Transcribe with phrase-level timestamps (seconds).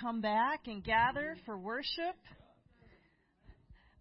[0.00, 2.16] come back and gather for worship.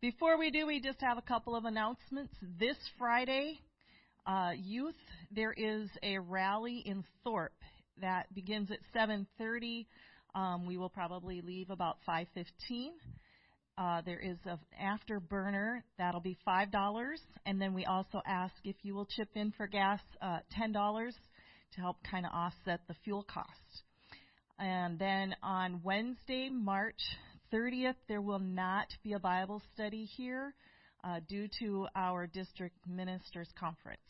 [0.02, 2.34] Before we do, we just have a couple of announcements.
[2.58, 3.60] This Friday,
[4.26, 4.96] uh, youth,
[5.30, 7.52] there is a rally in Thorpe
[8.00, 9.88] that begins at 7:30.
[10.36, 12.94] Um, we will probably leave about 5:15.
[13.78, 18.78] Uh, there is an afterburner that'll be five dollars, and then we also ask if
[18.84, 21.16] you will chip in for gas uh, ten dollars
[21.74, 23.84] to help kind of offset the fuel cost.
[24.60, 27.00] And then on Wednesday, March
[27.54, 30.54] 30th, there will not be a Bible study here
[31.04, 34.02] uh, due to our district ministers conference.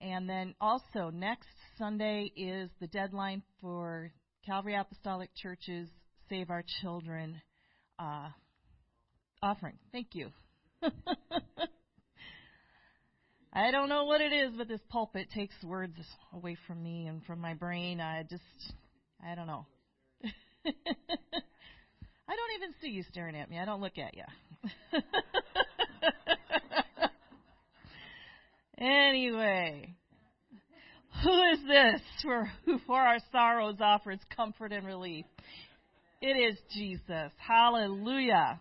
[0.00, 1.48] And then also next
[1.78, 4.12] Sunday is the deadline for
[4.44, 5.88] Calvary Apostolic Church's
[6.28, 7.40] Save Our Children
[7.98, 8.30] uh,
[9.42, 9.78] offering.
[9.92, 10.30] Thank you.
[13.52, 15.98] I don't know what it is, but this pulpit takes words
[16.32, 18.00] away from me and from my brain.
[18.00, 18.42] I just,
[19.24, 19.66] I don't know.
[20.64, 23.58] I don't even see you staring at me.
[23.58, 24.24] I don't look at you.
[28.78, 29.94] anyway,
[31.22, 35.26] who is this for who for our sorrows offers comfort and relief?
[36.22, 37.32] It is Jesus.
[37.36, 38.60] Hallelujah.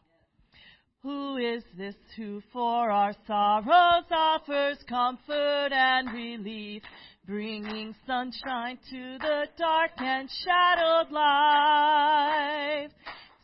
[1.03, 6.83] Who is this who for our sorrows offers comfort and relief,
[7.29, 12.91] bringing sunshine to the dark and shadowed life?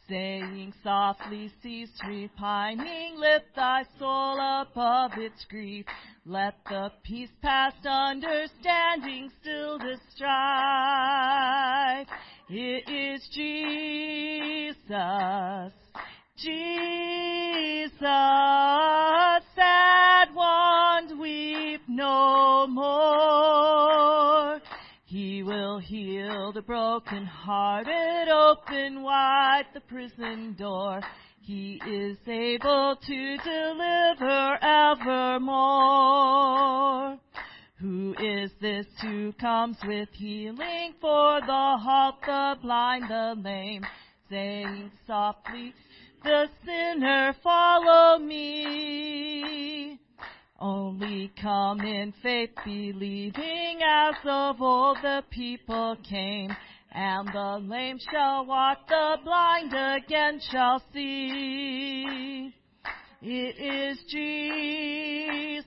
[0.09, 5.85] Saying softly, cease repining, lift thy soul above its grief.
[6.25, 12.07] Let the peace past understanding still the strife.
[12.49, 14.75] It is Jesus
[16.37, 18.01] Jesus,
[19.55, 19.85] sad
[20.35, 21.14] weep
[21.95, 24.61] no more.
[25.05, 31.01] He will heal the broken hearted, open wide the prison door.
[31.41, 35.97] He is able to deliver evermore.
[37.79, 43.85] Who is this who comes with healing for the halt, the blind, the lame,
[44.29, 45.73] saying softly,
[46.23, 49.99] the sinner follow me.
[50.59, 56.55] Only come in faith, believing as of old the people came.
[56.91, 62.53] And the lame shall walk, the blind again shall see.
[63.21, 65.65] It is Jesus,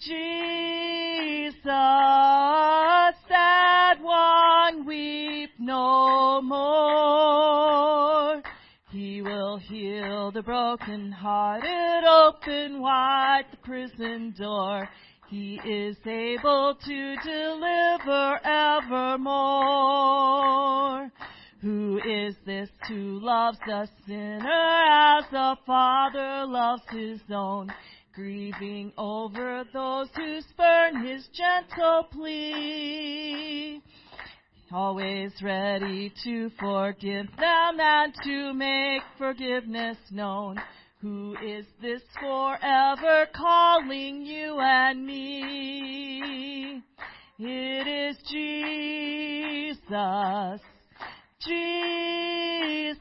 [0.00, 1.62] Jesus,
[3.28, 7.70] sad one, weep no more.
[9.20, 14.88] He will heal the broken-hearted, open wide the prison door.
[15.28, 19.52] He is able to deliver evermore.
[21.60, 27.70] Who is this who loves the sinner as a father loves his own?
[28.14, 33.82] Grieving over those who spurn his gentle plea
[34.72, 40.58] always ready to forgive them and to make forgiveness known.
[41.00, 46.82] Who is this forever calling you and me?
[47.38, 50.60] It is Jesus.
[51.40, 52.98] Jesus,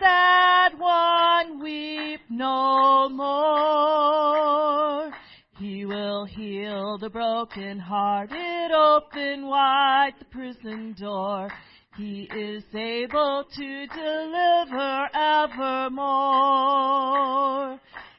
[0.00, 5.03] sad one, weep no more.
[6.24, 11.50] Heal the broken-hearted, open wide the prison door.
[11.96, 16.58] He is able to deliver evermore.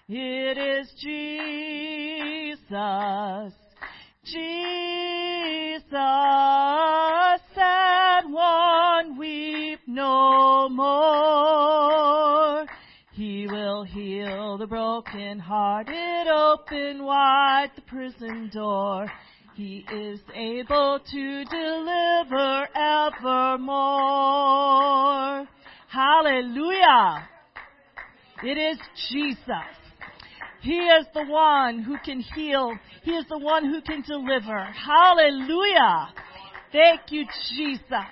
[0.08, 2.62] It is Jesus,
[4.24, 5.92] Jesus,
[7.54, 12.65] sad one, weep no more.
[13.76, 19.12] Will heal the broken-hearted, open wide the prison door.
[19.54, 23.76] He is able to deliver evermore.
[25.90, 27.28] Hallelujah.
[28.44, 28.78] It is
[29.10, 29.44] Jesus.
[30.62, 32.72] He is the one who can heal.
[33.04, 34.64] He is the one who can deliver.
[34.64, 36.14] Hallelujah.
[36.72, 37.26] Thank you,
[37.58, 38.08] Jesus.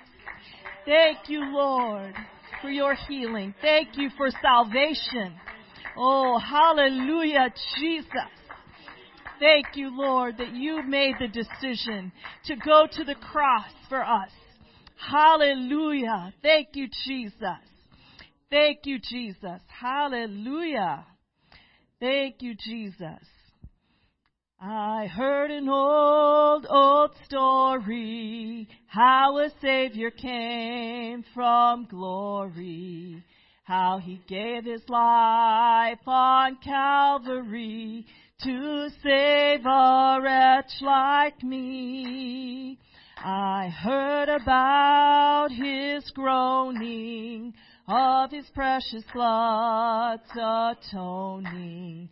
[0.84, 2.14] Thank you, Lord,
[2.60, 3.54] for your healing.
[3.62, 5.40] Thank you for salvation.
[5.96, 8.08] Oh, hallelujah, Jesus.
[9.38, 12.12] Thank you, Lord, that you made the decision
[12.46, 14.30] to go to the cross for us.
[14.96, 16.32] Hallelujah.
[16.42, 17.38] Thank you, Jesus.
[18.50, 19.60] Thank you, Jesus.
[19.66, 21.04] Hallelujah.
[22.00, 23.26] Thank you, Jesus.
[24.60, 33.22] I heard an old, old story, how a Savior came from glory,
[33.64, 38.06] how he gave his life on Calvary
[38.42, 42.78] to save a wretch like me.
[43.16, 47.54] I heard about his groaning,
[47.88, 52.10] of his precious blood's atoning.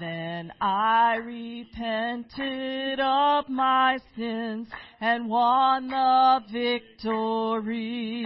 [0.00, 4.66] Then I repented of my sins
[5.00, 8.24] and won the victory.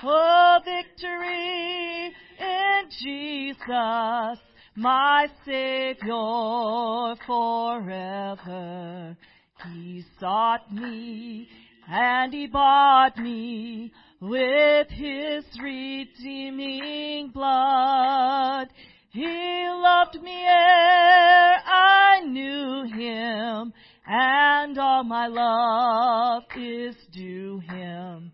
[0.00, 4.38] Oh, victory in Jesus,
[4.76, 9.16] my Savior forever.
[9.64, 11.48] He sought me
[11.88, 18.68] and he bought me with his redeeming blood.
[19.10, 19.26] He
[19.68, 23.72] loved me ere I knew him,
[24.06, 28.30] and all my love is due him.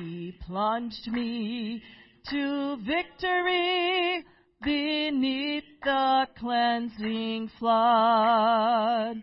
[0.00, 1.82] He plunged me
[2.30, 4.24] to victory
[4.62, 9.22] beneath the cleansing flood.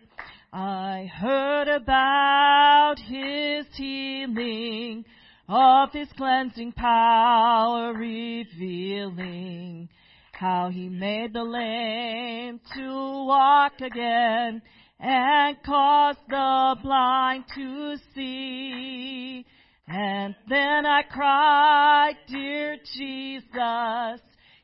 [0.53, 5.03] I heard about his healing,
[5.49, 9.89] of his cleansing power revealing
[10.31, 14.61] how he made the lame to walk again
[14.99, 19.45] and caused the blind to see.
[19.87, 24.21] And then I cried, dear Jesus,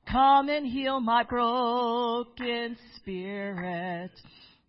[0.09, 4.11] come and heal my broken spirit.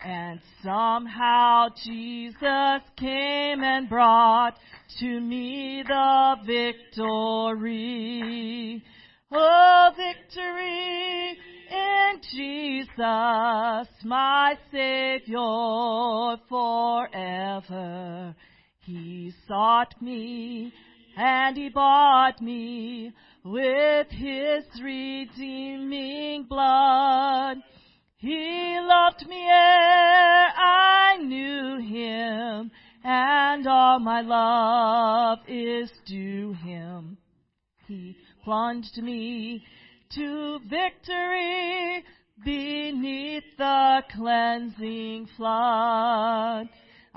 [0.00, 4.58] And somehow Jesus came and brought
[5.00, 6.36] to me the
[6.94, 8.22] victory.
[9.30, 11.36] Oh, victory
[11.70, 18.34] in Jesus, my Savior forever.
[18.88, 20.72] He sought me
[21.14, 23.12] and he bought me
[23.44, 27.58] with his redeeming blood.
[28.16, 32.70] He loved me ere I knew him,
[33.04, 37.18] and all my love is due him.
[37.86, 39.66] He plunged me
[40.14, 42.04] to victory
[42.42, 46.70] beneath the cleansing flood.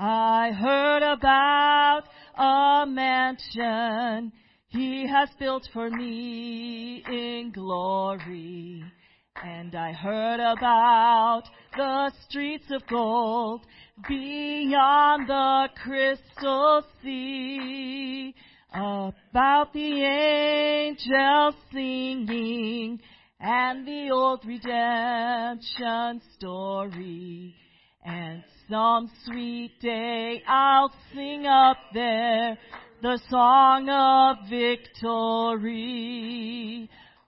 [0.04, 2.06] I heard about
[2.36, 4.32] a mansion
[4.70, 8.84] he has built for me in glory.
[9.44, 11.44] And I heard about
[11.78, 13.64] the streets of gold
[14.10, 18.34] beyond the crystal sea
[18.74, 23.00] about the angels singing
[23.40, 27.54] and the old redemption story.
[28.04, 32.58] And some sweet day I'll sing up there
[33.02, 36.00] the song of victory.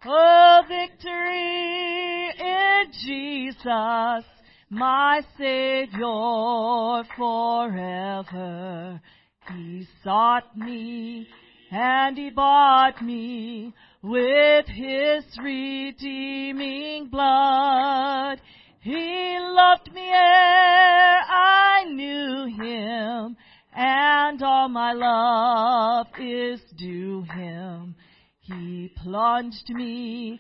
[0.05, 4.23] Oh, victory in Jesus,
[4.69, 9.01] my Savior forever.
[9.49, 11.27] He sought me
[11.71, 18.39] and he bought me with his redeeming blood.
[18.83, 23.37] He loved me ere I knew him,
[23.73, 27.95] and all my love is due him.
[28.41, 30.37] He plunged me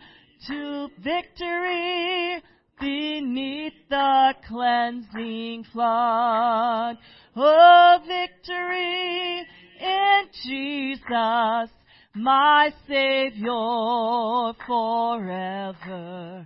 [0.47, 2.43] to victory
[2.81, 6.97] beneath the cleansing flood.
[7.37, 9.47] Oh, victory
[9.79, 11.71] in Jesus,
[12.13, 16.45] my Savior forever.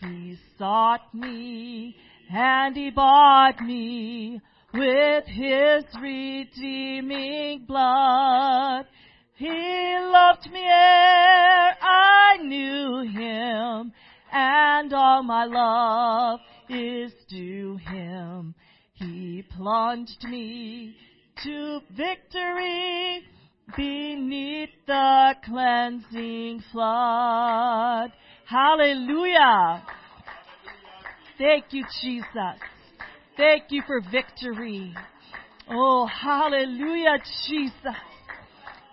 [0.00, 1.96] He sought me
[2.30, 4.40] and he bought me
[4.72, 8.86] with his redeeming blood.
[9.34, 13.92] He loved me ere I knew him,
[14.32, 18.54] and all my love is due him.
[18.94, 20.96] He plunged me
[21.44, 23.22] to victory
[23.76, 28.12] beneath the cleansing flood.
[28.48, 29.82] Hallelujah.
[31.36, 32.58] Thank you, Jesus.
[33.36, 34.94] Thank you for victory.
[35.70, 37.74] Oh, hallelujah, Jesus.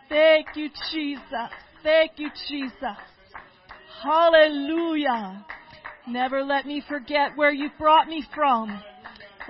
[0.10, 1.52] Thank you, Jesus.
[1.84, 2.98] Thank you, Jesus.
[4.04, 5.46] Hallelujah.
[6.08, 8.82] Never let me forget where you brought me from.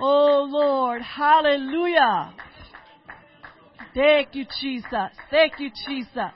[0.00, 2.32] Oh Lord, hallelujah.
[3.94, 5.10] Thank you, Jesus.
[5.30, 6.32] Thank you, Jesus.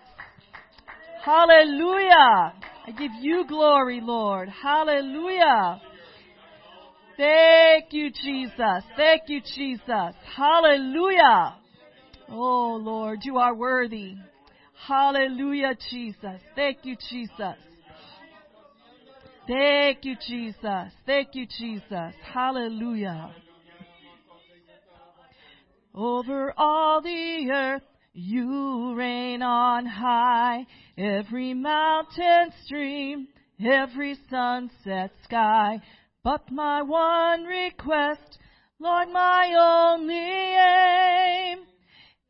[1.25, 2.55] Hallelujah.
[2.91, 4.49] I give you glory, Lord.
[4.49, 5.81] Hallelujah.
[7.17, 8.83] Thank you, Jesus.
[8.97, 10.15] Thank you, Jesus.
[10.37, 11.55] Hallelujah.
[12.31, 14.17] Oh, Lord, you are worthy.
[14.89, 16.41] Hallelujah, Jesus.
[16.57, 17.57] Thank you, Jesus.
[19.47, 20.93] Thank you, Jesus.
[21.07, 22.15] Thank you, Jesus.
[22.35, 23.33] Hallelujah.
[25.95, 27.83] Over all the earth,
[28.13, 30.67] you reign on high.
[30.99, 33.29] Every mountain stream,
[33.65, 35.81] every sunset sky.
[36.23, 38.39] But my one request,
[38.79, 39.55] Lord, my
[39.93, 41.61] only aim,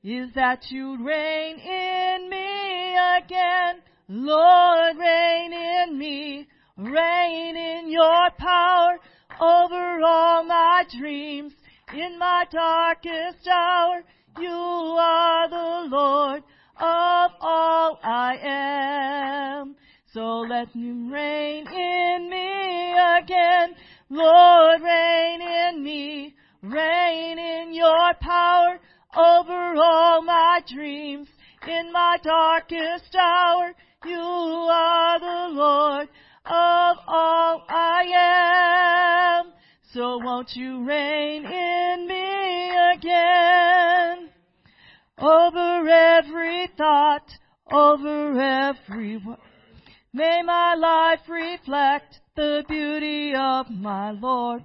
[0.03, 3.83] is that you reign in me again.
[4.09, 8.99] Lord, reign in me, reign in your power
[9.41, 11.53] over all my dreams.
[11.93, 14.03] In my darkest hour,
[14.39, 16.43] you are the Lord
[16.77, 19.77] of all I am.
[20.13, 23.75] So let him reign in me again.
[24.09, 26.35] Lord, reign in me.
[26.63, 28.79] Reign in your power
[29.17, 31.29] over all my dreams.
[31.67, 33.73] In my darkest hour,
[34.05, 36.09] you are the Lord
[36.47, 39.53] of all I am.
[39.93, 41.90] So won't you reign in
[43.01, 44.29] again?
[45.19, 47.29] Over every thought,
[47.73, 49.39] over every word.
[50.13, 54.65] May my life reflect the beauty of my Lord.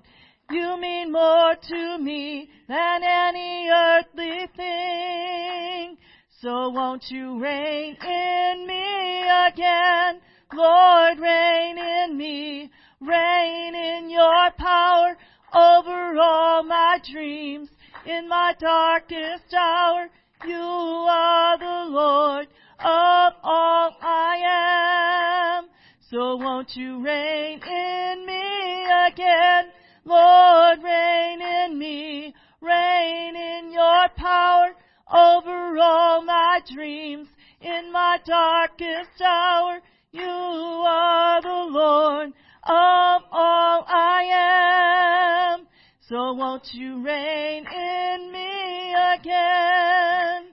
[0.50, 5.98] You mean more to me than any earthly thing.
[6.42, 10.22] So won't you reign in me again?
[10.54, 12.70] Lord, reign in me.
[13.01, 15.18] Reign in your power
[15.54, 17.70] over all my dreams.
[18.05, 20.09] In my darkest hour,
[20.45, 22.47] you are the Lord
[22.79, 25.65] of all I am.
[26.12, 29.71] So won't you reign in me again?
[30.03, 32.35] Lord, reign in me.
[32.62, 34.75] Reign in your power
[35.12, 37.27] over all my dreams.
[37.59, 39.79] In my darkest hour,
[40.12, 45.67] you are the Lord of all I am.
[46.07, 50.51] So won't you reign in me again?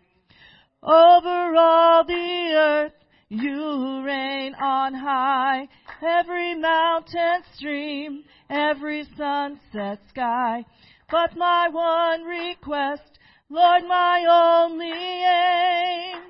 [0.82, 2.92] Over all the earth,
[3.28, 5.68] you reign on high.
[6.00, 10.64] Every mountain stream, every sunset sky.
[11.10, 13.18] But my one request,
[13.50, 14.24] Lord, my
[14.64, 16.22] only aim,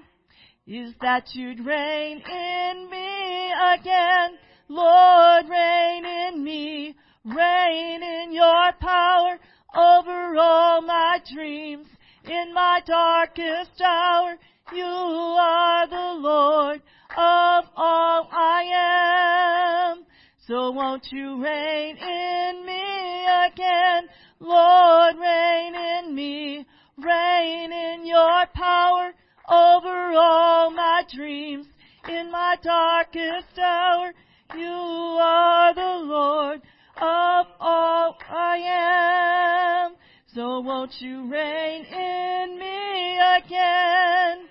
[0.66, 4.36] is that you'd reign in me again.
[4.68, 6.96] Lord, reign in me.
[7.24, 9.38] Reign in your power
[9.76, 11.86] over all my dreams.
[12.24, 14.36] In my darkest hour,
[14.72, 16.82] you are the Lord
[17.16, 20.04] of all I am.
[20.48, 24.08] So won't you reign in me again?
[24.40, 26.66] Lord, reign in me.
[26.98, 29.12] Reign in your power
[29.48, 31.68] over all my dreams.
[32.08, 34.12] In my darkest hour,
[34.56, 36.62] you are the Lord
[37.02, 39.96] of all I am.
[40.34, 44.48] So won't you reign in me again?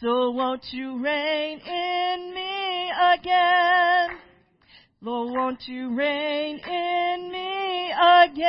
[0.00, 4.18] So won't you reign in me again?
[5.02, 8.42] Lord, won't you reign in me again?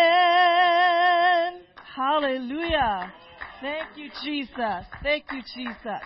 [1.96, 3.14] Hallelujah.
[3.62, 4.86] Thank you, Jesus.
[5.04, 6.02] Thank you, Jesus.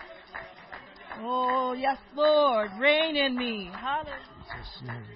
[1.20, 2.70] Oh, yes, Lord.
[2.80, 3.70] Reign in me.
[3.72, 5.14] Hallelujah.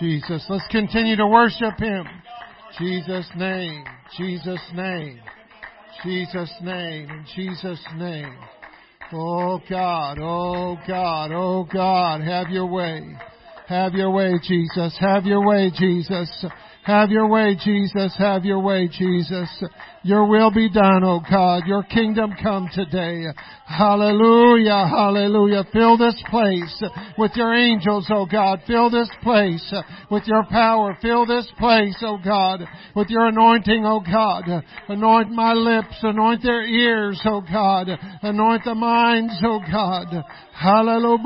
[0.00, 0.44] Jesus.
[0.48, 2.06] Let's continue to worship Him.
[2.78, 3.84] Jesus' name,
[4.16, 5.20] Jesus' name,
[6.04, 8.36] Jesus' name, in Jesus' name.
[9.12, 13.16] Oh God, oh God, oh God, have your way.
[13.66, 14.96] Have your way, Jesus.
[15.00, 16.30] Have your way, Jesus.
[16.88, 18.16] Have your way, Jesus.
[18.16, 19.62] Have your way, Jesus.
[20.04, 21.64] Your will be done, O God.
[21.66, 23.24] Your kingdom come today.
[23.66, 25.64] Hallelujah, hallelujah.
[25.70, 26.82] Fill this place
[27.18, 28.60] with your angels, O God.
[28.66, 29.74] Fill this place
[30.10, 30.96] with your power.
[31.02, 32.60] Fill this place, O God,
[32.96, 34.44] with your anointing, O God.
[34.88, 35.94] Anoint my lips.
[36.02, 37.88] Anoint their ears, O God.
[38.22, 40.24] Anoint the minds, O God.
[40.54, 41.18] Hallelujah.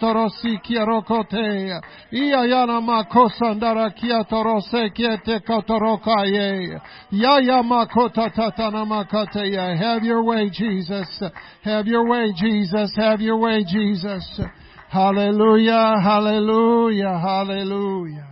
[0.00, 0.50] Kana mosandie korosaye.
[0.50, 1.80] Ikorosara karasiara kia torosi kia rokote.
[2.12, 6.80] Ia yana makosandara kia torose kia te kotorokaye.
[7.10, 9.78] Yaya makota tatana makate.
[9.78, 11.22] Have your way, Jesus.
[11.62, 12.96] Have your way, Jesus.
[12.96, 14.40] Have your way, Jesus.
[14.88, 18.28] Hallelujah, hallelujah, hallelujah.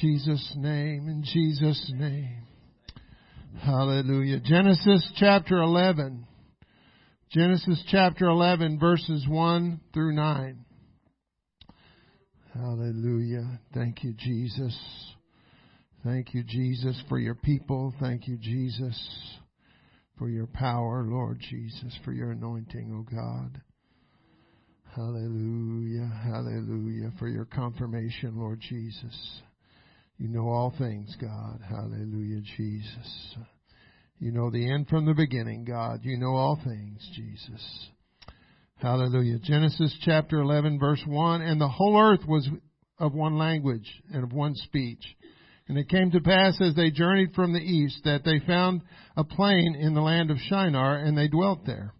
[0.00, 2.46] Jesus' name, in Jesus' name.
[3.60, 4.40] Hallelujah.
[4.40, 6.26] Genesis chapter 11.
[7.30, 10.64] Genesis chapter 11 verses 1 through 9.
[12.54, 13.60] Hallelujah.
[13.74, 14.78] Thank you, Jesus.
[16.04, 17.92] Thank you, Jesus, for your people.
[18.00, 18.96] Thank you, Jesus,
[20.18, 23.60] for your power, Lord Jesus, for your anointing, O God.
[24.94, 26.10] Hallelujah.
[26.22, 27.10] Hallelujah.
[27.18, 29.42] For your confirmation, Lord Jesus.
[30.18, 31.60] You know all things, God.
[31.68, 33.36] Hallelujah, Jesus.
[34.20, 36.00] You know the end from the beginning, God.
[36.02, 37.88] You know all things, Jesus.
[38.76, 39.38] Hallelujah.
[39.40, 42.48] Genesis chapter 11 verse 1, and the whole earth was
[42.98, 45.02] of one language and of one speech.
[45.66, 48.82] And it came to pass as they journeyed from the east that they found
[49.16, 51.92] a plain in the land of Shinar, and they dwelt there.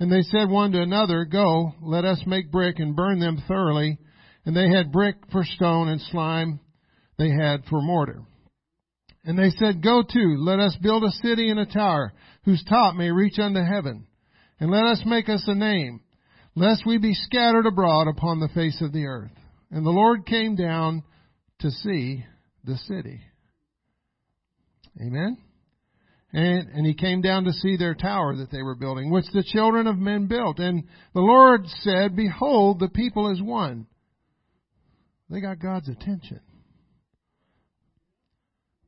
[0.00, 3.98] And they said one to another, Go, let us make brick and burn them thoroughly.
[4.44, 6.60] And they had brick for stone and slime
[7.18, 8.22] they had for mortar.
[9.24, 12.12] And they said, Go to, let us build a city and a tower,
[12.44, 14.06] whose top may reach unto heaven.
[14.60, 16.00] And let us make us a name,
[16.54, 19.32] lest we be scattered abroad upon the face of the earth.
[19.70, 21.02] And the Lord came down
[21.60, 22.24] to see
[22.64, 23.20] the city.
[25.00, 25.38] Amen.
[26.32, 29.44] And, and he came down to see their tower that they were building, which the
[29.44, 30.58] children of men built.
[30.58, 33.86] And the Lord said, Behold, the people is one.
[35.30, 36.40] They got God's attention.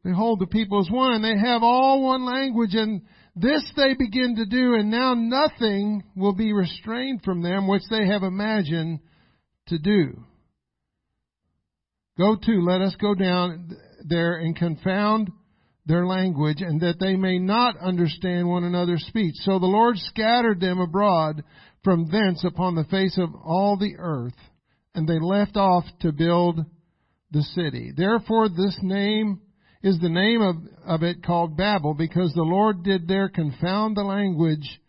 [0.04, 3.02] Behold, the people as one, and they have all one language, and
[3.34, 8.06] this they begin to do, and now nothing will be restrained from them which they
[8.06, 9.00] have imagined
[9.66, 10.24] to do.
[12.16, 13.76] Go to, let us go down
[14.08, 15.30] there and confound
[15.86, 19.34] their language, and that they may not understand one another's speech.
[19.38, 21.42] So the Lord scattered them abroad
[21.82, 24.36] from thence upon the face of all the earth,
[24.94, 26.60] and they left off to build
[27.30, 27.92] the city.
[27.96, 29.40] Therefore this name
[29.82, 34.02] is the name of, of it called Babel, because the Lord did there confound the
[34.02, 34.80] language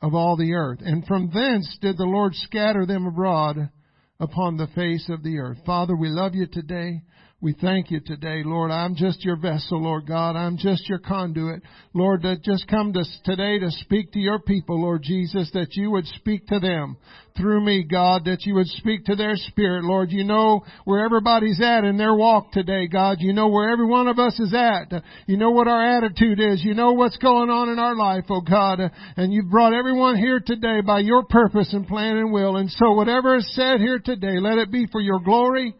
[0.00, 0.78] of all the earth.
[0.82, 3.70] And from thence did the Lord scatter them abroad
[4.18, 5.58] upon the face of the earth.
[5.66, 7.02] Father, we love you today.
[7.42, 8.70] We thank you today, Lord.
[8.70, 10.36] I'm just your vessel, Lord God.
[10.36, 11.60] I'm just your conduit.
[11.92, 15.90] Lord, that just come to today to speak to your people, Lord Jesus, that you
[15.90, 16.96] would speak to them
[17.36, 20.10] through me, God, that you would speak to their spirit, Lord.
[20.12, 23.18] You know where everybody's at in their walk today, God.
[23.20, 24.90] You know where every one of us is at.
[25.26, 26.64] You know what our attitude is.
[26.64, 28.80] You know what's going on in our life, oh God.
[29.18, 32.56] And you've brought everyone here today by your purpose and plan and will.
[32.56, 35.74] And so whatever is said here today, let it be for your glory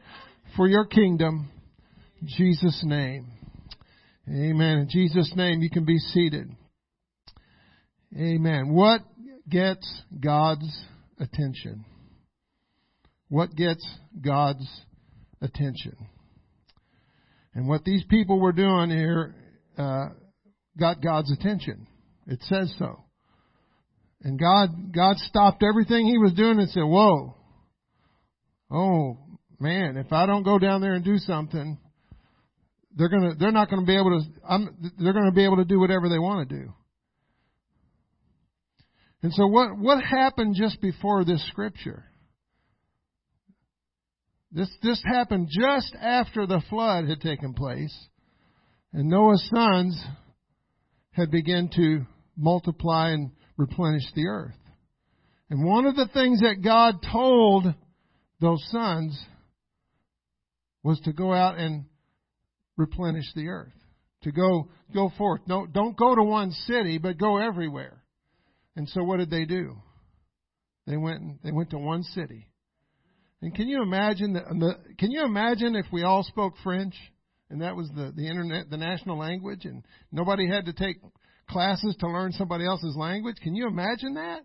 [0.57, 1.51] for your kingdom.
[2.21, 3.27] In Jesus' name.
[4.29, 4.79] Amen.
[4.79, 6.51] In Jesus' name, you can be seated.
[8.17, 8.73] Amen.
[8.73, 9.03] What
[9.49, 10.69] gets God's
[11.21, 11.85] attention?
[13.29, 13.87] What gets
[14.21, 14.67] God's
[15.41, 15.97] attention?
[17.55, 19.35] And what these people were doing here
[19.79, 20.09] uh,
[20.79, 21.87] got God's attention.
[22.27, 23.05] It says so.
[24.23, 27.37] And God, God stopped everything He was doing and said, "Whoa,
[28.71, 29.19] oh,
[29.59, 31.79] man, if I don't go down there and do something,
[32.97, 35.79] they're gonna they're not gonna be able to I'm, they're gonna be able to do
[35.79, 36.73] whatever they want to do.
[39.23, 42.05] And so what what happened just before this scripture?
[44.53, 47.95] This this happened just after the flood had taken place,
[48.93, 50.03] and Noah's sons
[51.11, 54.55] had begun to multiply and replenish the earth.
[55.51, 57.67] And one of the things that God told
[58.41, 59.19] those sons
[60.87, 61.85] was to go out and
[62.77, 63.73] replenish the earth.
[64.23, 65.41] To go go forth.
[65.47, 68.03] No, don't go to one city, but go everywhere.
[68.77, 69.77] And so what did they do?
[70.87, 72.47] They went they went to one city.
[73.43, 76.95] And can you imagine the can you imagine if we all spoke French
[77.51, 80.97] and that was the, the internet the national language and nobody had to take
[81.51, 83.37] classes to learn somebody else's language?
[83.43, 84.43] Can you imagine that?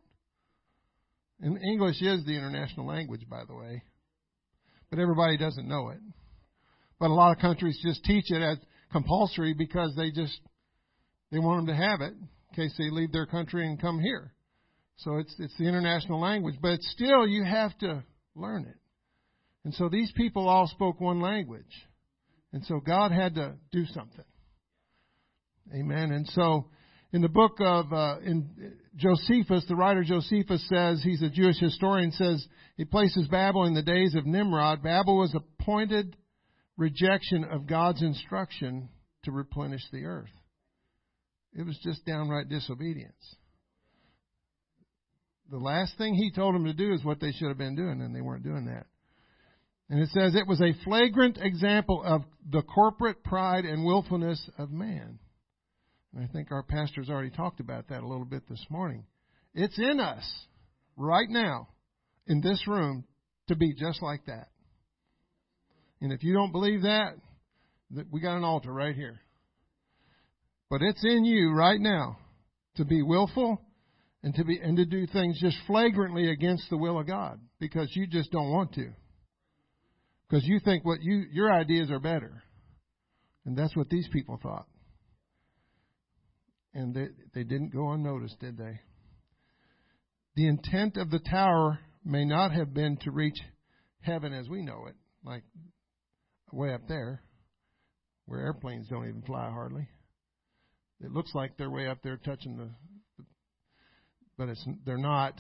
[1.40, 3.84] And English is the international language, by the way.
[4.90, 6.00] But everybody doesn't know it.
[7.02, 8.60] But a lot of countries just teach it as
[8.92, 10.40] compulsory because they just
[11.32, 14.32] they want them to have it in case they leave their country and come here.
[14.98, 18.04] So it's it's the international language, but still you have to
[18.36, 18.78] learn it.
[19.66, 21.66] And so these people all spoke one language.
[22.54, 24.26] And so God had to do something.
[25.74, 26.12] Amen.
[26.12, 26.68] And so
[27.12, 32.12] in the book of uh, in Josephus, the writer Josephus says he's a Jewish historian
[32.12, 32.46] says
[32.78, 34.84] he places Babel in the days of Nimrod.
[34.84, 36.16] Babel was appointed
[36.82, 38.90] rejection of God's instruction
[39.24, 40.32] to replenish the earth.
[41.54, 43.36] It was just downright disobedience.
[45.50, 48.02] the last thing he told them to do is what they should have been doing,
[48.02, 48.88] and they weren't doing that.
[49.90, 54.72] And it says it was a flagrant example of the corporate pride and willfulness of
[54.72, 55.20] man.
[56.14, 59.04] And I think our pastor's already talked about that a little bit this morning.
[59.54, 60.24] It's in us
[60.96, 61.68] right now
[62.28, 63.04] in this room
[63.50, 64.51] to be just like that.
[66.02, 67.14] And if you don't believe that,
[68.12, 69.20] we got an altar right here.
[70.70, 72.18] But it's in you right now
[72.76, 73.62] to be willful
[74.24, 77.90] and to be and to do things just flagrantly against the will of God because
[77.96, 78.90] you just don't want to.
[80.28, 82.44] Because you think what you your ideas are better.
[83.46, 84.68] And that's what these people thought.
[86.74, 88.80] And they, they didn't go unnoticed, did they?
[90.36, 93.38] The intent of the tower may not have been to reach
[94.00, 95.44] heaven as we know it, like
[96.54, 97.22] way up there,
[98.26, 99.88] where airplanes don't even fly hardly.
[101.04, 102.70] It looks like they're way up there touching the,
[104.38, 105.34] but it's, they're not.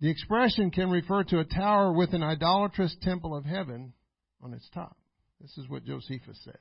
[0.00, 3.92] The expression can refer to a tower with an idolatrous temple of heaven
[4.42, 4.96] on its top.
[5.40, 6.58] This is what Josephus said.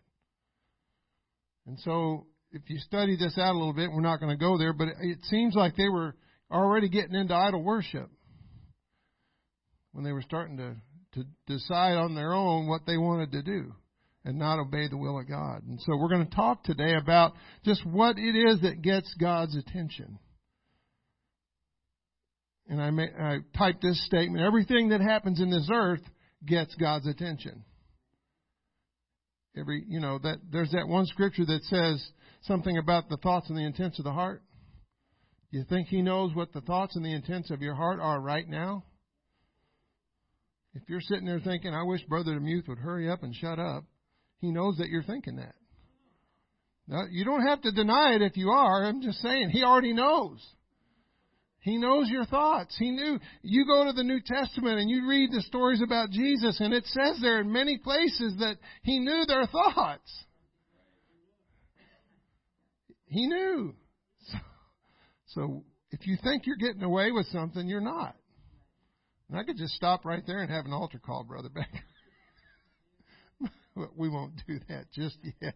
[1.67, 4.58] And so, if you study this out a little bit, we're not going to go
[4.58, 6.15] there, but it seems like they were
[6.52, 8.10] already getting into idol worship
[9.91, 10.76] when they were starting to,
[11.13, 13.74] to decide on their own what they wanted to do
[14.26, 15.63] and not obey the will of God.
[15.63, 17.34] And so we're going to talk today about
[17.65, 20.19] just what it is that gets God's attention.
[22.67, 26.04] And I, may, I typed this statement everything that happens in this earth
[26.45, 27.63] gets God's attention.
[29.58, 32.08] Every, you know, that there's that one scripture that says
[32.41, 34.43] something about the thoughts and the intents of the heart.
[35.50, 38.48] You think He knows what the thoughts and the intents of your heart are right
[38.48, 38.84] now?
[40.73, 43.86] If you're sitting there thinking, I wish Brother Demuth would hurry up and shut up,
[44.39, 45.55] he knows that you're thinking that.
[46.88, 48.86] Now, you don't have to deny it if you are.
[48.86, 50.43] I'm just saying, He already knows.
[51.60, 52.75] He knows your thoughts.
[52.79, 53.19] He knew.
[53.43, 56.86] You go to the New Testament and you read the stories about Jesus, and it
[56.86, 60.23] says there in many places that He knew their thoughts.
[63.05, 63.73] He knew.
[64.32, 64.38] So,
[65.41, 68.15] so if you think you're getting away with something, you're not.
[69.30, 71.84] And I could just stop right there and have an altar call, Brother Becker
[73.96, 75.56] we won't do that just yet.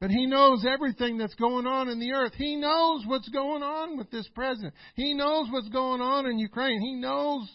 [0.00, 2.32] But he knows everything that's going on in the earth.
[2.36, 4.74] He knows what's going on with this president.
[4.96, 6.80] He knows what's going on in Ukraine.
[6.80, 7.48] He knows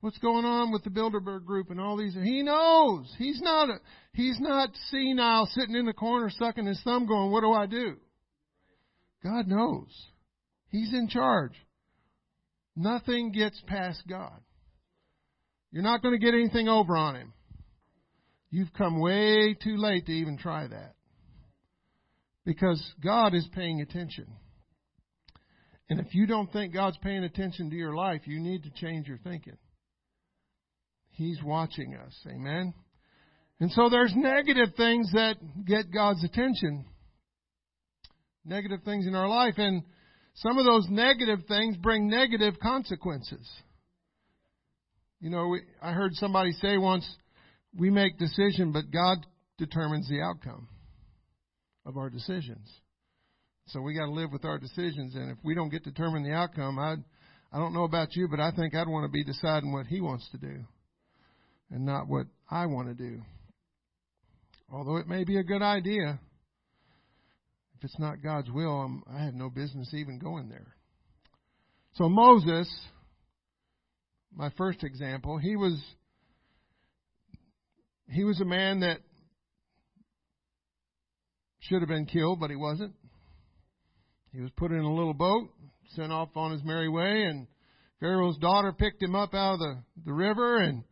[0.00, 2.14] what's going on with the Bilderberg group and all these.
[2.14, 3.12] He knows.
[3.18, 3.80] He's not a,
[4.12, 7.96] he's not senile sitting in the corner sucking his thumb going, what do I do?
[9.22, 9.88] God knows.
[10.68, 11.52] He's in charge.
[12.76, 14.38] Nothing gets past God.
[15.72, 17.32] You're not going to get anything over on him.
[18.50, 20.94] You've come way too late to even try that.
[22.44, 24.26] Because God is paying attention.
[25.88, 29.08] And if you don't think God's paying attention to your life, you need to change
[29.08, 29.56] your thinking.
[31.10, 32.14] He's watching us.
[32.28, 32.74] Amen.
[33.58, 36.84] And so there's negative things that get God's attention.
[38.44, 39.54] Negative things in our life.
[39.56, 39.82] And
[40.36, 43.48] some of those negative things bring negative consequences.
[45.20, 47.06] You know, we, I heard somebody say once,
[47.78, 49.18] we make decision, but God
[49.58, 50.68] determines the outcome
[51.84, 52.68] of our decisions.
[53.68, 56.22] So we got to live with our decisions, and if we don't get to determine
[56.22, 56.96] the outcome, I
[57.52, 60.00] I don't know about you, but I think I'd want to be deciding what He
[60.00, 60.64] wants to do,
[61.70, 63.22] and not what I want to do.
[64.70, 66.20] Although it may be a good idea,
[67.86, 70.74] it's not God's will, I'm, I have no business even going there.
[71.94, 72.68] So Moses,
[74.34, 75.80] my first example, he was
[78.08, 78.98] he was a man that
[81.60, 82.92] should have been killed, but he wasn't.
[84.32, 85.48] He was put in a little boat,
[85.94, 87.46] sent off on his merry way, and
[88.00, 90.82] Pharaoh's daughter picked him up out of the, the river and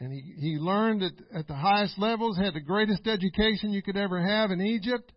[0.00, 3.96] and he, he learned at, at the highest levels, had the greatest education you could
[3.96, 5.12] ever have in Egypt.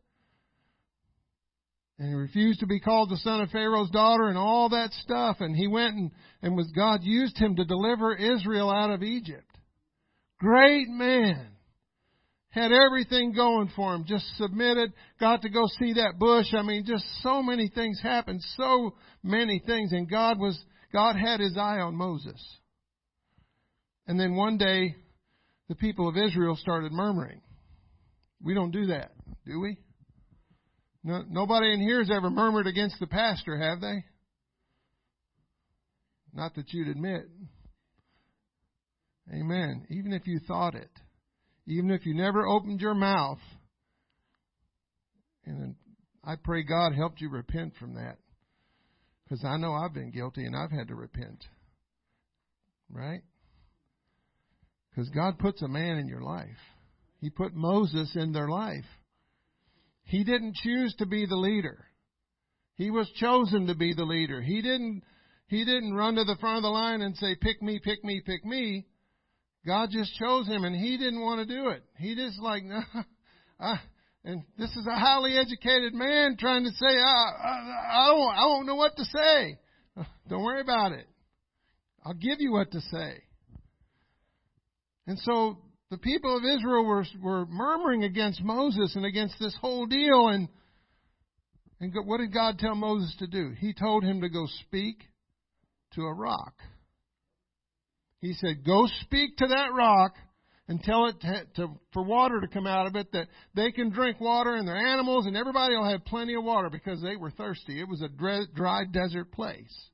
[2.04, 5.38] And he refused to be called the son of Pharaoh's daughter and all that stuff.
[5.40, 6.12] And he went and,
[6.42, 9.50] and was God used him to deliver Israel out of Egypt.
[10.38, 11.48] Great man.
[12.50, 14.04] Had everything going for him.
[14.06, 14.92] Just submitted.
[15.18, 16.48] Got to go see that bush.
[16.54, 18.42] I mean, just so many things happened.
[18.58, 19.94] So many things.
[19.94, 20.62] And God was,
[20.92, 22.46] God had his eye on Moses.
[24.08, 24.98] And then one day,
[25.70, 27.40] the people of Israel started murmuring.
[28.44, 29.12] We don't do that,
[29.46, 29.78] do we?
[31.04, 34.04] No, nobody in here has ever murmured against the pastor, have they?
[36.34, 37.28] Not that you'd admit.
[39.32, 39.86] Amen.
[39.90, 40.90] Even if you thought it,
[41.68, 43.40] even if you never opened your mouth,
[45.46, 45.76] and
[46.24, 48.18] I pray God helped you repent from that.
[49.24, 51.46] Because I know I've been guilty and I've had to repent.
[52.90, 53.22] Right?
[54.90, 56.48] Because God puts a man in your life.
[57.20, 58.86] He put Moses in their life.
[60.04, 61.86] He didn't choose to be the leader.
[62.76, 64.42] He was chosen to be the leader.
[64.42, 65.04] He didn't
[65.48, 68.22] he didn't run to the front of the line and say, pick me, pick me,
[68.26, 68.88] pick me.
[69.66, 71.84] God just chose him and he didn't want to do it.
[71.98, 72.82] He just like, no,
[73.60, 73.80] I,
[74.26, 78.42] and this is a highly educated man trying to say, I, I, I don't, I
[78.42, 79.60] don't know what to say.
[80.28, 81.06] Don't worry about it.
[82.04, 83.22] I'll give you what to say.
[85.06, 85.58] And so
[85.94, 90.30] the people of Israel were, were murmuring against Moses and against this whole deal.
[90.30, 90.48] And,
[91.80, 93.52] and what did God tell Moses to do?
[93.60, 95.04] He told him to go speak
[95.94, 96.56] to a rock.
[98.22, 100.16] He said, Go speak to that rock
[100.68, 103.92] and tell it to, to, for water to come out of it that they can
[103.92, 107.30] drink water and their animals and everybody will have plenty of water because they were
[107.30, 107.80] thirsty.
[107.80, 108.10] It was a
[108.56, 109.90] dry desert place.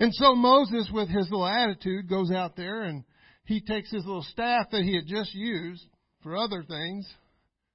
[0.00, 3.04] And so Moses, with his little attitude, goes out there and
[3.50, 5.84] he takes his little staff that he had just used
[6.22, 7.04] for other things,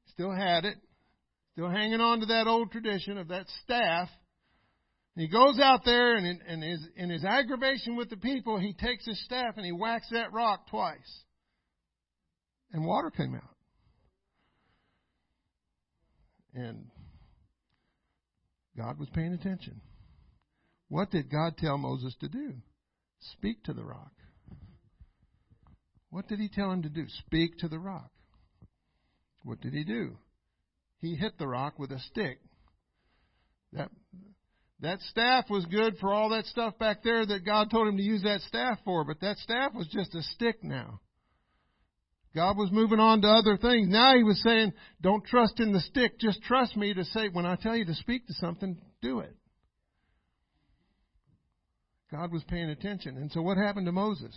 [0.07, 0.77] still had it,
[1.51, 4.07] still hanging on to that old tradition of that staff,
[5.15, 8.57] And he goes out there and in, in, his, in his aggravation with the people,
[8.57, 11.23] he takes his staff and he whacks that rock twice.
[12.71, 13.55] And water came out.
[16.53, 16.85] And
[18.77, 19.81] God was paying attention.
[20.88, 22.53] What did God tell Moses to do?
[23.33, 24.11] Speak to the rock.
[26.09, 27.05] What did he tell him to do?
[27.25, 28.11] Speak to the rock.
[29.43, 30.17] What did he do?
[30.99, 32.39] He hit the rock with a stick.
[33.73, 33.89] That
[34.79, 38.03] that staff was good for all that stuff back there that God told him to
[38.03, 40.99] use that staff for, but that staff was just a stick now.
[42.35, 43.87] God was moving on to other things.
[43.87, 47.45] Now he was saying, don't trust in the stick, just trust me to say, when
[47.45, 49.35] I tell you to speak to something, do it.
[52.11, 53.15] God was paying attention.
[53.17, 54.35] And so what happened to Moses?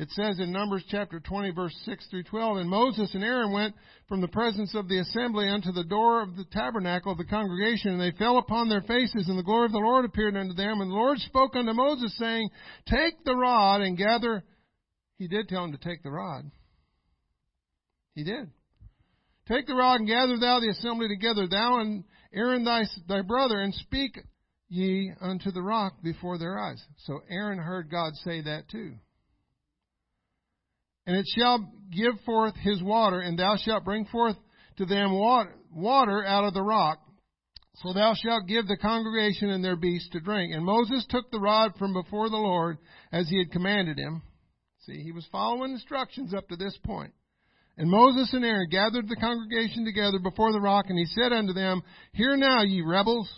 [0.00, 3.74] It says in Numbers chapter 20, verse 6 through 12, And Moses and Aaron went
[4.08, 7.90] from the presence of the assembly unto the door of the tabernacle of the congregation,
[7.90, 10.80] and they fell upon their faces, and the glory of the Lord appeared unto them.
[10.80, 12.48] And the Lord spoke unto Moses, saying,
[12.86, 14.42] Take the rod and gather.
[15.18, 16.50] He did tell him to take the rod.
[18.14, 18.50] He did.
[19.48, 23.60] Take the rod and gather thou the assembly together, thou and Aaron thy, thy brother,
[23.60, 24.18] and speak
[24.70, 26.82] ye unto the rock before their eyes.
[27.04, 28.94] So Aaron heard God say that too.
[31.10, 34.36] And it shall give forth his water, and thou shalt bring forth
[34.76, 37.00] to them water out of the rock.
[37.78, 40.54] So thou shalt give the congregation and their beasts to drink.
[40.54, 42.78] And Moses took the rod from before the Lord
[43.10, 44.22] as he had commanded him.
[44.86, 47.12] See, he was following instructions up to this point.
[47.76, 51.52] And Moses and Aaron gathered the congregation together before the rock, and he said unto
[51.52, 53.28] them, Hear now, ye rebels.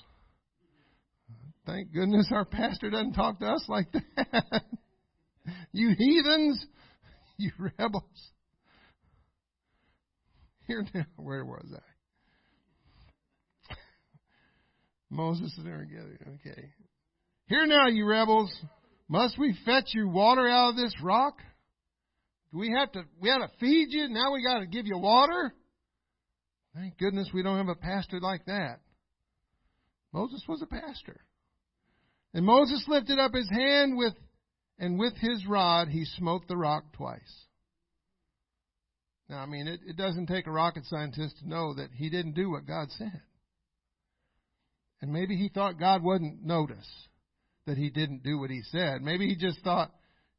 [1.65, 4.63] Thank goodness our pastor doesn't talk to us like that.
[5.73, 6.67] you heathens,
[7.59, 8.05] you rebels.
[10.67, 11.67] Hear now, where was
[13.71, 13.75] I?
[15.11, 16.19] Moses and Aaron together.
[16.41, 16.69] Okay.
[17.47, 18.51] Hear now, you rebels.
[19.09, 21.35] Must we fetch you water out of this rock?
[22.53, 24.09] Do we have to, we have to feed you?
[24.09, 25.53] Now we got to give you water?
[26.75, 28.81] Thank goodness we don't have a pastor like that.
[30.13, 31.21] Moses was a pastor.
[32.35, 34.15] And Moses lifted up his hand with
[34.79, 37.47] and with his rod he smote the rock twice.
[39.29, 42.35] Now, I mean, it, it doesn't take a rocket scientist to know that he didn't
[42.35, 43.23] do what God said.
[45.01, 46.89] And maybe he thought God wouldn't notice
[47.67, 49.03] that he didn't do what he said.
[49.03, 49.91] Maybe he just thought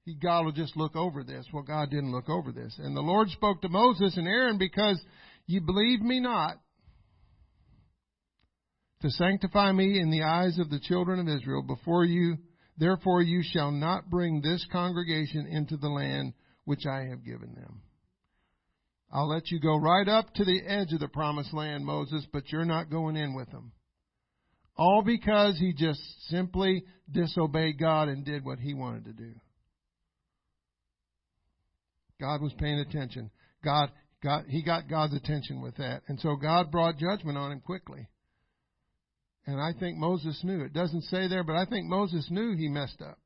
[0.06, 1.46] he, God will just look over this.
[1.52, 2.76] Well, God didn't look over this.
[2.78, 5.02] And the Lord spoke to Moses and Aaron because
[5.48, 6.58] you believe me not
[9.02, 12.38] to sanctify me in the eyes of the children of Israel before you
[12.78, 16.34] Therefore you shall not bring this congregation into the land
[16.66, 17.82] which I have given them.
[19.12, 22.52] I'll let you go right up to the edge of the promised land, Moses, but
[22.52, 23.72] you're not going in with them.
[24.76, 29.34] All because he just simply disobeyed God and did what he wanted to do.
[32.20, 33.30] God was paying attention.
[33.64, 33.92] God,
[34.24, 36.02] God, he got God's attention with that.
[36.08, 38.08] And so God brought judgment on him quickly.
[39.46, 40.64] And I think Moses knew.
[40.64, 43.18] It doesn't say there, but I think Moses knew he messed up.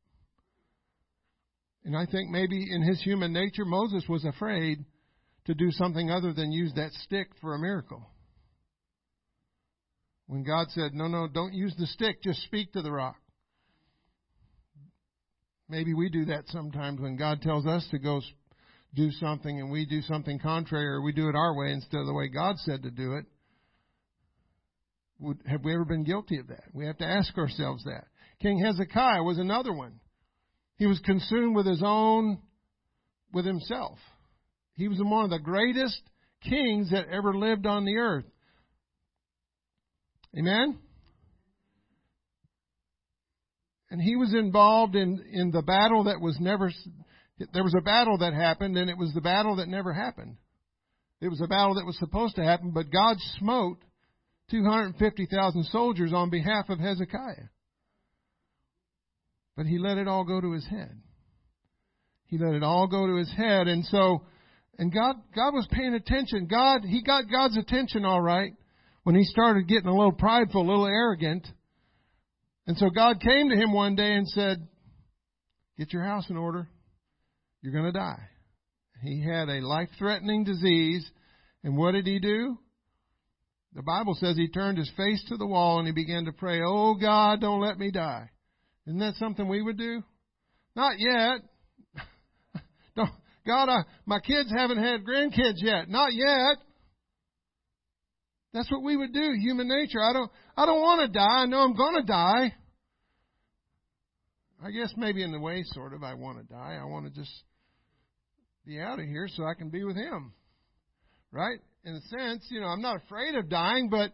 [1.86, 4.84] And I think maybe in his human nature, Moses was afraid
[5.46, 8.06] to do something other than use that stick for a miracle.
[10.26, 13.16] When God said, No, no, don't use the stick, just speak to the rock.
[15.70, 18.22] Maybe we do that sometimes when God tells us to go
[18.94, 22.08] do something and we do something contrary or we do it our way instead of
[22.08, 23.26] the way God said to do it.
[25.20, 26.66] Would, have we ever been guilty of that?
[26.74, 28.06] We have to ask ourselves that.
[28.42, 30.00] King Hezekiah was another one.
[30.78, 32.40] He was consumed with his own,
[33.34, 33.98] with himself.
[34.76, 36.00] He was one of the greatest
[36.44, 38.26] kings that ever lived on the earth.
[40.38, 40.78] Amen?
[43.90, 46.72] And he was involved in, in the battle that was never,
[47.54, 50.38] there was a battle that happened and it was the battle that never happened.
[51.22, 53.80] It was a battle that was supposed to happen, but God smote
[54.50, 57.50] 250,000 soldiers on behalf of Hezekiah.
[59.56, 61.02] But he let it all go to his head.
[62.28, 63.68] He let it all go to his head.
[63.68, 64.22] And so,
[64.78, 66.48] and God, God was paying attention.
[66.48, 68.52] God, he got God's attention all right
[69.04, 71.48] when he started getting a little prideful, a little arrogant.
[72.68, 74.68] And so God came to him one day and said,
[75.78, 76.68] Get your house in order.
[77.62, 78.30] You're going to die.
[79.02, 81.10] He had a life threatening disease.
[81.64, 82.58] And what did he do?
[83.78, 86.62] The Bible says he turned his face to the wall and he began to pray,
[86.66, 88.28] Oh God, don't let me die.
[88.88, 90.02] Isn't that something we would do?
[90.76, 91.42] Not yet.
[92.96, 93.12] don't,
[93.46, 95.90] God, I, my kids haven't had grandkids yet.
[95.90, 96.58] Not yet.
[98.52, 100.02] That's what we would do, human nature.
[100.02, 101.42] I don't, I don't want to die.
[101.42, 102.56] I know I'm going to die.
[104.66, 106.80] I guess maybe in the way, sort of, I want to die.
[106.82, 107.32] I want to just
[108.66, 110.34] be out of here so I can be with Him.
[111.32, 111.60] Right?
[111.88, 114.12] In a sense, you know, I'm not afraid of dying, but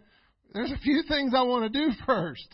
[0.54, 2.48] there's a few things I want to do first.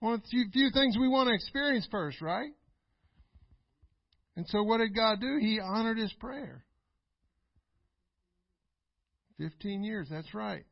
[0.00, 2.52] One of the few things we want to experience first, right?
[4.34, 5.36] And so what did God do?
[5.38, 6.64] He honored his prayer.
[9.38, 10.64] 15 years, that's right.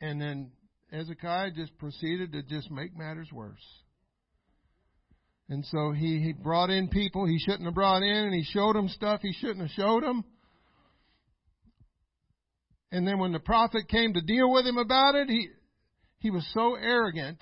[0.00, 0.52] And then
[0.92, 3.66] Hezekiah just proceeded to just make matters worse.
[5.48, 8.76] And so he, he brought in people he shouldn't have brought in, and he showed
[8.76, 10.22] them stuff he shouldn't have showed them.
[12.92, 15.48] And then when the prophet came to deal with him about it, he,
[16.18, 17.38] he was so arrogant,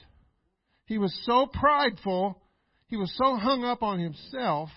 [0.86, 2.40] he was so prideful,
[2.86, 4.70] he was so hung up on himself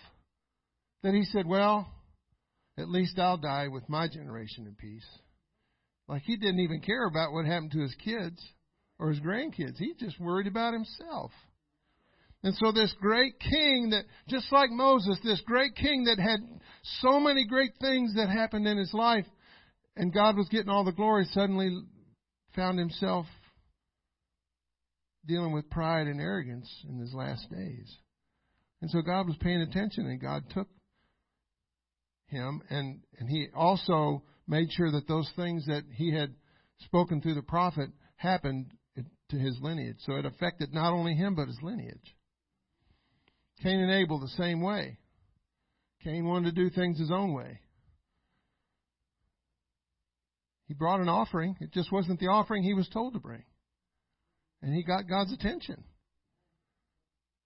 [1.04, 1.92] that he said, Well,
[2.78, 5.08] at least I'll die with my generation in peace.
[6.08, 8.42] Like he didn't even care about what happened to his kids
[9.00, 9.78] or his grandkids.
[9.78, 11.32] He just worried about himself.
[12.44, 16.40] And so this great king that, just like Moses, this great king that had
[17.02, 19.26] so many great things that happened in his life,
[19.98, 21.76] and God was getting all the glory, suddenly
[22.56, 23.26] found himself
[25.26, 27.94] dealing with pride and arrogance in his last days.
[28.82, 30.68] And so God was paying attention and God took
[32.28, 36.34] him and, and he also made sure that those things that he had
[36.86, 38.72] spoken through the prophet happened
[39.30, 39.98] to his lineage.
[40.00, 42.16] So it affected not only him, but his lineage.
[43.62, 44.98] Cain and Abel the same way.
[46.04, 47.60] Cain wanted to do things his own way.
[50.68, 51.56] He brought an offering.
[51.62, 53.44] It just wasn't the offering he was told to bring.
[54.62, 55.84] And he got God's attention.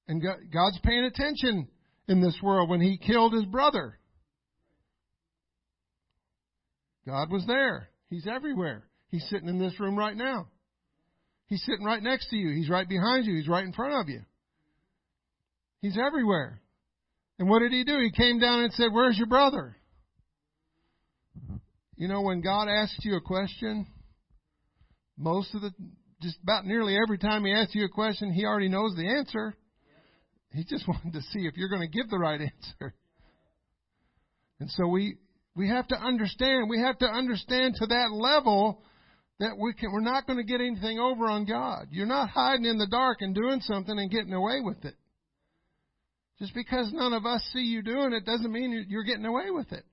[0.07, 1.67] And God's paying attention
[2.07, 3.97] in this world when he killed his brother.
[7.05, 7.89] God was there.
[8.09, 8.83] He's everywhere.
[9.07, 10.47] He's sitting in this room right now.
[11.47, 12.51] He's sitting right next to you.
[12.55, 13.35] He's right behind you.
[13.35, 14.21] He's right in front of you.
[15.81, 16.61] He's everywhere.
[17.39, 17.99] And what did he do?
[17.99, 19.75] He came down and said, Where's your brother?
[22.01, 23.85] You know, when God asks you a question,
[25.19, 25.69] most of the,
[26.19, 29.55] just about nearly every time He asks you a question, He already knows the answer.
[30.51, 32.95] He just wanted to see if you're going to give the right answer.
[34.59, 35.17] And so we,
[35.55, 38.81] we have to understand, we have to understand to that level
[39.39, 41.89] that we can, we're not going to get anything over on God.
[41.91, 44.95] You're not hiding in the dark and doing something and getting away with it.
[46.39, 49.71] Just because none of us see you doing it doesn't mean you're getting away with
[49.71, 49.85] it.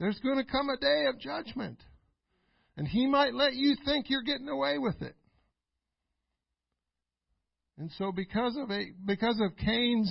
[0.00, 1.78] There's going to come a day of judgment.
[2.76, 5.14] And he might let you think you're getting away with it.
[7.76, 10.10] And so because of a, because of Cain's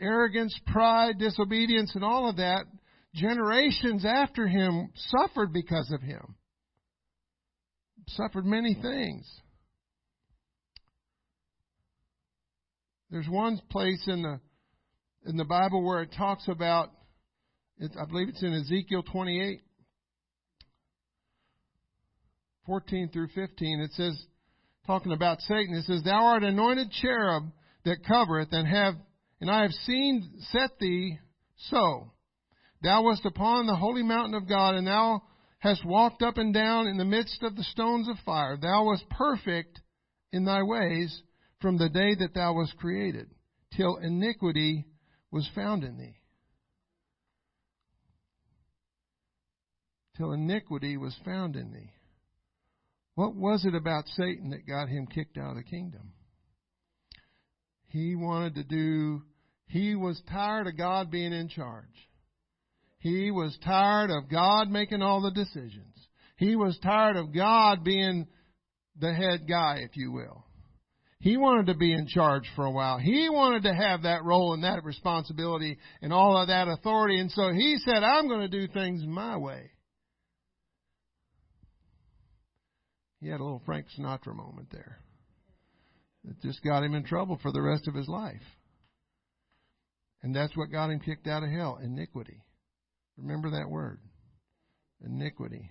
[0.00, 2.64] arrogance, pride, disobedience, and all of that,
[3.14, 6.34] generations after him suffered because of him.
[8.08, 9.30] Suffered many things.
[13.10, 14.40] There's one place in the
[15.26, 16.90] in the Bible where it talks about
[17.80, 19.60] it, I believe it's in Ezekiel 28,
[22.66, 23.80] 14 through 15.
[23.80, 24.22] It says,
[24.86, 27.44] talking about Satan, it says, Thou art anointed cherub
[27.84, 28.94] that covereth, and have
[29.40, 31.18] and I have seen set thee
[31.70, 32.12] so.
[32.82, 35.22] Thou wast upon the holy mountain of God, and thou
[35.60, 38.58] hast walked up and down in the midst of the stones of fire.
[38.60, 39.80] Thou wast perfect
[40.32, 41.22] in thy ways
[41.60, 43.28] from the day that thou wast created,
[43.74, 44.86] till iniquity
[45.30, 46.19] was found in thee.
[50.20, 51.94] Till iniquity was found in thee.
[53.14, 56.12] What was it about Satan that got him kicked out of the kingdom?
[57.86, 59.22] He wanted to do,
[59.68, 61.86] he was tired of God being in charge.
[62.98, 65.96] He was tired of God making all the decisions.
[66.36, 68.26] He was tired of God being
[68.98, 70.44] the head guy, if you will.
[71.20, 72.98] He wanted to be in charge for a while.
[72.98, 77.18] He wanted to have that role and that responsibility and all of that authority.
[77.18, 79.70] And so he said, I'm going to do things my way.
[83.20, 84.98] He had a little Frank Sinatra moment there.
[86.28, 88.42] It just got him in trouble for the rest of his life.
[90.22, 92.42] And that's what got him kicked out of hell iniquity.
[93.16, 94.00] Remember that word
[95.04, 95.70] iniquity.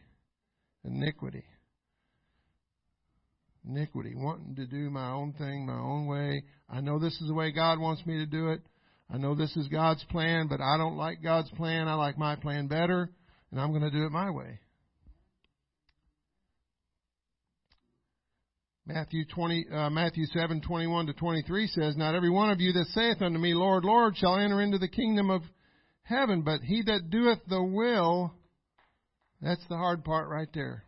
[0.84, 1.44] Iniquity
[3.68, 6.44] iniquity, wanting to do my own thing, my own way.
[6.70, 8.62] I know this is the way God wants me to do it.
[9.12, 11.88] I know this is God's plan, but I don't like God's plan.
[11.88, 13.10] I like my plan better,
[13.52, 14.60] and I'm going to do it my way.
[18.90, 22.88] Matthew 20, uh, Matthew 7, 21 to 23 says, Not every one of you that
[22.88, 25.44] saith unto me, Lord, Lord, shall enter into the kingdom of
[26.02, 28.34] heaven, but he that doeth the will,
[29.44, 30.86] that's the hard part right there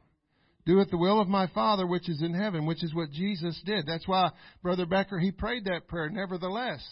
[0.65, 3.85] doeth the will of my Father which is in heaven, which is what Jesus did.
[3.87, 4.29] That's why
[4.61, 6.83] Brother Becker, he prayed that prayer, nevertheless.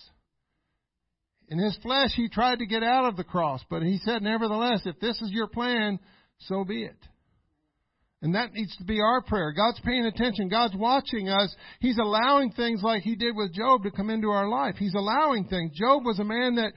[1.49, 4.81] In his flesh, he tried to get out of the cross, but he said, nevertheless,
[4.85, 5.99] if this is your plan,
[6.39, 6.97] so be it.
[8.21, 9.53] And that needs to be our prayer.
[9.53, 10.49] God's paying attention.
[10.49, 11.55] God's watching us.
[11.79, 14.75] He's allowing things like he did with Job to come into our life.
[14.77, 15.71] He's allowing things.
[15.77, 16.73] Job was a man that,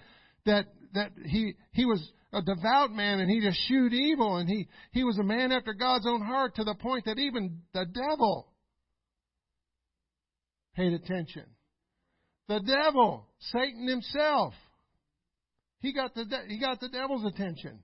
[0.46, 2.00] that, that he, he was
[2.32, 6.06] a devout man and he eschewed evil and he, he was a man after God's
[6.06, 8.52] own heart to the point that even the devil
[10.76, 11.44] paid attention.
[12.48, 14.54] The devil, Satan himself,
[15.80, 17.82] he got the, he got the devil's attention.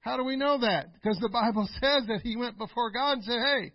[0.00, 0.94] How do we know that?
[0.94, 3.72] Because the Bible says that he went before God and said, hey,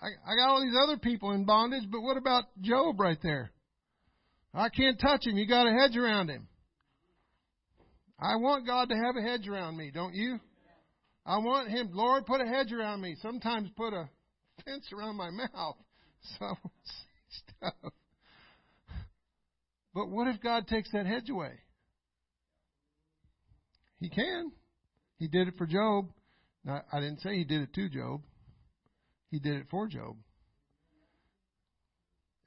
[0.00, 3.52] I, got all these other people in bondage, but what about Job right there?
[4.52, 5.36] I can't touch him.
[5.36, 6.48] You got a hedge around him.
[8.20, 10.38] I want God to have a hedge around me, don't you?
[11.24, 13.16] I want Him, Lord, put a hedge around me.
[13.20, 14.08] Sometimes put a
[14.64, 15.76] fence around my mouth
[16.22, 17.92] so I won't see stuff.
[19.94, 21.52] But what if God takes that hedge away?
[24.00, 24.52] He can.
[25.22, 26.08] He did it for Job.
[26.64, 28.22] Now, I didn't say He did it to Job.
[29.30, 30.16] He did it for Job.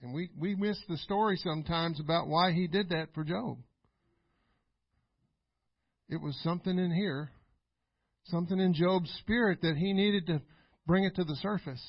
[0.01, 3.59] And we, we miss the story sometimes about why He did that for Job.
[6.09, 7.31] It was something in here,
[8.25, 10.41] something in Job's spirit that he needed to
[10.85, 11.81] bring it to the surface.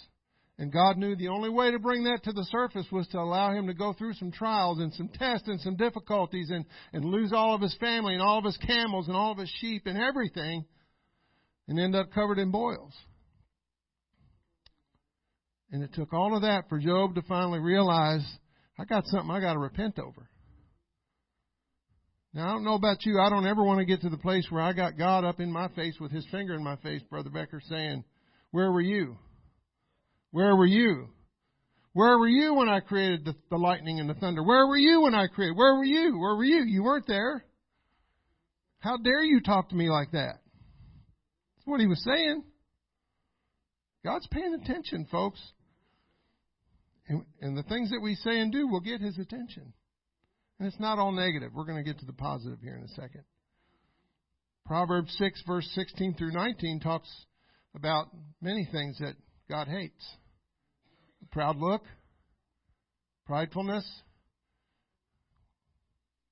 [0.57, 3.53] And God knew the only way to bring that to the surface was to allow
[3.53, 7.33] him to go through some trials and some tests and some difficulties and, and lose
[7.33, 9.99] all of his family and all of his camels and all of his sheep and
[9.99, 10.65] everything
[11.69, 12.93] and end up covered in boils.
[15.71, 18.25] And it took all of that for Job to finally realize,
[18.79, 20.29] I got something I got to repent over.
[22.33, 23.19] Now, I don't know about you.
[23.19, 25.51] I don't ever want to get to the place where I got God up in
[25.51, 28.05] my face with his finger in my face, Brother Becker, saying,
[28.51, 29.17] Where were you?
[30.33, 31.09] Where were you?
[31.95, 34.43] Where were you when I created the, the lightning and the thunder?
[34.43, 35.57] Where were you when I created?
[35.57, 36.19] Where were you?
[36.19, 36.63] Where were you?
[36.63, 37.43] You weren't there.
[38.81, 40.41] How dare you talk to me like that?
[41.67, 42.45] That's what he was saying.
[44.05, 45.41] God's paying attention, folks.
[47.09, 49.73] And, and the things that we say and do will get his attention.
[50.61, 51.51] And it's not all negative.
[51.53, 53.25] We're going to get to the positive here in a second.
[54.65, 57.09] Proverbs 6, verse 16 through 19 talks
[57.75, 58.09] about
[58.41, 59.15] many things that
[59.51, 60.05] God hates
[61.23, 61.83] a proud look,
[63.29, 63.85] pridefulness.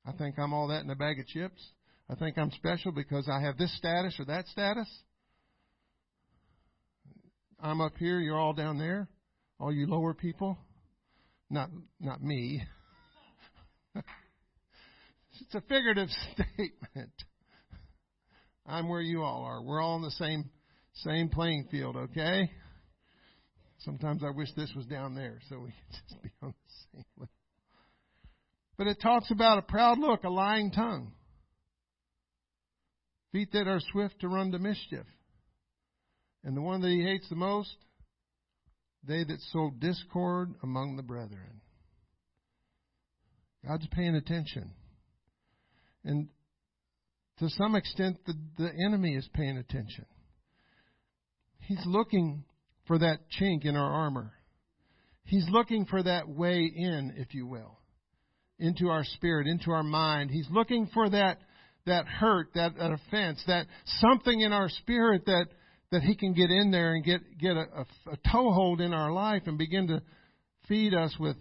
[0.06, 1.60] I think I'm all that in a bag of chips.
[2.08, 4.88] I think I'm special because I have this status or that status.
[7.64, 9.08] I'm up here, you're all down there,
[9.58, 10.58] all you lower people.
[11.48, 12.62] Not not me.
[13.94, 17.12] it's a figurative statement.
[18.66, 19.62] I'm where you all are.
[19.62, 20.50] We're all on the same
[20.96, 22.50] same playing field, okay?
[23.78, 27.04] Sometimes I wish this was down there so we could just be on the same
[27.16, 27.32] level.
[28.76, 31.12] But it talks about a proud look, a lying tongue,
[33.32, 35.06] feet that are swift to run to mischief.
[36.44, 37.74] And the one that he hates the most,
[39.06, 41.60] they that sow discord among the brethren.
[43.66, 44.70] God's paying attention.
[46.04, 46.28] And
[47.38, 50.04] to some extent, the, the enemy is paying attention.
[51.60, 52.44] He's looking
[52.86, 54.32] for that chink in our armor.
[55.24, 57.78] He's looking for that way in, if you will,
[58.58, 60.30] into our spirit, into our mind.
[60.30, 61.38] He's looking for that,
[61.86, 65.46] that hurt, that, that offense, that something in our spirit that,
[65.94, 69.12] that He can get in there and get get a, a, a toehold in our
[69.12, 70.02] life and begin to
[70.68, 71.36] feed us with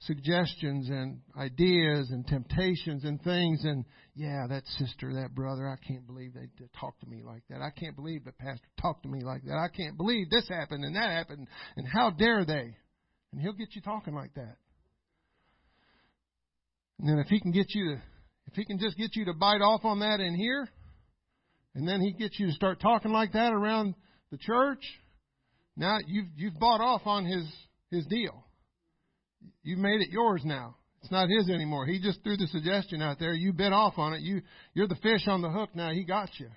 [0.00, 3.62] suggestions and ideas and temptations and things.
[3.64, 6.48] And yeah that sister that brother i can't believe they
[6.80, 7.60] talk to me like that.
[7.60, 9.56] I can't believe the pastor talked to me like that.
[9.56, 11.46] I can't believe this happened and that happened.
[11.76, 12.74] And how dare they?
[13.32, 14.56] And he'll get you talking like that.
[17.00, 18.02] And then if he can get you to
[18.46, 20.68] if he can just get you to bite off on that in here
[21.74, 23.94] and then he gets you to start talking like that around
[24.30, 24.82] the church
[25.76, 27.44] now you've you've bought off on his
[27.90, 28.44] his deal
[29.62, 30.76] You've made it yours now.
[31.02, 31.86] It's not his anymore.
[31.86, 33.34] He just threw the suggestion out there.
[33.34, 34.22] You bit off on it.
[34.22, 34.40] You,
[34.72, 35.92] you're the fish on the hook now.
[35.92, 36.48] He got you.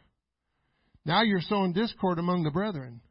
[1.06, 3.02] Now you're sowing discord among the brethren.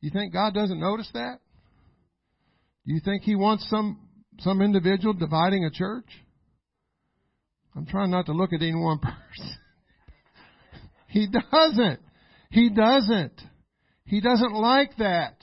[0.00, 1.38] You think God doesn't notice that?
[2.84, 4.00] You think He wants some
[4.40, 6.06] some individual dividing a church?
[7.74, 9.56] I'm trying not to look at any one person.
[11.08, 12.00] He doesn't.
[12.50, 13.40] He doesn't.
[14.04, 15.34] He doesn't like that.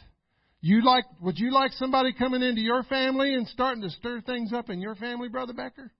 [0.62, 4.52] You like, would you like somebody coming into your family and starting to stir things
[4.54, 5.92] up in your family, Brother Becker?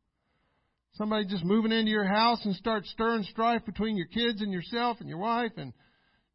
[0.94, 4.98] Somebody just moving into your house and start stirring strife between your kids and yourself
[5.02, 5.74] and your wife and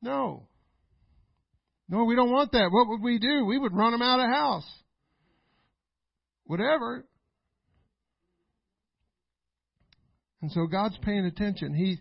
[0.03, 0.47] no.
[1.89, 2.71] No, we don't want that.
[2.71, 3.45] What would we do?
[3.47, 4.71] We would run them out of house.
[6.45, 7.05] Whatever.
[10.43, 11.75] And so God's paying attention.
[11.75, 11.99] He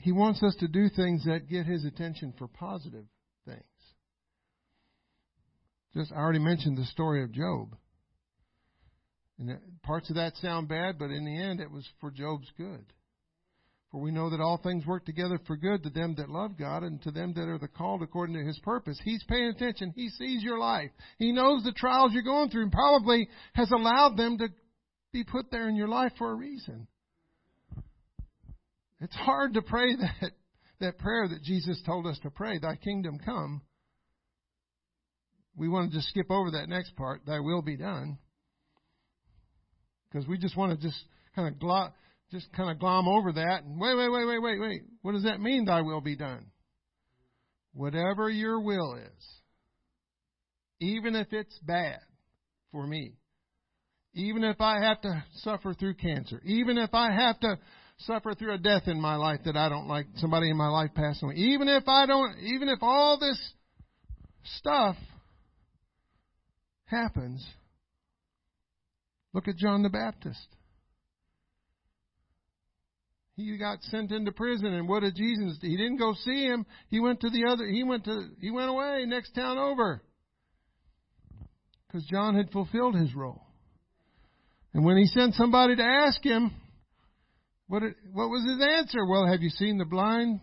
[0.00, 3.04] He wants us to do things that get His attention for positive
[3.44, 3.62] things.
[5.94, 7.76] Just I already mentioned the story of Job.
[9.38, 12.84] And parts of that sound bad, but in the end it was for Job's good.
[13.90, 16.84] For we know that all things work together for good to them that love God
[16.84, 19.00] and to them that are the called according to his purpose.
[19.02, 19.92] He's paying attention.
[19.96, 20.90] He sees your life.
[21.18, 24.48] He knows the trials you're going through and probably has allowed them to
[25.12, 26.86] be put there in your life for a reason.
[29.00, 30.32] It's hard to pray that,
[30.80, 33.62] that prayer that Jesus told us to pray, Thy kingdom come
[35.60, 38.18] we want to just skip over that next part, thy will be done.
[40.10, 40.98] Because we just want to just
[41.36, 41.92] kind of glom,
[42.30, 44.82] just kind of glom over that and wait, wait, wait, wait, wait, wait.
[45.02, 46.46] What does that mean, thy will be done?
[47.74, 49.26] Whatever your will is,
[50.80, 51.98] even if it's bad
[52.72, 53.18] for me,
[54.14, 57.58] even if I have to suffer through cancer, even if I have to
[58.06, 60.90] suffer through a death in my life that I don't like, somebody in my life
[60.94, 63.38] passing away, even if I don't, even if all this
[64.58, 64.96] stuff
[66.86, 67.46] happens,
[69.32, 70.46] look at John the Baptist.
[73.36, 75.66] He got sent into prison, and what did Jesus do?
[75.66, 76.66] He didn't go see him.
[76.88, 77.66] He went to the other.
[77.66, 78.28] He went to.
[78.38, 80.02] He went away next town over,
[81.86, 83.40] because John had fulfilled his role.
[84.74, 86.52] And when he sent somebody to ask him,
[87.70, 89.06] what what was his answer?
[89.06, 90.40] Well, have you seen the blind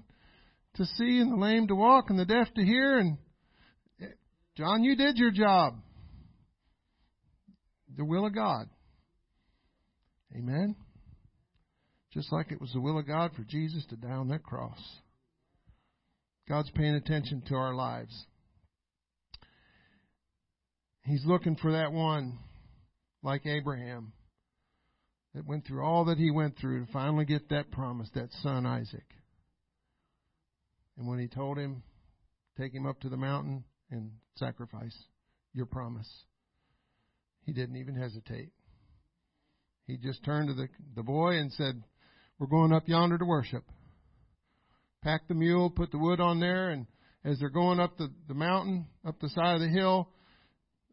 [0.76, 3.00] to see, and the lame to walk, and the deaf to hear?
[3.00, 3.18] And
[4.56, 5.76] John, you did your job
[7.98, 8.70] the will of God.
[10.34, 10.78] Amen?
[12.14, 14.80] Just like it was the will of God for Jesus to die on that cross.
[16.48, 18.26] God's paying attention to our lives.
[21.04, 22.40] He's looking for that one,
[23.22, 24.14] like Abraham,
[25.36, 28.66] that went through all that he went through to finally get that promise, that son
[28.66, 29.06] Isaac.
[30.98, 31.84] And when he told him,
[32.58, 34.96] take him up to the mountain and sacrifice
[35.54, 36.10] your promise.
[37.46, 38.50] He didn't even hesitate.
[39.86, 41.82] He just turned to the, the boy and said,
[42.40, 43.64] We're going up yonder to worship.
[45.04, 46.88] Packed the mule, put the wood on there, and
[47.24, 50.10] as they're going up the, the mountain, up the side of the hill,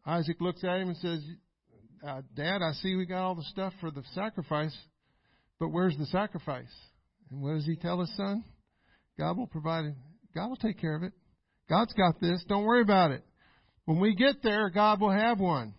[0.05, 1.19] Isaac looks at him and says,
[2.05, 4.75] uh, Dad, I see we got all the stuff for the sacrifice,
[5.59, 6.71] but where's the sacrifice?
[7.31, 8.43] And what does he tell his son?
[9.17, 9.95] God will provide it.
[10.35, 11.13] God will take care of it.
[11.69, 12.43] God's got this.
[12.47, 13.23] Don't worry about it.
[13.85, 15.73] When we get there, God will have one.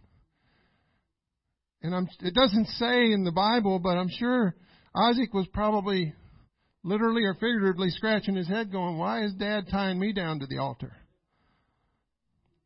[1.83, 4.57] And I'm, it doesn't say in the Bible, but I'm sure
[4.97, 6.15] Isaac was probably
[6.83, 10.59] literally or figuratively scratching his head going, why is dad tying me down to the
[10.59, 10.93] altar?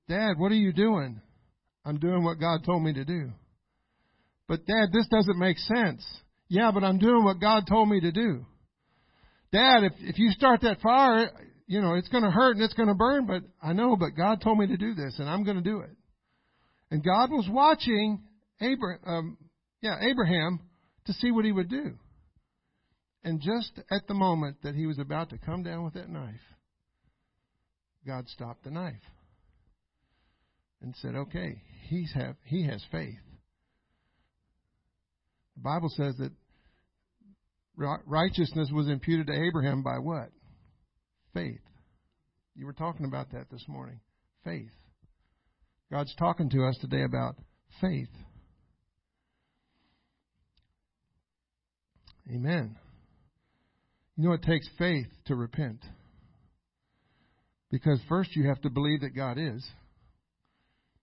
[0.09, 1.21] Dad, what are you doing?
[1.85, 3.33] I'm doing what God told me to do.
[4.51, 6.05] But dad, this doesn't make sense.
[6.49, 8.45] Yeah, but I'm doing what God told me to do.
[9.53, 11.31] Dad, if, if you start that fire,
[11.69, 14.17] you know, it's going to hurt and it's going to burn, but I know, but
[14.17, 15.97] God told me to do this and I'm going to do it.
[16.91, 18.25] And God was watching
[18.61, 19.39] Abraham, um,
[19.83, 20.59] yeah, Abraham
[21.07, 21.93] to see what he would do.
[23.23, 26.35] And just at the moment that he was about to come down with that knife,
[28.05, 28.97] God stopped the knife
[30.83, 33.21] and said, "Okay, he's have he has faith."
[35.57, 36.33] The Bible says that
[38.07, 40.31] righteousness was imputed to Abraham by what?
[41.35, 41.61] Faith.
[42.55, 44.01] You were talking about that this morning.
[44.45, 44.71] Faith.
[45.91, 47.37] God's talking to us today about
[47.81, 48.09] faith.
[52.31, 52.77] Amen.
[54.17, 55.81] You know, it takes faith to repent.
[57.71, 59.67] Because first you have to believe that God is.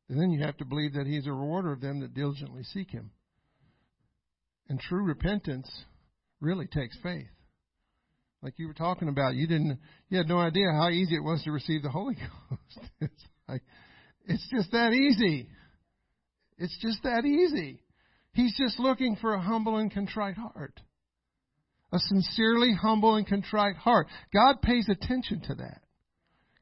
[0.10, 2.92] And then you have to believe that He's a rewarder of them that diligently seek
[2.92, 3.12] Him.
[4.70, 5.70] And true repentance
[6.42, 7.28] really takes faith.
[8.42, 11.42] Like you were talking about, you didn't, you had no idea how easy it was
[11.44, 12.16] to receive the Holy
[12.50, 12.90] Ghost.
[13.02, 13.64] it's like,
[14.26, 15.48] it's just that easy.
[16.58, 17.82] It's just that easy.
[18.34, 20.80] He's just looking for a humble and contrite heart.
[21.92, 24.08] A sincerely humble and contrite heart.
[24.34, 25.82] God pays attention to that.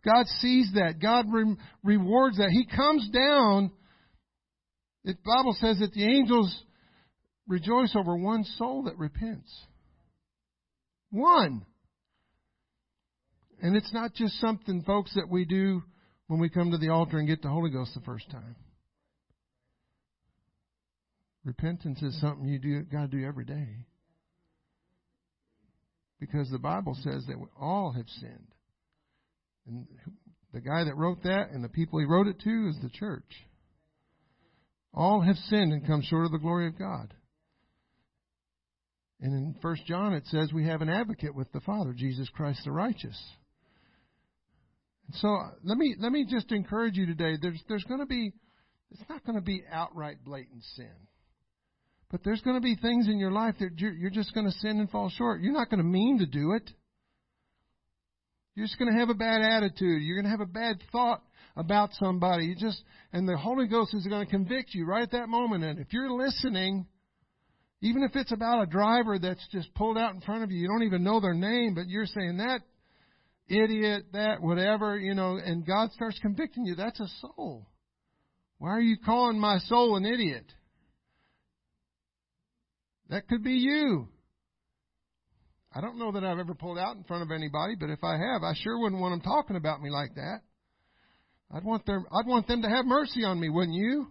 [0.05, 0.99] God sees that.
[1.01, 2.51] God re- rewards that.
[2.51, 3.71] He comes down.
[5.03, 6.55] The Bible says that the angels
[7.47, 9.51] rejoice over one soul that repents.
[11.11, 11.65] One.
[13.61, 15.81] And it's not just something, folks, that we do
[16.27, 18.55] when we come to the altar and get the Holy Ghost the first time.
[21.43, 23.67] Repentance is something you do got to do every day.
[26.19, 28.47] Because the Bible says that we all have sinned.
[29.67, 29.85] And
[30.53, 33.31] the guy that wrote that and the people he wrote it to is the church.
[34.93, 37.13] All have sinned and come short of the glory of God.
[39.22, 42.61] And in 1 John it says we have an advocate with the Father, Jesus Christ
[42.66, 43.20] the righteous.
[45.07, 47.38] And so let me let me just encourage you today.
[47.41, 48.34] There's there's going to be
[48.91, 50.91] it's not going to be outright blatant sin.
[52.11, 54.51] But there's going to be things in your life that you're, you're just going to
[54.59, 55.41] sin and fall short.
[55.41, 56.70] You're not going to mean to do it.
[58.53, 60.01] You're just going to have a bad attitude.
[60.01, 61.22] You're going to have a bad thought
[61.57, 62.45] about somebody.
[62.45, 65.63] You just and the Holy Ghost is going to convict you right at that moment.
[65.63, 66.86] And if you're listening,
[67.82, 70.67] even if it's about a driver that's just pulled out in front of you, you
[70.67, 72.61] don't even know their name, but you're saying that
[73.47, 76.76] idiot, that whatever, you know, and God starts convicting you.
[76.76, 77.67] That's a soul.
[78.57, 80.45] Why are you calling my soul an idiot?
[83.09, 84.07] That could be you.
[85.73, 88.13] I don't know that I've ever pulled out in front of anybody, but if I
[88.13, 90.39] have, I sure wouldn't want them talking about me like that.
[91.53, 94.07] I'd want them I'd want them to have mercy on me, wouldn't you?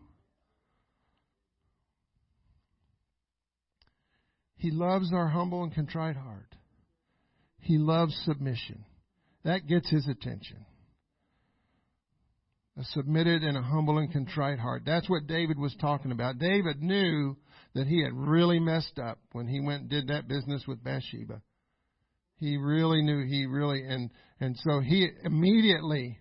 [4.65, 6.57] He loves our humble and contrite heart.
[7.61, 8.87] He loves submission.
[9.45, 10.65] That gets his attention.
[12.79, 14.85] A submitted and a humble and contrite heart.
[14.87, 16.39] That's what David was talking about.
[16.39, 17.37] David knew
[17.75, 21.43] that he had really messed up when he went and did that business with Bathsheba.
[22.39, 24.11] He really knew he really and
[24.41, 26.21] and so he immediately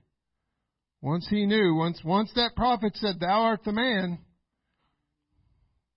[1.02, 4.20] once he knew once once that prophet said thou art the man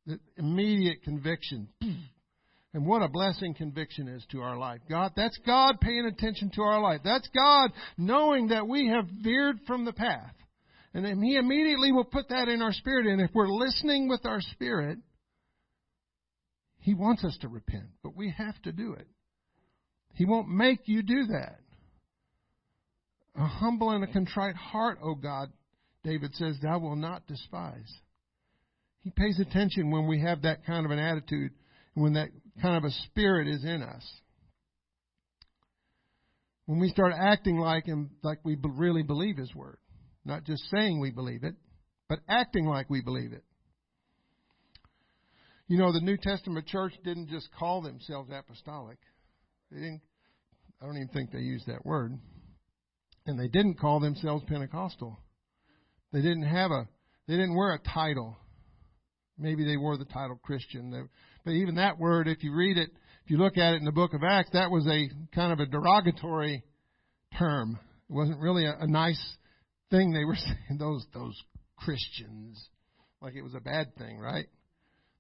[0.07, 1.69] the immediate conviction
[2.77, 4.81] and what a blessing conviction is to our life.
[4.87, 7.01] God, that's God paying attention to our life.
[7.03, 10.35] That's God knowing that we have veered from the path.
[10.93, 13.07] And then He immediately will put that in our spirit.
[13.07, 14.99] And if we're listening with our spirit,
[16.81, 19.09] He wants us to repent, but we have to do it.
[20.13, 21.61] He won't make you do that.
[23.37, 25.49] A humble and a contrite heart, O God,
[26.05, 27.91] David says, thou will not despise.
[29.01, 31.53] He pays attention when we have that kind of an attitude
[31.95, 32.29] when that
[32.61, 34.05] kind of a spirit is in us.
[36.67, 39.79] When we start acting like him, like we really believe his word.
[40.25, 41.55] Not just saying we believe it,
[42.09, 43.45] but acting like we believe it.
[45.69, 48.99] You know, the New Testament church didn't just call themselves apostolic.
[49.71, 50.01] They didn't,
[50.81, 52.19] I don't even think they used that word.
[53.27, 55.19] And they didn't call themselves Pentecostal.
[56.13, 56.89] They didn't have a,
[57.27, 58.37] they didn't wear a title.
[59.39, 61.09] Maybe they wore the title Christian.
[61.47, 62.91] But even that word, if you read it,
[63.25, 65.61] if you look at it in the book of Acts, that was a kind of
[65.61, 66.65] a derogatory
[67.39, 67.79] term.
[68.11, 69.23] It wasn't really a, a nice
[69.89, 71.41] thing they were saying, those, those
[71.77, 72.69] Christians.
[73.23, 74.47] Like it was a bad thing, right?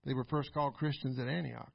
[0.04, 1.72] They were first called Christians at Antioch.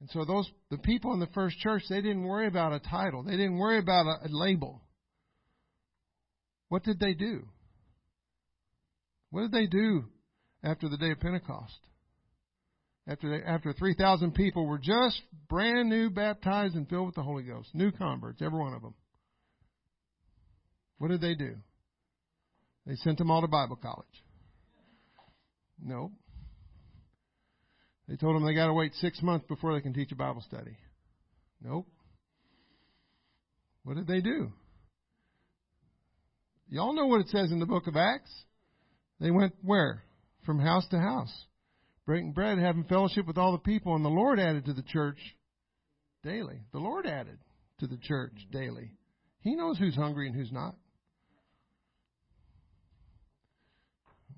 [0.00, 3.22] And so those the people in the first church, they didn't worry about a title.
[3.22, 4.82] They didn't worry about a, a label.
[6.68, 7.48] What did they do?
[9.30, 10.04] What did they do
[10.66, 11.78] after the day of Pentecost.
[13.08, 17.68] After, after 3,000 people were just brand new, baptized, and filled with the Holy Ghost.
[17.72, 18.94] New converts, every one of them.
[20.98, 21.54] What did they do?
[22.84, 24.06] They sent them all to Bible college.
[25.80, 26.10] No.
[28.08, 30.42] They told them they got to wait six months before they can teach a Bible
[30.48, 30.76] study.
[31.62, 31.86] Nope.
[33.84, 34.52] What did they do?
[36.68, 38.32] Y'all know what it says in the book of Acts.
[39.20, 40.02] They went where?
[40.46, 41.46] From house to house,
[42.06, 45.18] breaking bread, having fellowship with all the people, and the Lord added to the church
[46.22, 46.60] daily.
[46.72, 47.38] The Lord added
[47.80, 48.92] to the church daily
[49.40, 50.74] He knows who's hungry and who's not.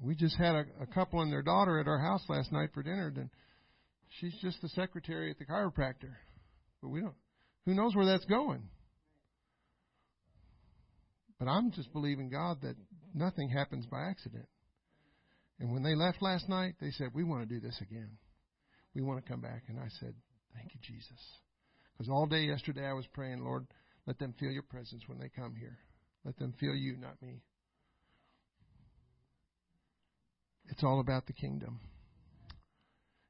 [0.01, 2.83] We just had a, a couple and their daughter at our house last night for
[2.83, 3.31] dinner, and
[4.21, 6.15] she's just the secretary at the chiropractor.
[6.81, 7.15] But we don't.
[7.67, 8.63] Who knows where that's going?
[11.39, 12.77] But I'm just believing God that
[13.15, 14.47] nothing happens by accident.
[15.61, 18.11] And when they left last night, they said, We want to do this again.
[18.95, 19.65] We want to come back.
[19.69, 20.15] And I said,
[20.55, 21.21] Thank you, Jesus.
[21.93, 23.67] Because all day yesterday I was praying, Lord,
[24.07, 25.79] let them feel your presence when they come here.
[26.25, 27.43] Let them feel you, not me.
[30.69, 31.81] It's all about the kingdom.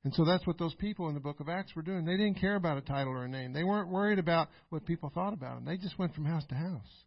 [0.05, 2.05] And so that's what those people in the book of Acts were doing.
[2.05, 3.53] They didn't care about a title or a name.
[3.53, 5.65] They weren't worried about what people thought about them.
[5.65, 7.05] They just went from house to house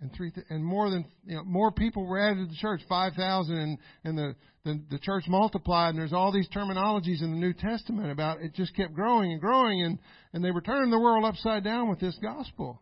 [0.00, 2.80] and three th- and more than you know more people were added to the church
[2.88, 4.34] five thousand and and the,
[4.64, 8.54] the the church multiplied and there's all these terminologies in the New Testament about it
[8.54, 9.98] just kept growing and growing and
[10.32, 12.80] and they were turning the world upside down with this gospel.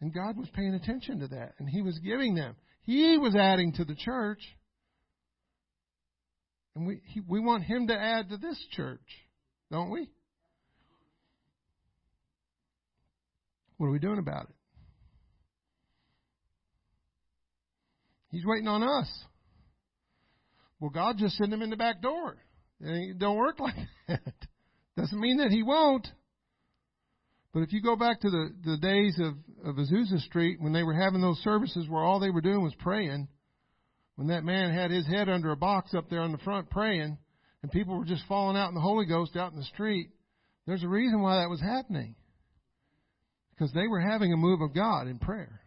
[0.00, 2.56] And God was paying attention to that and He was giving them.
[2.82, 4.40] He was adding to the church.
[6.74, 9.00] And we he, we want Him to add to this church
[9.70, 10.08] don't we?
[13.76, 14.54] What are we doing about it
[18.30, 19.08] He's waiting on us.
[20.78, 22.36] Well, God just sent him in the back door.
[22.80, 23.74] It don't work like
[24.08, 24.34] that.
[24.96, 26.06] Doesn't mean that he won't.
[27.52, 29.34] But if you go back to the, the days of,
[29.68, 32.74] of Azusa Street when they were having those services where all they were doing was
[32.78, 33.28] praying,
[34.14, 37.18] when that man had his head under a box up there on the front praying,
[37.62, 40.10] and people were just falling out in the Holy Ghost out in the street,
[40.66, 42.14] there's a reason why that was happening.
[43.50, 45.59] Because they were having a move of God in prayer.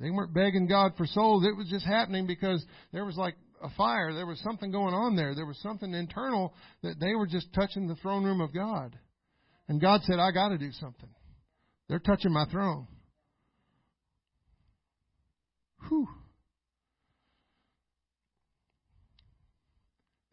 [0.00, 1.44] They weren't begging God for souls.
[1.44, 4.14] It was just happening because there was like a fire.
[4.14, 5.34] There was something going on there.
[5.34, 8.96] There was something internal that they were just touching the throne room of God.
[9.68, 11.08] And God said, I got to do something.
[11.88, 12.86] They're touching my throne.
[15.88, 16.08] Whew.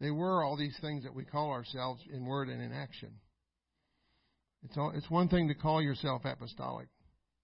[0.00, 3.10] They were all these things that we call ourselves in word and in action.
[4.64, 6.88] It's all, it's one thing to call yourself apostolic,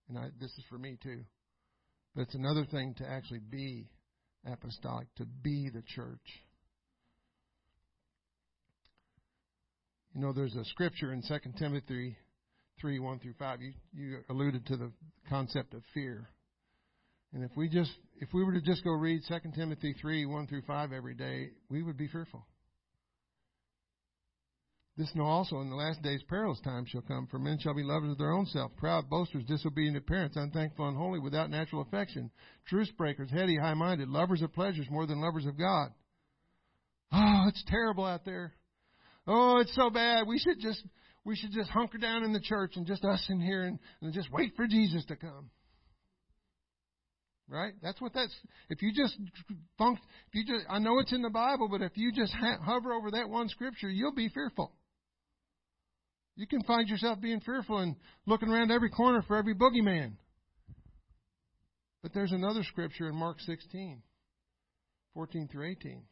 [0.08, 1.20] and I, this is for me too.
[2.14, 3.88] But it's another thing to actually be
[4.46, 6.20] apostolic, to be the church.
[10.14, 12.16] You know, there's a scripture in 2 Timothy
[12.80, 13.60] 3 1 through 5.
[13.62, 14.92] You, you alluded to the
[15.28, 16.28] concept of fear.
[17.32, 17.90] And if we just
[18.20, 21.48] if we were to just go read 2 Timothy 3 1 through 5 every day,
[21.70, 22.44] we would be fearful.
[24.96, 27.82] This know also in the last days perilous times shall come, for men shall be
[27.82, 32.30] lovers of their own self, proud, boasters, disobedient to parents, unthankful, unholy, without natural affection,
[32.66, 35.88] truce breakers, heady, high minded, lovers of pleasures more than lovers of God.
[37.10, 38.52] Oh, it's terrible out there.
[39.26, 40.26] Oh, it's so bad.
[40.26, 40.82] We should just
[41.24, 44.12] we should just hunker down in the church and just us in here and, and
[44.12, 45.50] just wait for Jesus to come.
[47.48, 47.74] Right?
[47.82, 48.34] That's what that's.
[48.70, 49.16] If you just
[49.78, 52.58] funk, if you just, I know it's in the Bible, but if you just ha-
[52.62, 54.72] hover over that one scripture, you'll be fearful.
[56.36, 60.12] You can find yourself being fearful and looking around every corner for every boogeyman.
[62.02, 64.02] But there's another scripture in Mark 16,
[65.14, 66.02] 14 through 18.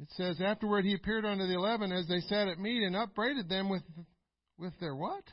[0.00, 3.48] It says, Afterward he appeared unto the eleven as they sat at meat and upbraided
[3.48, 3.82] them with,
[4.56, 5.24] with their what?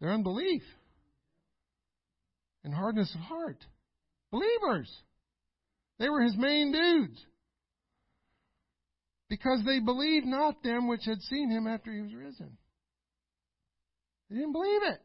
[0.00, 0.62] Their unbelief
[2.64, 3.64] and hardness of heart.
[4.30, 4.90] Believers.
[5.98, 7.24] They were his main dudes
[9.28, 12.56] because they believed not them which had seen him after he was risen.
[14.30, 15.00] They didn't believe it.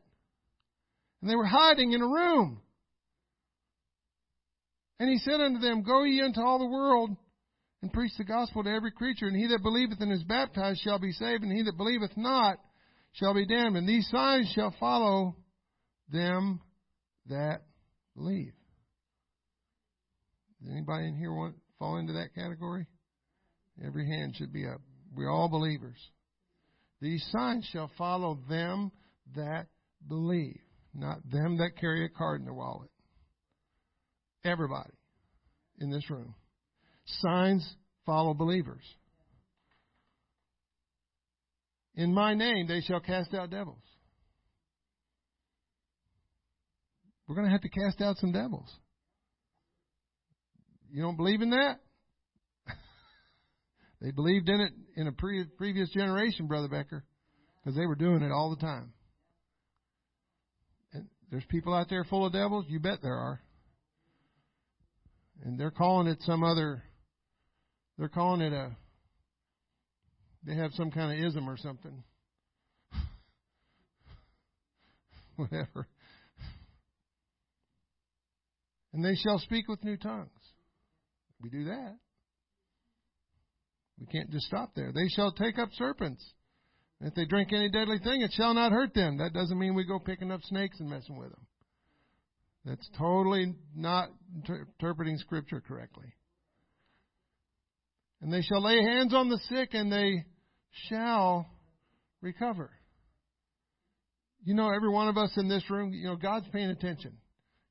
[1.22, 2.62] And they were hiding in a room.
[5.00, 7.16] And he said unto them, Go ye into all the world
[7.82, 11.00] and preach the gospel to every creature, and he that believeth and is baptized shall
[11.00, 12.60] be saved, and he that believeth not
[13.14, 13.78] shall be damned.
[13.78, 15.36] And these signs shall follow
[16.12, 16.62] them
[17.28, 17.64] that
[18.16, 18.54] believe.
[20.62, 22.86] Does anybody in here want fall into that category?
[23.86, 24.82] Every hand should be up.
[25.16, 25.98] We're all believers.
[27.02, 28.92] These signs shall follow them
[29.36, 29.68] that
[30.08, 30.60] believe,
[30.94, 32.90] not them that carry a card in their wallet.
[34.44, 34.94] Everybody
[35.80, 36.36] in this room.
[37.06, 37.68] Signs
[38.06, 38.84] follow believers.
[41.96, 43.82] In my name they shall cast out devils.
[47.28, 48.70] We're going to have to cast out some devils.
[50.92, 51.80] You don't believe in that?
[54.02, 57.04] They believed in it in a pre- previous generation, Brother Becker,
[57.64, 58.94] because they were doing it all the time.
[60.92, 62.66] And there's people out there full of devils.
[62.68, 63.40] You bet there are.
[65.44, 66.82] And they're calling it some other.
[67.98, 68.76] They're calling it a.
[70.44, 72.04] They have some kind of ism or something.
[75.36, 75.88] whatever.
[78.94, 80.30] And they shall speak with new tongues.
[81.40, 81.98] We do that.
[84.02, 84.92] We can't just stop there.
[84.92, 86.26] They shall take up serpents.
[87.00, 89.20] And if they drink any deadly thing, it shall not hurt them.
[89.20, 91.46] That doesn't mean we go picking up snakes and messing with them.
[92.66, 96.14] That's totally not inter- interpreting Scripture correctly.
[98.22, 100.26] And they shall lay hands on the sick and they
[100.90, 101.48] shall
[102.22, 102.72] recover.
[104.44, 107.18] You know, every one of us in this room, you know, God's paying attention.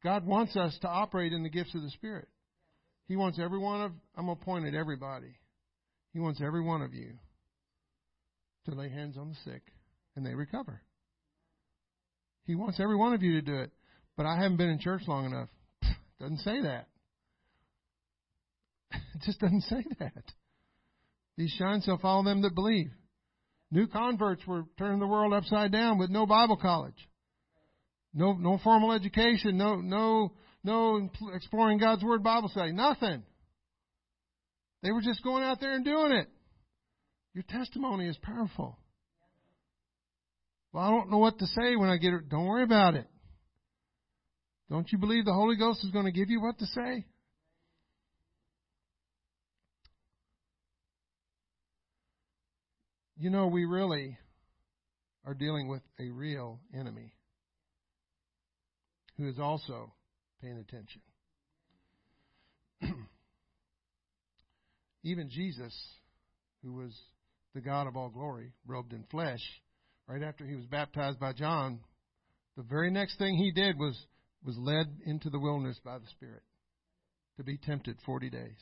[0.05, 2.28] God wants us to operate in the gifts of the Spirit.
[3.07, 5.35] He wants every one of, I'm at everybody.
[6.12, 7.12] He wants every one of you
[8.66, 9.62] to lay hands on the sick
[10.16, 10.82] and they recover.
[12.46, 13.70] He wants every one of you to do it.
[14.16, 15.48] But I haven't been in church long enough.
[16.20, 16.86] Doesn't say that.
[19.14, 20.24] It just doesn't say that.
[21.36, 22.90] These signs shall follow them that believe.
[23.70, 27.08] New converts were turning the world upside down with no Bible college.
[28.12, 30.32] No, no formal education, no, no,
[30.64, 33.22] no exploring God's Word Bible study, nothing.
[34.83, 36.28] They were just going out there and doing it.
[37.35, 38.78] Your testimony is powerful.
[40.72, 42.28] Well, I don't know what to say when I get it.
[42.28, 43.07] Don't worry about it.
[44.70, 47.05] Don't you believe the Holy Ghost is going to give you what to say?
[53.18, 54.16] You know, we really
[55.26, 57.12] are dealing with a real enemy
[59.18, 59.93] who is also
[60.41, 61.03] paying attention.
[65.03, 65.74] Even Jesus,
[66.62, 66.92] who was
[67.55, 69.40] the God of all glory, robed in flesh,
[70.07, 71.80] right after he was baptized by John,
[72.57, 73.96] the very next thing he did was
[74.44, 76.42] was led into the wilderness by the Spirit
[77.36, 78.57] to be tempted 40 days.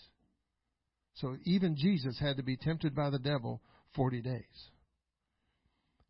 [1.14, 3.60] So even Jesus had to be tempted by the devil
[3.94, 4.42] 40 days.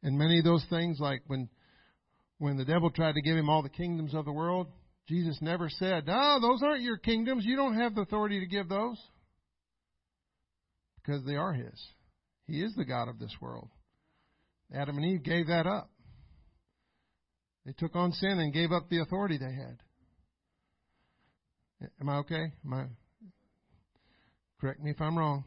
[0.02, 1.48] And many of those things, like when
[2.38, 4.68] when the devil tried to give him all the kingdoms of the world,
[5.08, 7.44] Jesus never said, No, those aren't your kingdoms.
[7.44, 8.96] You don't have the authority to give those.
[11.08, 11.86] Because they are his.
[12.46, 13.70] He is the God of this world.
[14.74, 15.90] Adam and Eve gave that up.
[17.64, 19.78] They took on sin and gave up the authority they had.
[21.98, 22.52] Am I okay?
[22.62, 22.84] Am I,
[24.60, 25.44] correct me if I'm wrong.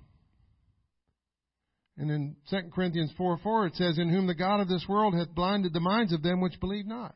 [1.96, 5.14] And in 2 Corinthians 4 4, it says, In whom the God of this world
[5.14, 7.14] hath blinded the minds of them which believe not.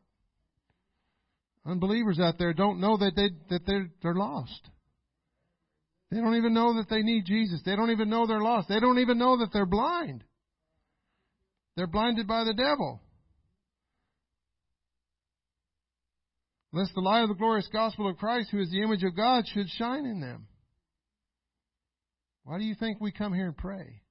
[1.65, 4.69] Unbelievers out there don't know that, they, that they're, they're lost.
[6.11, 7.61] They don't even know that they need Jesus.
[7.65, 8.69] They don't even know they're lost.
[8.69, 10.23] They don't even know that they're blind.
[11.75, 13.01] They're blinded by the devil.
[16.75, 19.45] lest the light of the glorious gospel of Christ, who is the image of God,
[19.47, 20.45] should shine in them.
[22.43, 24.01] Why do you think we come here and pray?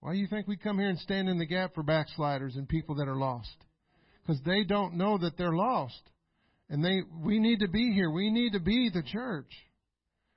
[0.00, 2.68] Why do you think we come here and stand in the gap for backsliders and
[2.68, 3.56] people that are lost?
[4.20, 6.02] Because they don't know that they're lost.
[6.68, 8.10] And they we need to be here.
[8.10, 9.50] We need to be the church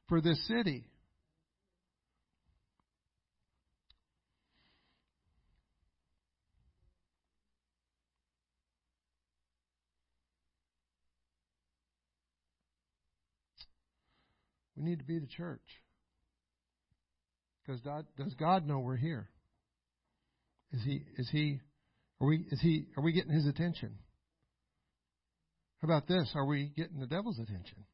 [0.08, 0.86] for this city.
[14.76, 15.62] We need to be the church.
[17.66, 19.30] Because God, does God know we're here?
[20.72, 21.60] Is he is he
[22.20, 23.98] are we is he are we getting his attention?
[25.82, 26.32] How about this?
[26.36, 27.86] Are we getting the devil's attention?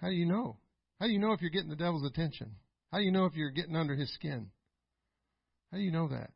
[0.00, 0.56] How do you know?
[0.98, 2.56] How do you know if you're getting the devil's attention?
[2.90, 4.50] How do you know if you're getting under his skin?
[5.70, 6.30] How do you know that?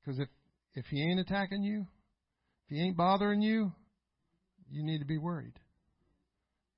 [0.00, 0.28] Because if
[0.74, 1.86] if he ain't attacking you,
[2.66, 3.72] if he ain't bothering you,
[4.70, 5.58] you need to be worried.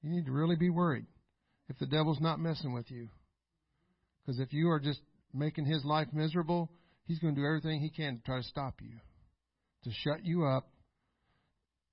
[0.02, 1.06] You need to really be worried
[1.68, 3.08] if the devil's not messing with you.
[4.20, 5.00] Because if you are just
[5.32, 6.70] making his life miserable,
[7.04, 8.98] he's going to do everything he can to try to stop you,
[9.84, 10.68] to shut you up.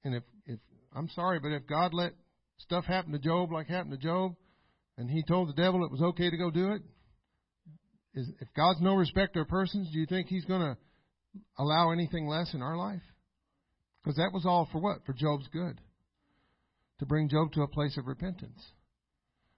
[0.03, 0.59] And if, if
[0.93, 2.13] I'm sorry, but if God let
[2.57, 4.35] stuff happen to Job like happened to Job,
[4.97, 6.81] and he told the devil it was okay to go do it,
[8.13, 10.77] is if God's no respecter of persons, do you think he's going to
[11.57, 13.01] allow anything less in our life?
[14.03, 15.05] Because that was all for what?
[15.05, 15.79] For Job's good
[16.99, 18.61] to bring Job to a place of repentance.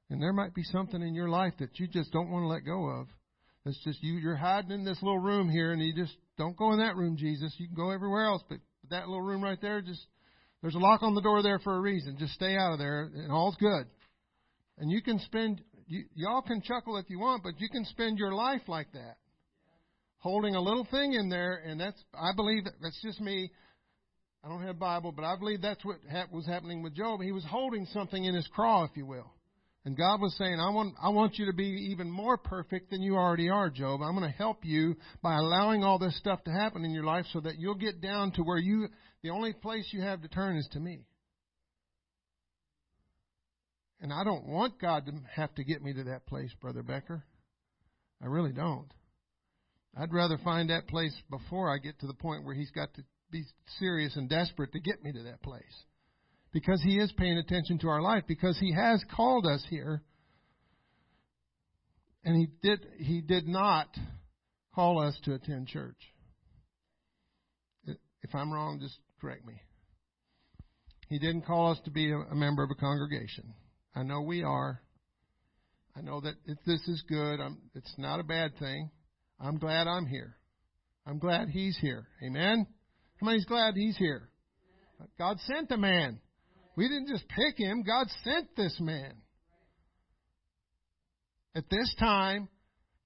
[0.10, 2.66] And there might be something in your life that you just don't want to let
[2.66, 3.08] go of.
[3.66, 4.14] That's just you.
[4.14, 7.18] You're hiding in this little room here, and you just don't go in that room,
[7.18, 7.56] Jesus.
[7.58, 10.06] You can go everywhere else, but that little room right there, just
[10.66, 12.18] there's a lock on the door there for a reason.
[12.18, 13.86] Just stay out of there, and all's good.
[14.80, 15.62] And you can spend.
[15.86, 19.18] You, y'all can chuckle if you want, but you can spend your life like that,
[20.18, 22.04] holding a little thing in there, and that's.
[22.16, 23.52] I believe that's just me.
[24.44, 25.98] I don't have a Bible, but I believe that's what
[26.32, 27.22] was happening with Job.
[27.22, 29.32] He was holding something in his craw, if you will.
[29.86, 33.04] And God was saying, I want, I want you to be even more perfect than
[33.04, 34.02] you already are, Job.
[34.02, 37.26] I'm going to help you by allowing all this stuff to happen in your life
[37.32, 38.88] so that you'll get down to where you,
[39.26, 41.04] the only place you have to turn is to me.
[44.00, 47.24] And I don't want God to have to get me to that place, Brother Becker.
[48.22, 48.86] I really don't.
[49.98, 53.04] I'd rather find that place before I get to the point where He's got to
[53.32, 53.42] be
[53.80, 55.64] serious and desperate to get me to that place
[56.54, 60.04] because He is paying attention to our life, because He has called us here.
[62.24, 63.88] And He did, He did not
[64.76, 65.98] call us to attend church.
[67.88, 69.60] If I'm wrong, just correct me.
[71.10, 73.56] He didn't call us to be a, member of a congregation.
[73.96, 74.82] I know we are.
[75.98, 78.92] I know that if this is good, I'm, it's not a bad thing.
[79.40, 80.36] I'm glad I'm here.
[81.08, 82.08] I'm glad he's here.
[82.24, 82.68] Amen?
[83.20, 84.30] Many's glad he's here?
[85.18, 86.20] God sent a man.
[86.76, 89.14] We didn't just pick him, God sent this man.
[91.56, 92.48] At this time,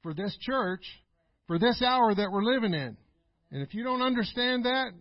[0.04, 0.84] for this church,
[1.48, 2.98] for this hour that we're living in.
[3.52, 4.92] And if you don't understand that,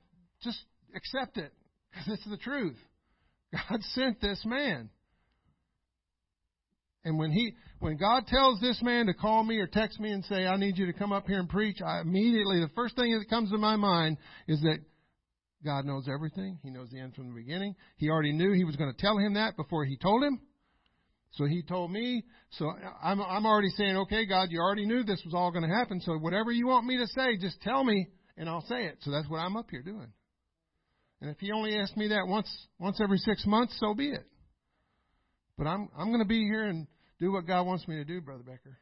[0.42, 0.58] just
[0.94, 1.52] accept it,
[1.90, 2.76] because it's the truth.
[3.52, 4.90] God sent this man.
[7.04, 10.24] And when he, when God tells this man to call me or text me and
[10.24, 13.16] say, I need you to come up here and preach, I immediately, the first thing
[13.16, 14.78] that comes to my mind is that
[15.64, 16.58] God knows everything.
[16.62, 17.74] He knows the end from the beginning.
[17.96, 20.40] He already knew he was going to tell him that before he told him.
[21.32, 22.24] So he told me.
[22.50, 22.70] So
[23.02, 26.00] I'm, I'm already saying, okay, God, you already knew this was all going to happen.
[26.00, 28.98] So whatever you want me to say, just tell me and I'll say it.
[29.02, 30.12] So that's what I'm up here doing.
[31.20, 32.48] And if he only asked me that once,
[32.78, 34.24] once every six months, so be it.
[35.56, 36.86] But I'm, I'm going to be here and
[37.18, 38.78] do what God wants me to do, Brother Becker.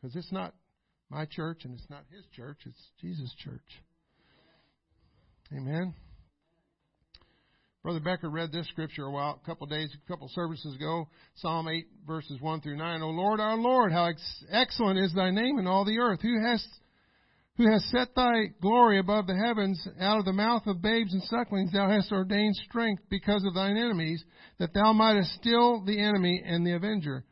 [0.00, 0.54] Because it's not
[1.10, 3.82] my church and it's not his church, it's Jesus' church.
[5.52, 5.94] Amen.
[7.82, 11.68] Brother Becker read this scripture a while, a couple days, a couple services ago, Psalm
[11.68, 13.02] 8, verses 1 through 9.
[13.02, 16.20] O Lord, our Lord, how ex- excellent is thy name in all the earth.
[16.20, 16.64] Who has,
[17.58, 21.22] who has set thy glory above the heavens, out of the mouth of babes and
[21.24, 24.24] sucklings thou hast ordained strength because of thine enemies,
[24.58, 27.24] that thou mightest still the enemy and the avenger.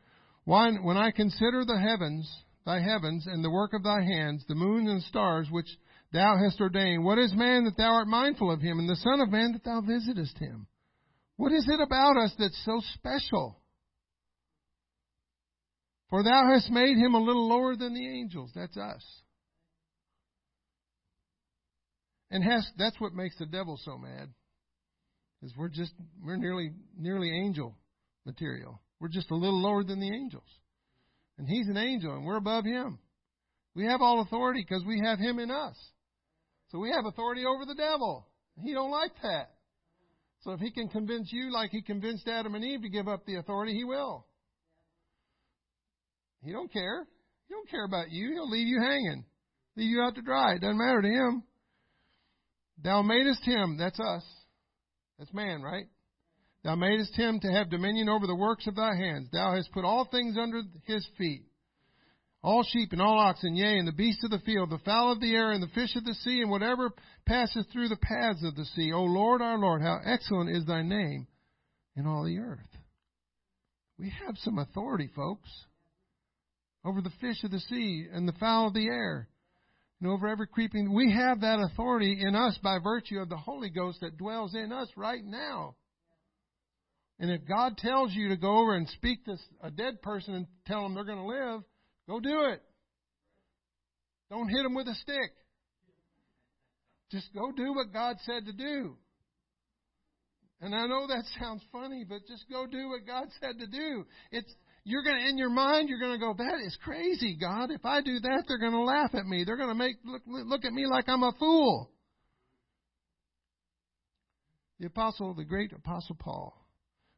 [0.44, 2.28] When, when I consider the heavens,
[2.64, 5.68] thy heavens, and the work of thy hands, the moon and the stars which
[6.12, 7.04] thou hast ordained.
[7.04, 9.64] What is man that thou art mindful of him, and the Son of Man that
[9.64, 10.66] thou visitest him?
[11.36, 13.60] What is it about us that's so special?
[16.10, 18.50] For thou hast made him a little lower than the angels.
[18.54, 19.04] That's us.
[22.36, 24.28] And has, that's what makes the devil so mad.
[25.42, 27.74] Is we're just we're nearly nearly angel
[28.26, 28.78] material.
[29.00, 30.44] We're just a little lower than the angels.
[31.38, 32.98] And he's an angel and we're above him.
[33.74, 35.76] We have all authority because we have him in us.
[36.68, 38.28] So we have authority over the devil.
[38.62, 39.52] He don't like that.
[40.40, 43.24] So if he can convince you like he convinced Adam and Eve to give up
[43.24, 44.26] the authority, he will.
[46.44, 47.06] He don't care.
[47.48, 48.32] He don't care about you.
[48.34, 49.24] He'll leave you hanging.
[49.74, 50.56] Leave you out to dry.
[50.56, 51.42] It doesn't matter to him.
[52.82, 54.24] Thou madest him, that's us.
[55.18, 55.86] That's man, right?
[56.64, 59.28] Thou madest him to have dominion over the works of thy hands.
[59.32, 61.44] Thou hast put all things under his feet
[62.46, 65.20] all sheep and all oxen, yea, and the beasts of the field, the fowl of
[65.20, 66.92] the air, and the fish of the sea, and whatever
[67.26, 68.92] passeth through the paths of the sea.
[68.92, 71.26] O Lord, our Lord, how excellent is thy name
[71.96, 72.60] in all the earth.
[73.98, 75.48] We have some authority, folks,
[76.84, 79.28] over the fish of the sea and the fowl of the air,
[80.00, 80.94] and over every creeping.
[80.94, 84.72] We have that authority in us by virtue of the Holy Ghost that dwells in
[84.72, 85.76] us right now.
[87.18, 90.46] And if God tells you to go over and speak to a dead person and
[90.66, 91.62] tell them they're going to live,
[92.08, 92.62] Go do it.
[94.30, 95.32] Don't hit them with a stick.
[97.10, 98.96] Just go do what God said to do.
[100.60, 104.04] And I know that sounds funny, but just go do what God said to do.
[104.30, 104.52] It's
[104.86, 107.70] you're going to in your mind you're going to go that is crazy, God.
[107.70, 109.42] If I do that, they're going to laugh at me.
[109.44, 111.90] They're going to make look, look at me like I'm a fool.
[114.78, 116.54] The apostle, the great apostle Paul,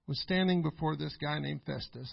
[0.06, 2.10] was standing before this guy named Festus,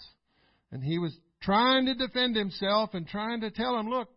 [0.72, 4.08] and he was trying to defend himself and trying to tell him, look,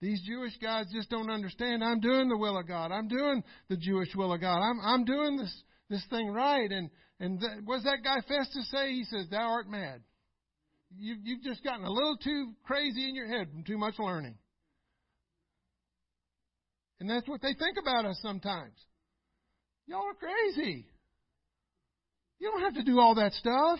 [0.00, 1.82] these Jewish guys just don't understand.
[1.82, 2.92] I'm doing the will of God.
[2.92, 4.58] I'm doing the Jewish will of God.
[4.58, 6.70] I'm I'm doing this this thing right.
[6.70, 8.92] And and th- does that guy Festus say?
[8.92, 10.02] He says, "Thou art mad.
[10.98, 14.36] You you've just gotten a little too crazy in your head from too much learning."
[17.00, 18.74] And that's what they think about us sometimes.
[19.86, 20.86] Y'all are crazy.
[22.38, 23.78] You don't have to do all that stuff.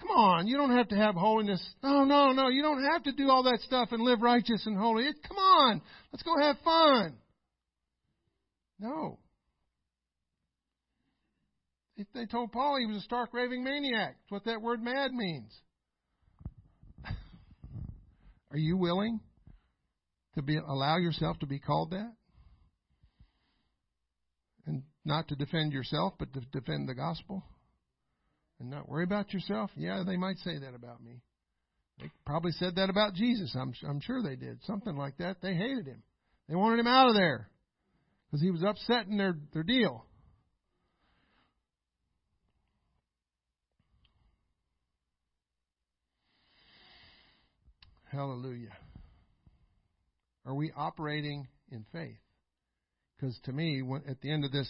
[0.00, 1.62] Come on, you don't have to have holiness.
[1.82, 4.76] No, no, no, you don't have to do all that stuff and live righteous and
[4.76, 5.04] holy.
[5.28, 5.82] Come on,
[6.12, 7.18] let's go have fun.
[8.78, 9.18] No.
[12.14, 14.16] They told Paul he was a stark raving maniac.
[14.16, 15.52] That's what that word mad means.
[18.50, 19.20] Are you willing
[20.34, 22.12] to be allow yourself to be called that?
[24.66, 27.44] And not to defend yourself, but to defend the gospel?
[28.58, 29.70] And not worry about yourself?
[29.76, 31.22] Yeah, they might say that about me.
[31.98, 33.54] They probably said that about Jesus.
[33.58, 34.62] I'm, I'm sure they did.
[34.64, 35.36] Something like that.
[35.42, 36.02] They hated him.
[36.48, 37.48] They wanted him out of there
[38.26, 40.04] because he was upsetting their, their deal.
[48.10, 48.76] Hallelujah.
[50.44, 52.18] Are we operating in faith?
[53.16, 54.68] Because to me, at the end of this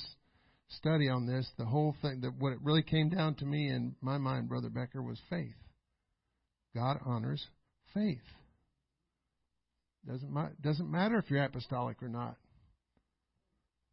[0.69, 3.95] study on this, the whole thing, that what it really came down to me in
[4.01, 5.55] my mind, Brother Becker, was faith.
[6.75, 7.45] God honors
[7.95, 8.19] faith.
[10.07, 12.37] Doesn't doesn't matter if you're apostolic or not.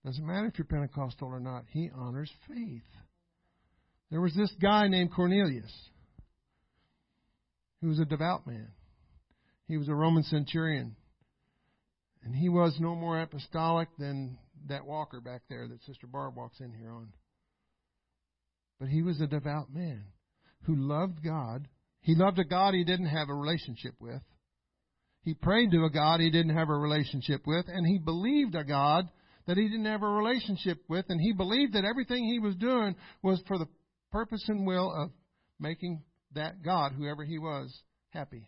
[0.05, 1.65] Doesn't matter if you're Pentecostal or not.
[1.71, 2.83] He honors faith.
[4.09, 5.71] There was this guy named Cornelius
[7.81, 8.69] who was a devout man.
[9.67, 10.95] He was a Roman centurion.
[12.23, 14.37] And he was no more apostolic than
[14.67, 17.09] that walker back there that Sister Barb walks in here on.
[18.79, 20.03] But he was a devout man
[20.63, 21.67] who loved God.
[22.01, 24.21] He loved a God he didn't have a relationship with.
[25.23, 28.63] He prayed to a God he didn't have a relationship with, and he believed a
[28.63, 29.09] God
[29.45, 32.95] that he didn't have a relationship with, and he believed that everything he was doing
[33.21, 33.67] was for the
[34.11, 35.11] purpose and will of
[35.59, 36.01] making
[36.33, 37.77] that God, whoever he was,
[38.09, 38.47] happy.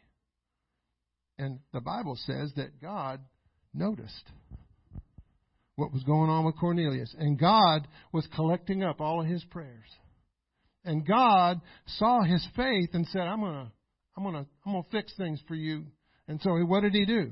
[1.39, 3.21] And the Bible says that God
[3.73, 4.29] noticed
[5.77, 7.15] what was going on with Cornelius.
[7.17, 9.87] And God was collecting up all of his prayers.
[10.83, 11.61] And God
[11.97, 13.71] saw his faith and said, I'm gonna
[14.17, 15.85] I'm gonna I'm gonna fix things for you.
[16.27, 17.31] And so what did he do?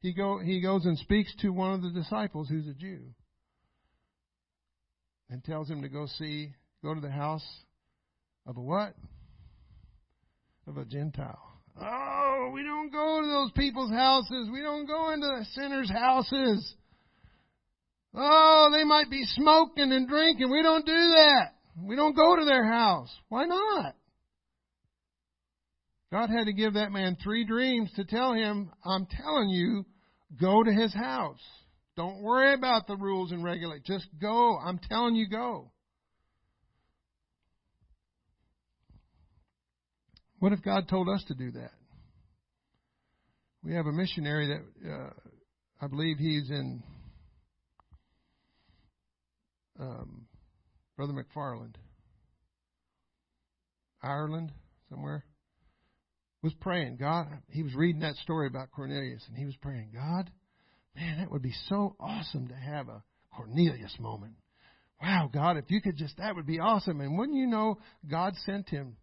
[0.00, 3.00] He go he goes and speaks to one of the disciples who's a Jew.
[5.30, 6.52] And tells him to go see
[6.84, 7.46] go to the house
[8.46, 8.94] of a what?
[10.66, 11.51] Of a Gentile.
[11.80, 14.50] Oh, we don't go to those people's houses.
[14.52, 16.74] We don't go into the sinners' houses.
[18.14, 20.50] Oh, they might be smoking and drinking.
[20.50, 21.54] We don't do that.
[21.82, 23.10] We don't go to their house.
[23.28, 23.94] Why not?
[26.12, 29.86] God had to give that man three dreams to tell him, I'm telling you,
[30.38, 31.40] go to his house.
[31.96, 33.86] Don't worry about the rules and regulations.
[33.86, 34.58] Just go.
[34.58, 35.71] I'm telling you, go.
[40.42, 41.70] What if God told us to do that?
[43.62, 45.10] We have a missionary that uh,
[45.80, 46.82] I believe he's in
[49.78, 50.26] um,
[50.96, 51.76] Brother McFarland,
[54.02, 54.50] Ireland,
[54.90, 55.24] somewhere,
[56.42, 56.96] was praying.
[56.96, 60.28] God, he was reading that story about Cornelius, and he was praying, God,
[60.96, 63.04] man, that would be so awesome to have a
[63.36, 64.34] Cornelius moment.
[65.00, 67.00] Wow, God, if you could just, that would be awesome.
[67.00, 67.78] And wouldn't you know,
[68.10, 68.96] God sent him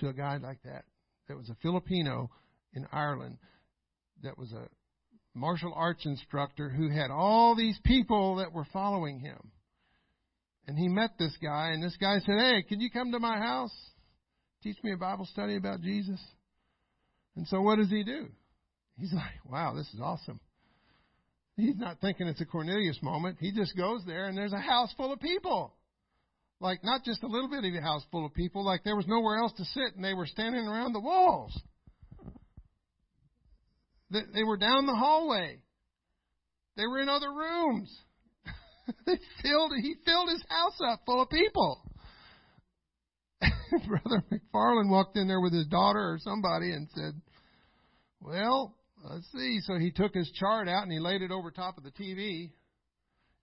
[0.00, 0.84] to a guy like that.
[1.28, 2.30] That was a Filipino
[2.72, 3.38] in Ireland
[4.22, 4.68] that was a
[5.34, 9.50] martial arts instructor who had all these people that were following him.
[10.66, 13.36] And he met this guy, and this guy said, Hey, can you come to my
[13.36, 13.74] house?
[14.62, 16.20] Teach me a Bible study about Jesus?
[17.36, 18.28] And so what does he do?
[18.98, 20.40] He's like, Wow, this is awesome.
[21.56, 23.36] He's not thinking it's a Cornelius moment.
[23.40, 25.73] He just goes there, and there's a house full of people.
[26.64, 29.06] Like not just a little bit of a house full of people, like there was
[29.06, 31.52] nowhere else to sit and they were standing around the walls.
[34.10, 35.58] They were down the hallway.
[36.78, 37.94] They were in other rooms.
[39.06, 41.82] they filled he filled his house up full of people.
[43.42, 47.12] Brother McFarland walked in there with his daughter or somebody and said,
[48.22, 49.58] Well, let's see.
[49.64, 52.52] So he took his chart out and he laid it over top of the TV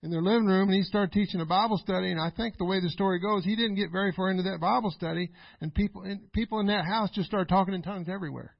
[0.02, 2.10] in their living room and he started teaching a Bible study.
[2.10, 4.60] And I think the way the story goes, he didn't get very far into that
[4.60, 5.30] Bible study,
[5.60, 8.54] and people in, people in that house just started talking in tongues everywhere.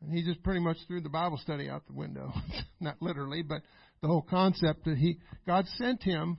[0.00, 2.32] And he just pretty much threw the Bible study out the window,
[2.80, 3.62] not literally, but
[4.00, 6.38] the whole concept that he God sent him,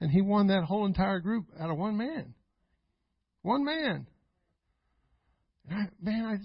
[0.00, 2.34] and he won that whole entire group out of one man.
[3.42, 4.06] One man.
[5.68, 6.36] And I, man, I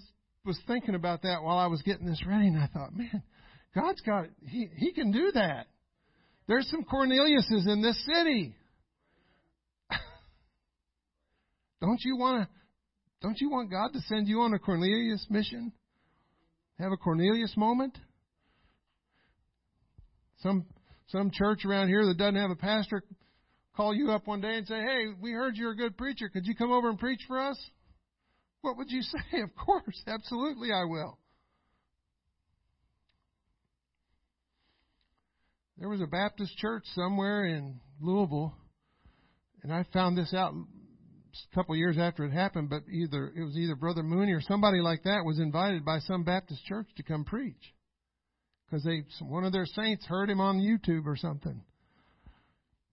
[0.45, 3.23] was thinking about that while I was getting this ready, and I thought, man,
[3.75, 5.67] God's got he he can do that.
[6.49, 8.55] There's some Corneliuses in this city.
[11.79, 12.49] don't you want to?
[13.21, 15.71] Don't you want God to send you on a Cornelius mission?
[16.79, 17.95] Have a Cornelius moment?
[20.41, 20.65] Some
[21.09, 23.03] some church around here that doesn't have a pastor
[23.75, 26.29] call you up one day and say, "Hey, we heard you're a good preacher.
[26.29, 27.63] Could you come over and preach for us?"
[28.61, 29.01] What would you
[29.31, 29.41] say?
[29.41, 31.19] Of course, absolutely, I will.
[35.79, 38.53] There was a Baptist church somewhere in Louisville,
[39.63, 43.55] and I found this out a couple years after it happened, but either it was
[43.55, 47.23] either Brother Mooney or somebody like that was invited by some Baptist church to come
[47.23, 47.73] preach
[48.65, 51.61] because they one of their saints heard him on YouTube or something.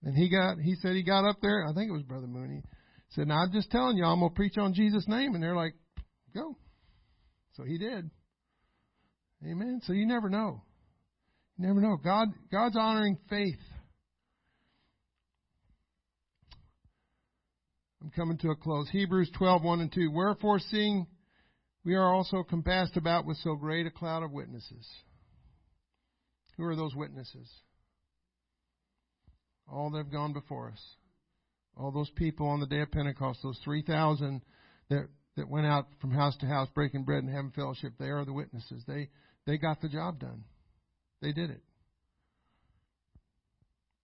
[0.03, 2.63] And he got he said he got up there, I think it was Brother Mooney,
[3.09, 5.73] said, Now I'm just telling you, I'm gonna preach on Jesus' name and they're like,
[6.33, 6.55] Go.
[7.57, 8.09] So he did.
[9.45, 9.81] Amen.
[9.83, 10.61] So you never know.
[11.57, 11.97] You never know.
[11.97, 13.59] God God's honoring faith.
[18.01, 18.87] I'm coming to a close.
[18.89, 20.11] Hebrews 12, 1 and 2.
[20.11, 21.07] Wherefore, seeing
[21.83, 24.87] we are also compassed about with so great a cloud of witnesses.
[26.57, 27.49] Who are those witnesses?
[29.71, 30.81] All that have gone before us.
[31.75, 34.41] All those people on the day of Pentecost, those 3,000
[34.89, 38.25] that, that went out from house to house breaking bread and having fellowship, they are
[38.25, 38.83] the witnesses.
[38.87, 39.09] They,
[39.45, 40.43] they got the job done.
[41.21, 41.61] They did it.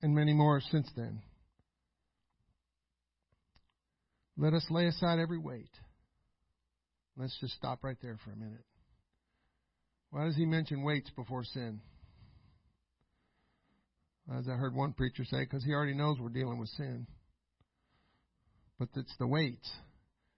[0.02, 1.22] And many more since then.
[4.38, 5.70] Let us lay aside every weight.
[7.16, 8.66] Let's just stop right there for a minute.
[10.10, 11.80] Why does he mention weights before sin?
[14.32, 17.08] As I heard one preacher say, because he already knows we're dealing with sin.
[18.80, 19.70] But it's the weights.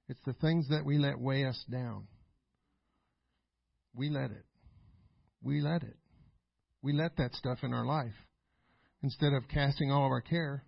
[0.09, 2.07] It's the things that we let weigh us down.
[3.95, 4.45] We let it.
[5.41, 5.97] We let it.
[6.85, 8.13] We let that stuff in our life.
[9.01, 10.63] Instead of casting all of our care,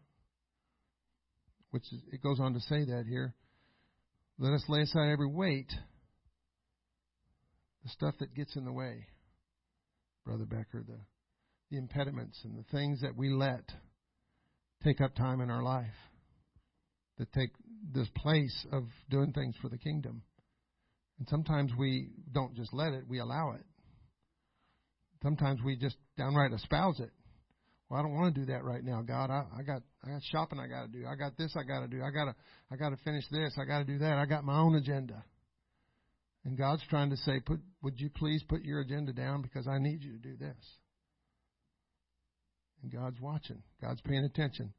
[1.69, 3.35] which is, it goes on to say that here.
[4.39, 5.71] Let us lay aside every weight,
[7.83, 9.05] the stuff that gets in the way,
[10.25, 10.97] Brother Becker, the,
[11.69, 13.71] the impediments and the things that we let
[14.83, 15.85] take up time in our life,
[17.19, 17.51] that take
[17.93, 20.23] this place of doing things for the kingdom.
[21.19, 23.65] And sometimes we don't just let it, we allow it.
[25.23, 27.11] Sometimes we just downright espouse it.
[27.89, 29.29] Well, I don't want to do that right now, God.
[29.29, 31.05] I, I got I got shopping I got to do.
[31.07, 32.03] I got this I got to do.
[32.03, 32.35] I got to
[32.71, 33.57] I got to finish this.
[33.59, 34.17] I got to do that.
[34.17, 35.23] I got my own agenda.
[36.43, 39.79] And God's trying to say, put would you please put your agenda down because I
[39.79, 40.55] need you to do this.
[42.83, 43.63] And God's watching.
[43.81, 44.73] God's paying attention.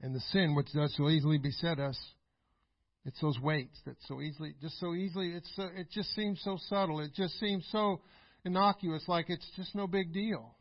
[0.00, 1.98] And the sin which does so easily beset us,
[3.06, 6.58] it's those weights that so easily, just so easily, it's so, it just seems so
[6.68, 6.98] subtle.
[7.00, 8.00] It just seems so
[8.44, 10.56] innocuous, like it's just no big deal.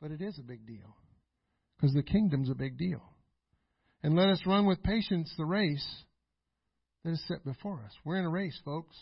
[0.00, 0.96] But it is a big deal.
[1.76, 3.02] Because the kingdom's a big deal.
[4.04, 5.86] And let us run with patience the race
[7.04, 7.92] that is set before us.
[8.04, 8.96] We're in a race, folks.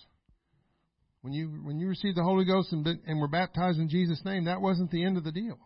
[1.21, 4.45] When you when you receive the Holy Ghost and, and were baptized in Jesus' name,
[4.45, 5.59] that wasn't the end of the deal.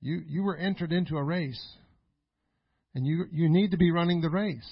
[0.00, 1.64] You you were entered into a race,
[2.94, 4.68] and you you need to be running the race.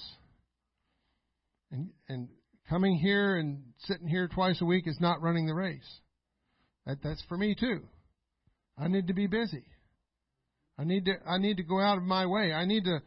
[1.71, 2.29] And and
[2.69, 5.99] coming here and sitting here twice a week is not running the race.
[6.85, 7.81] That, that's for me too.
[8.77, 9.65] I need to be busy.
[10.77, 12.53] I need to I need to go out of my way.
[12.53, 12.99] I need to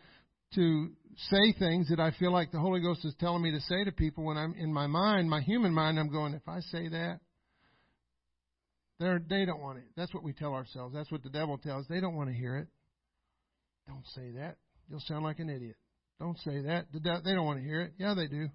[0.55, 0.91] to
[1.28, 3.93] say things that I feel like the Holy Ghost is telling me to say to
[3.93, 7.20] people when I'm in my mind, my human mind, I'm going, if I say that,
[8.99, 9.85] they don't want it.
[9.97, 10.95] That's what we tell ourselves.
[10.95, 11.87] That's what the devil tells.
[11.89, 12.69] They don't want to hear it.
[13.87, 14.57] Don't say that.
[14.89, 15.77] You'll sound like an idiot.
[16.21, 16.87] Don't say that.
[16.93, 17.95] They don't want to hear it.
[17.99, 18.49] Yeah, they do.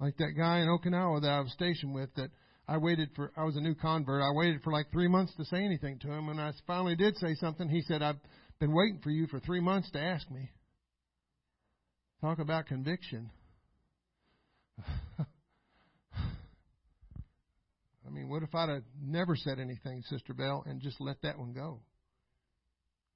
[0.00, 2.30] Like that guy in Okinawa that I was stationed with that
[2.66, 4.20] I waited for, I was a new convert.
[4.20, 6.26] I waited for like three months to say anything to him.
[6.26, 8.18] When I finally did say something, he said, I've
[8.58, 10.50] been waiting for you for three months to ask me.
[12.20, 13.30] Talk about conviction.
[15.18, 15.24] I
[18.10, 21.52] mean, what if I'd have never said anything, Sister Bell, and just let that one
[21.52, 21.80] go?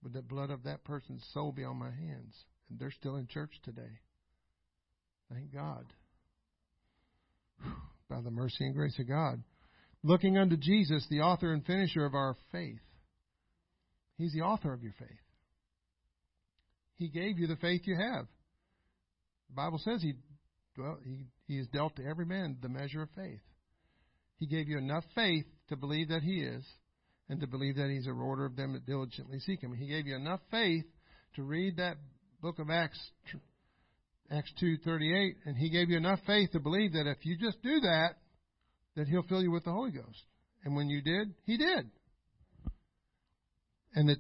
[0.02, 2.34] Would the blood of that person's soul be on my hands?
[2.70, 4.00] And they're still in church today.
[5.32, 5.84] Thank God
[8.08, 9.42] by the mercy and grace of God.
[10.02, 12.80] Looking unto Jesus, the author and finisher of our faith.
[14.16, 15.08] He's the author of your faith.
[16.94, 18.26] He gave you the faith you have.
[19.48, 20.14] The Bible says he,
[20.76, 23.40] well, he, he has dealt to every man the measure of faith.
[24.38, 26.64] He gave you enough faith to believe that he is
[27.28, 29.74] and to believe that he's a rewarder of them that diligently seek him.
[29.74, 30.84] He gave you enough faith
[31.36, 31.96] to read that
[32.40, 32.98] book of Acts
[34.30, 37.80] Acts 2:38 and he gave you enough faith to believe that if you just do
[37.80, 38.16] that
[38.96, 40.24] that he'll fill you with the Holy Ghost.
[40.64, 41.90] And when you did, he did.
[43.94, 44.18] And that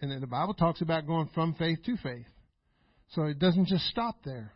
[0.00, 2.26] and the Bible talks about going from faith to faith.
[3.10, 4.52] So it doesn't just stop there.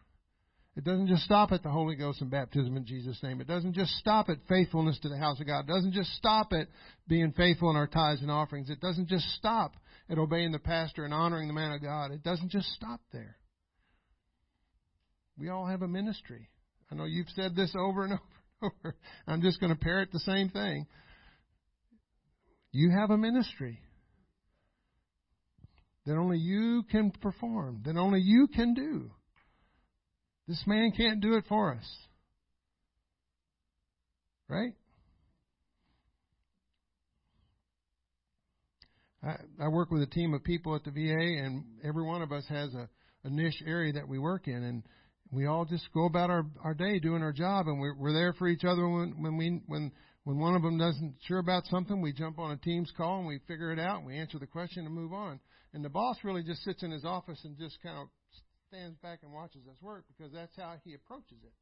[0.77, 3.41] It doesn't just stop at the Holy Ghost and baptism in Jesus' name.
[3.41, 5.61] It doesn't just stop at faithfulness to the house of God.
[5.61, 6.67] It doesn't just stop at
[7.07, 8.71] being faithful in our tithes and offerings.
[8.71, 9.75] It doesn't just stop
[10.11, 12.11] at obeying the pastor and honoring the man of God.
[12.11, 13.37] It doesn't just stop there.
[15.39, 16.49] We all have a ministry.
[16.91, 18.13] I know you've said this over and
[18.63, 18.97] over and over.
[19.29, 20.87] I'm just going to parrot the same thing.
[22.73, 23.79] You have a ministry.
[26.07, 29.11] that only you can perform, that only you can do.
[30.47, 31.97] This man can't do it for us.
[34.49, 34.75] Right?
[39.23, 42.31] I, I work with a team of people at the VA, and every one of
[42.31, 42.89] us has a,
[43.25, 44.83] a niche area that we work in, and
[45.31, 48.35] we all just go about our our day doing our job, and we're we're there
[48.35, 49.91] for each other when when we when
[50.25, 53.27] when one of them doesn't sure about something, we jump on a Teams call and
[53.27, 55.39] we figure it out, and we answer the question and move on.
[55.73, 58.09] And the boss really just sits in his office and just kind of
[58.75, 61.53] stands back and watches us work because that's how he approaches it.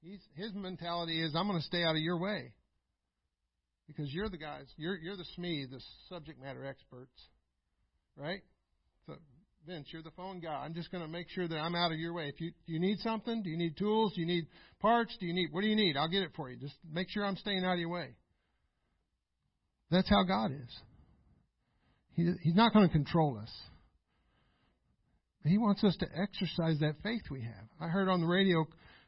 [0.00, 2.52] He's, his mentality is, I'm going to stay out of your way
[3.86, 7.12] because you're the guys, you're you're the SME, the subject matter experts,
[8.16, 8.40] right?
[9.06, 9.14] So
[9.66, 10.54] Vince, you're the phone guy.
[10.64, 12.28] I'm just going to make sure that I'm out of your way.
[12.28, 14.12] If you do you need something, do you need tools?
[14.14, 14.46] Do you need
[14.80, 15.16] parts?
[15.20, 15.96] Do you need what do you need?
[15.96, 16.56] I'll get it for you.
[16.56, 18.14] Just make sure I'm staying out of your way.
[19.90, 20.80] That's how God is.
[22.14, 23.50] He, he's not going to control us.
[25.44, 27.68] He wants us to exercise that faith we have.
[27.80, 28.64] I heard on the radio,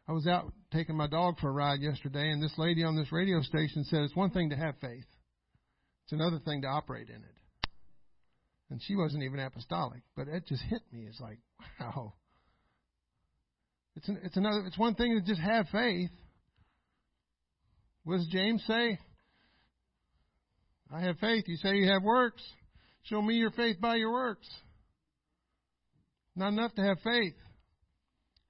[0.08, 3.12] I was out taking my dog for a ride yesterday, and this lady on this
[3.12, 5.06] radio station said it's one thing to have faith,
[6.04, 7.34] it's another thing to operate in it
[8.70, 11.06] and she wasn't even apostolic, but it just hit me.
[11.08, 11.38] It's like,
[11.80, 12.14] wow.
[13.96, 14.64] It's an, it's another.
[14.66, 16.10] It's one thing to just have faith.
[18.02, 18.98] What does James say?
[20.92, 21.44] I have faith.
[21.46, 22.42] You say you have works.
[23.04, 24.48] Show me your faith by your works.
[26.36, 27.34] Not enough to have faith.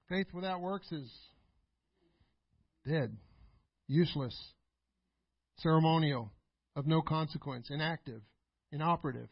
[0.09, 1.11] Faith without works is
[2.87, 3.15] dead,
[3.87, 4.35] useless,
[5.57, 6.31] ceremonial,
[6.75, 8.21] of no consequence, inactive,
[8.71, 9.29] inoperative.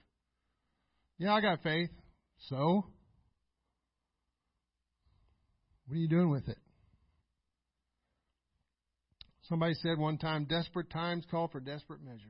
[1.17, 1.89] Yeah, I got faith.
[2.49, 2.85] So?
[5.85, 6.57] What are you doing with it?
[9.49, 12.21] Somebody said one time, desperate times call for desperate measures.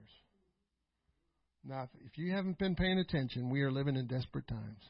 [1.64, 4.84] Now, if you haven't been paying attention, we are living in desperate times.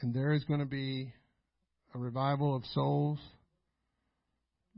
[0.00, 1.12] And there is going to be
[1.94, 3.18] a revival of souls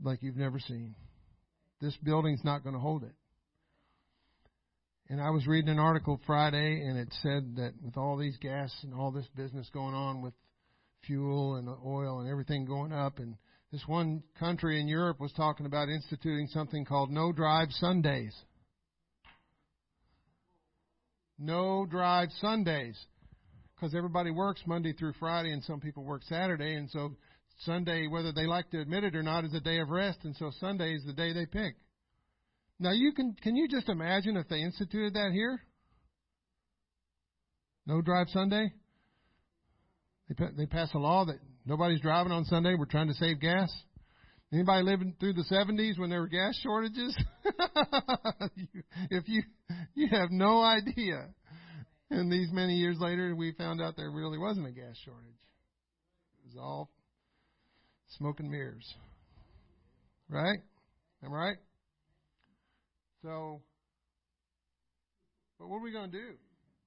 [0.03, 0.95] like you've never seen.
[1.81, 3.13] This building's not going to hold it.
[5.09, 8.73] And I was reading an article Friday, and it said that with all these gas
[8.83, 10.33] and all this business going on with
[11.05, 13.35] fuel and oil and everything going up, and
[13.71, 18.35] this one country in Europe was talking about instituting something called No Drive Sundays.
[21.39, 22.97] No Drive Sundays.
[23.77, 27.15] Because everybody works Monday through Friday, and some people work Saturday, and so
[27.59, 30.35] Sunday, whether they like to admit it or not, is a day of rest, and
[30.35, 31.75] so Sunday is the day they pick.
[32.79, 35.61] Now you can can you just imagine if they instituted that here?
[37.85, 38.71] No drive Sunday.
[40.29, 42.75] They they pass a law that nobody's driving on Sunday.
[42.77, 43.71] We're trying to save gas.
[44.53, 47.17] Anybody living through the 70s when there were gas shortages?
[49.09, 49.43] if you
[49.95, 51.29] you have no idea.
[52.09, 55.27] And these many years later, we found out there really wasn't a gas shortage.
[56.39, 56.89] It was all
[58.17, 58.93] smoke and mirrors.
[60.29, 60.59] Right?
[61.23, 61.57] Am I right?
[63.23, 63.61] So,
[65.59, 66.33] but what are we going to do?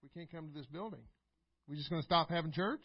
[0.03, 1.01] We can't come to this building.
[1.69, 2.81] We just going to stop having church?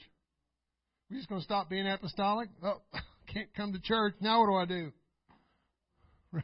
[1.10, 2.50] We just going to stop being apostolic?
[2.64, 2.82] Oh,
[3.34, 4.16] can't come to church.
[4.20, 4.92] Now what do I do?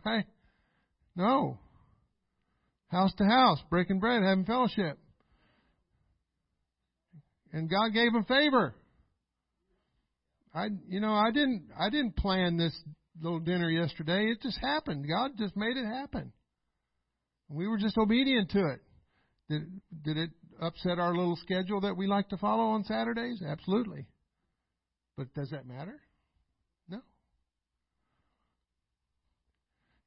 [0.05, 0.25] Right?
[1.17, 1.59] No.
[2.87, 4.97] House to house, breaking bread, having fellowship.
[7.51, 8.75] And God gave him favor.
[10.53, 12.77] I, you know, I didn't, I didn't plan this
[13.21, 14.27] little dinner yesterday.
[14.31, 15.07] It just happened.
[15.07, 16.31] God just made it happen.
[17.49, 18.79] We were just obedient to it.
[19.49, 20.29] Did, did it
[20.61, 23.41] upset our little schedule that we like to follow on Saturdays?
[23.45, 24.05] Absolutely.
[25.17, 25.99] But does that matter?
[26.87, 26.99] No.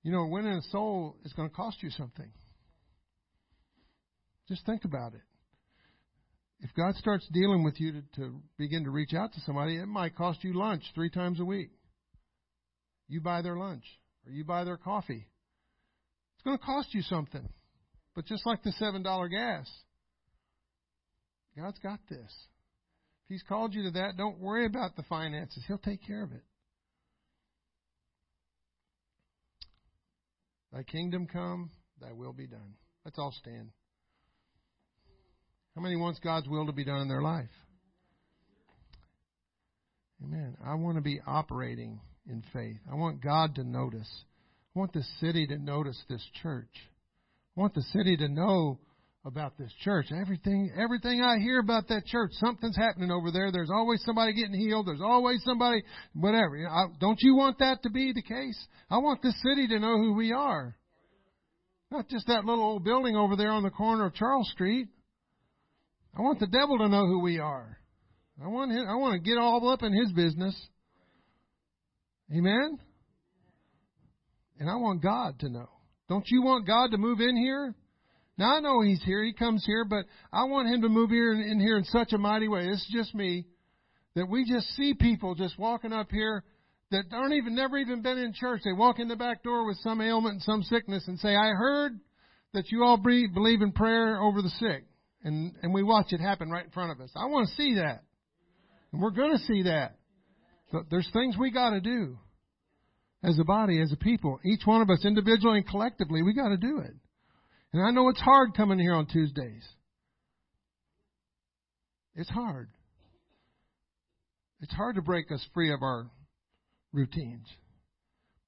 [0.02, 2.30] You know, winning a soul is going to cost you something.
[4.48, 5.20] Just think about it.
[6.64, 9.86] If God starts dealing with you to, to begin to reach out to somebody, it
[9.86, 11.70] might cost you lunch three times a week.
[13.06, 13.84] You buy their lunch
[14.26, 15.28] or you buy their coffee
[16.44, 17.48] it's going to cost you something.
[18.14, 19.70] But just like the $7 gas,
[21.56, 22.20] God's got this.
[22.20, 25.64] If He's called you to that, don't worry about the finances.
[25.66, 26.42] He'll take care of it.
[30.70, 32.74] Thy kingdom come, thy will be done.
[33.06, 33.70] Let's all stand.
[35.74, 37.50] How many wants God's will to be done in their life?
[40.22, 40.56] Amen.
[40.64, 42.78] I want to be operating in faith.
[42.90, 44.08] I want God to notice.
[44.74, 46.70] I want the city to notice this church.
[47.56, 48.78] I want the city to know
[49.24, 50.06] about this church.
[50.12, 53.50] Everything, everything I hear about that church, something's happening over there.
[53.50, 54.86] There's always somebody getting healed.
[54.86, 55.82] There's always somebody,
[56.14, 56.68] whatever.
[56.68, 58.58] I, don't you want that to be the case?
[58.90, 60.76] I want this city to know who we are.
[61.90, 64.88] Not just that little old building over there on the corner of Charles Street.
[66.16, 67.78] I want the devil to know who we are.
[68.42, 70.54] I want him, I want to get all up in his business.
[72.32, 72.78] Amen?
[74.58, 75.68] And I want God to know.
[76.08, 77.74] Don't you want God to move in here?
[78.36, 79.22] Now I know He's here.
[79.24, 82.12] He comes here, but I want Him to move here in, in here in such
[82.12, 82.66] a mighty way.
[82.68, 83.46] This is just me.
[84.14, 86.44] That we just see people just walking up here
[86.90, 88.62] that aren't even never even been in church.
[88.64, 91.50] They walk in the back door with some ailment and some sickness and say, "I
[91.50, 91.98] heard
[92.52, 94.84] that you all believe in prayer over the sick,"
[95.24, 97.10] and and we watch it happen right in front of us.
[97.16, 98.04] I want to see that,
[98.92, 99.96] and we're going to see that.
[100.72, 102.18] But there's things we got to do
[103.22, 104.38] as a body, as a people.
[104.44, 106.94] Each one of us, individually and collectively, we got to do it.
[107.72, 109.64] And I know it's hard coming here on Tuesdays.
[112.14, 112.68] It's hard.
[114.60, 116.10] It's hard to break us free of our
[116.92, 117.46] routines.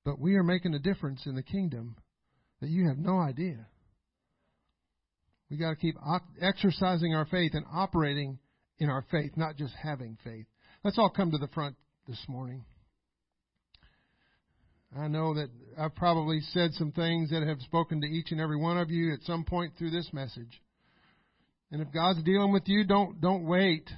[0.04, 1.96] But we are making a difference in the kingdom
[2.60, 3.66] that you have no idea.
[5.50, 5.96] We got to keep
[6.40, 8.38] exercising our faith and operating
[8.78, 10.46] in our faith, not just having faith.
[10.82, 11.76] Let's all come to the front
[12.08, 12.64] this morning.
[14.98, 18.56] I know that I've probably said some things that have spoken to each and every
[18.56, 20.60] one of you at some point through this message.
[21.70, 23.90] And if God's dealing with you, don't don't wait.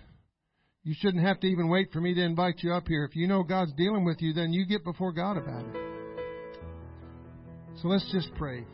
[0.83, 3.05] You shouldn't have to even wait for me to invite you up here.
[3.05, 5.77] If you know God's dealing with you, then you get before God about it.
[7.83, 8.65] So let's just pray.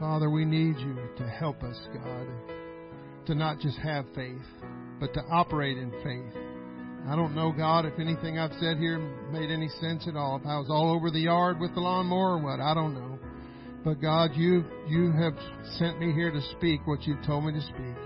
[0.00, 2.26] Father, we need you to help us, God,
[3.26, 4.42] to not just have faith,
[4.98, 6.42] but to operate in faith.
[7.08, 8.98] I don't know, God, if anything I've said here
[9.32, 10.36] made any sense at all.
[10.36, 13.18] If I was all over the yard with the lawnmower or what, I don't know.
[13.84, 15.34] But God, you you have
[15.78, 17.98] sent me here to speak what you've told me to speak.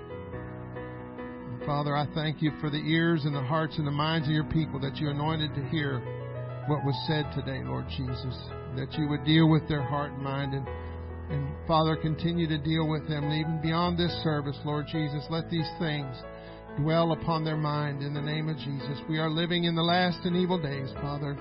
[1.52, 4.32] And Father, I thank you for the ears and the hearts and the minds of
[4.32, 6.00] your people that you anointed to hear
[6.66, 8.34] what was said today, Lord Jesus.
[8.76, 10.66] That you would deal with their heart and mind and
[11.30, 13.24] and Father, continue to deal with them.
[13.24, 16.14] And even beyond this service, Lord Jesus, let these things
[16.78, 19.00] dwell upon their mind in the name of Jesus.
[19.08, 21.36] We are living in the last and evil days, Father,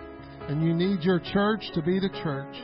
[0.48, 2.56] and you need your church to be the church.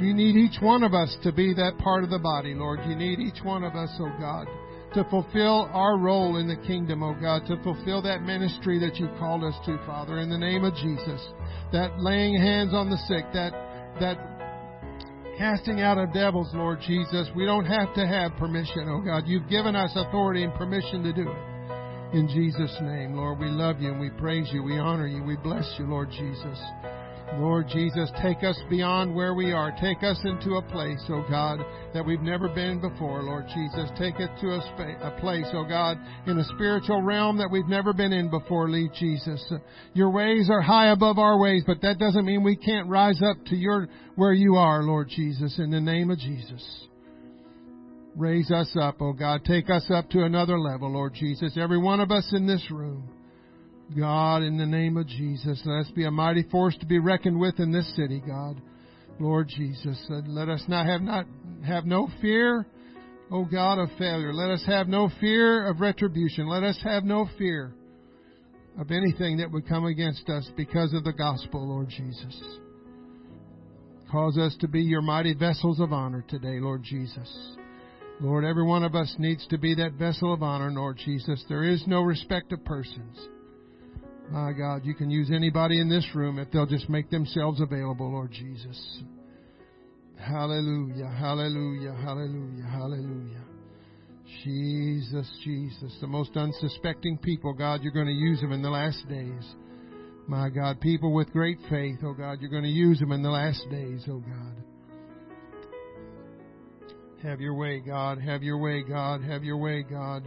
[0.00, 2.80] You need each one of us to be that part of the body, Lord.
[2.86, 4.46] You need each one of us, oh God,
[4.94, 9.08] to fulfill our role in the kingdom, oh God, to fulfill that ministry that you
[9.18, 11.20] called us to, Father, in the name of Jesus.
[11.72, 13.52] That laying hands on the sick, that
[14.00, 14.39] that
[15.40, 17.26] casting out of devils, Lord Jesus.
[17.34, 19.22] We don't have to have permission, oh God.
[19.26, 22.14] You've given us authority and permission to do it.
[22.14, 24.62] In Jesus' name, Lord, we love you and we praise you.
[24.62, 25.24] We honor you.
[25.24, 26.58] We bless you, Lord Jesus.
[27.38, 29.72] Lord Jesus, take us beyond where we are.
[29.80, 31.60] Take us into a place, oh God,
[31.94, 33.88] that we've never been before, Lord Jesus.
[33.98, 35.96] Take it to a, spa- a place, oh God,
[36.26, 39.52] in a spiritual realm that we've never been in before, Lord Jesus.
[39.94, 43.36] Your ways are high above our ways, but that doesn't mean we can't rise up
[43.46, 46.88] to your, where you are, Lord Jesus, in the name of Jesus.
[48.16, 49.44] Raise us up, oh God.
[49.44, 51.56] Take us up to another level, Lord Jesus.
[51.56, 53.08] Every one of us in this room.
[53.96, 57.40] God, in the name of Jesus, let us be a mighty force to be reckoned
[57.40, 58.60] with in this city, God.
[59.18, 61.26] Lord Jesus, let us not have not
[61.66, 62.66] have no fear,
[63.30, 64.32] oh God, of failure.
[64.32, 66.46] Let us have no fear of retribution.
[66.46, 67.74] Let us have no fear
[68.78, 72.42] of anything that would come against us because of the gospel, Lord Jesus.
[74.10, 77.56] Cause us to be your mighty vessels of honor today, Lord Jesus.
[78.20, 81.44] Lord, every one of us needs to be that vessel of honor, Lord Jesus.
[81.48, 83.18] There is no respect of persons.
[84.30, 88.12] My God, you can use anybody in this room if they'll just make themselves available,
[88.12, 89.02] Lord Jesus.
[90.16, 93.42] Hallelujah, hallelujah, hallelujah, hallelujah.
[94.44, 99.08] Jesus, Jesus, the most unsuspecting people, God, you're going to use them in the last
[99.08, 99.54] days.
[100.28, 103.30] My God, people with great faith, oh God, you're going to use them in the
[103.30, 104.64] last days, oh God.
[107.22, 108.18] Have your way, God.
[108.18, 109.22] Have your way, God.
[109.22, 110.22] Have your way, God.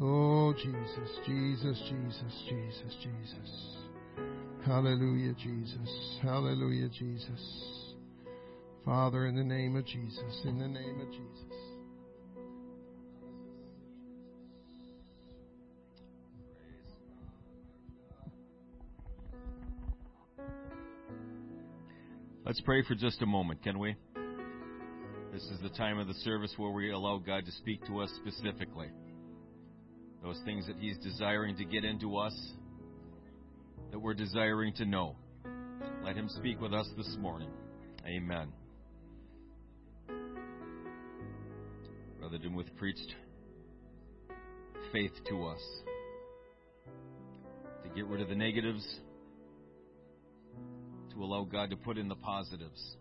[0.00, 3.76] Oh, Jesus, Jesus, Jesus, Jesus, Jesus.
[4.64, 6.18] Hallelujah, Jesus.
[6.22, 7.94] Hallelujah, Jesus.
[8.84, 11.68] Father, in the name of Jesus, in the name of Jesus.
[22.46, 23.96] Let's pray for just a moment, can we?
[25.32, 28.10] This is the time of the service where we allow God to speak to us
[28.22, 28.88] specifically.
[30.22, 32.34] Those things that He's desiring to get into us,
[33.90, 35.16] that we're desiring to know.
[36.04, 37.50] Let Him speak with us this morning.
[38.06, 38.52] Amen.
[42.18, 43.14] Brother Demuth preached
[44.92, 45.60] faith to us
[47.82, 48.86] to get rid of the negatives,
[51.12, 52.96] to allow God to put in the positives.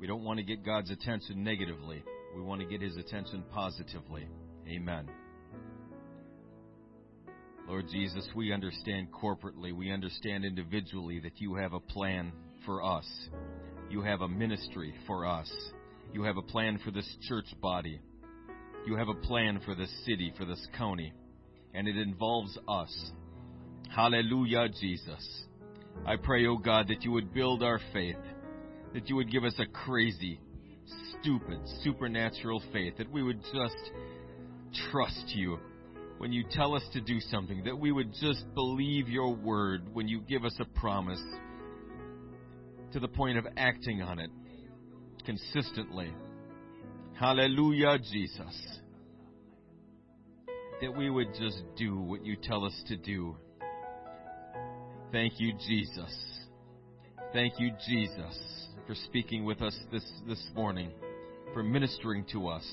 [0.00, 2.02] We don't want to get God's attention negatively.
[2.34, 4.28] We want to get his attention positively.
[4.68, 5.08] Amen.
[7.68, 12.32] Lord Jesus, we understand corporately, we understand individually that you have a plan
[12.64, 13.06] for us.
[13.90, 15.50] You have a ministry for us.
[16.12, 18.00] You have a plan for this church body.
[18.86, 21.12] You have a plan for this city, for this county.
[21.74, 23.12] And it involves us.
[23.94, 25.44] Hallelujah, Jesus.
[26.04, 28.16] I pray, oh God, that you would build our faith,
[28.94, 30.40] that you would give us a crazy,
[31.20, 33.90] stupid, supernatural faith, that we would just
[34.90, 35.58] trust you
[36.18, 40.08] when you tell us to do something, that we would just believe your word when
[40.08, 41.22] you give us a promise
[42.92, 44.30] to the point of acting on it
[45.24, 46.12] consistently.
[47.18, 48.78] Hallelujah, Jesus.
[50.80, 53.36] That we would just do what you tell us to do.
[55.12, 56.14] Thank you, Jesus.
[57.32, 60.92] Thank you, Jesus, for speaking with us this, this morning,
[61.52, 62.66] for ministering to us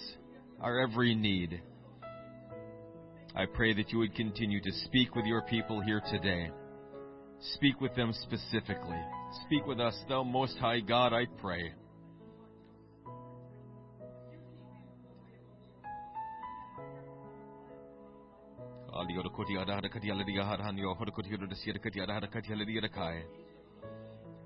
[0.62, 1.62] our every need.
[3.36, 6.52] I pray that you would continue to speak with your people here today.
[7.56, 9.02] Speak with them specifically.
[9.46, 11.74] Speak with us, thou Most High God, I pray.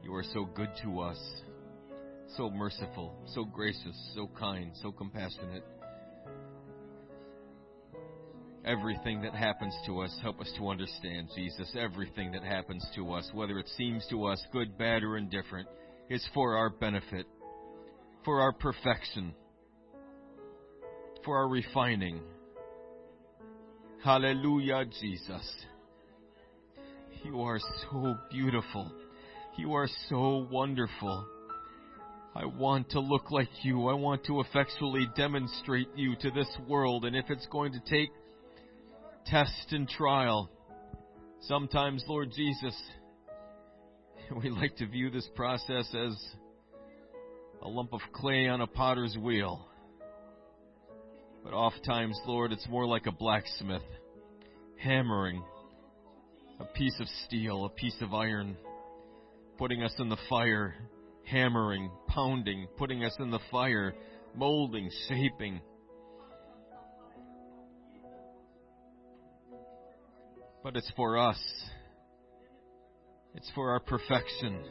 [0.01, 1.19] You are so good to us,
[2.38, 5.65] so merciful, so gracious, so kind, so compassionate.
[8.68, 11.73] Everything that happens to us, help us to understand, Jesus.
[11.80, 15.69] Everything that happens to us, whether it seems to us good, bad, or indifferent,
[16.10, 17.26] is for our benefit,
[18.26, 19.34] for our perfection,
[21.23, 22.19] for our refining.
[24.03, 25.65] Hallelujah, Jesus.
[27.23, 28.91] You are so beautiful.
[29.57, 31.26] You are so wonderful.
[32.35, 33.88] I want to look like you.
[33.88, 37.06] I want to effectually demonstrate you to this world.
[37.06, 38.11] And if it's going to take
[39.30, 40.49] test and trial,
[41.41, 42.76] sometimes, Lord Jesus,
[44.41, 46.18] we like to view this process as
[47.62, 49.68] a lump of clay on a potter's wheel.
[51.44, 53.84] But oft times, Lord, it's more like a blacksmith
[54.78, 55.44] hammering
[56.60, 58.58] a piece of steel, a piece of iron,
[59.58, 60.76] putting us in the fire,
[61.24, 63.94] hammering, pounding, putting us in the fire,
[64.36, 65.62] molding, shaping.
[70.68, 71.39] But it's for us.
[73.35, 74.65] It's for our perfection.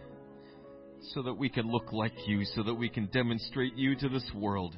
[1.15, 4.31] So that we can look like you, so that we can demonstrate you to this
[4.35, 4.77] world.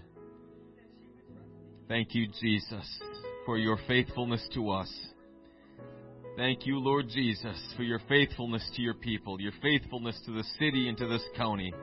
[1.89, 3.01] Thank you, Jesus,
[3.45, 4.95] for your faithfulness to us.
[6.37, 10.89] Thank you, Lord Jesus, for your faithfulness to your people, your faithfulness to the city
[10.89, 11.75] and to this county,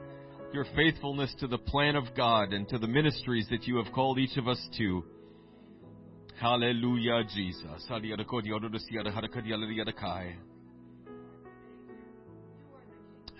[0.53, 4.17] your faithfulness to the plan of God and to the ministries that you have called
[4.17, 5.03] each of us to.
[6.39, 7.85] Hallelujah, Jesus.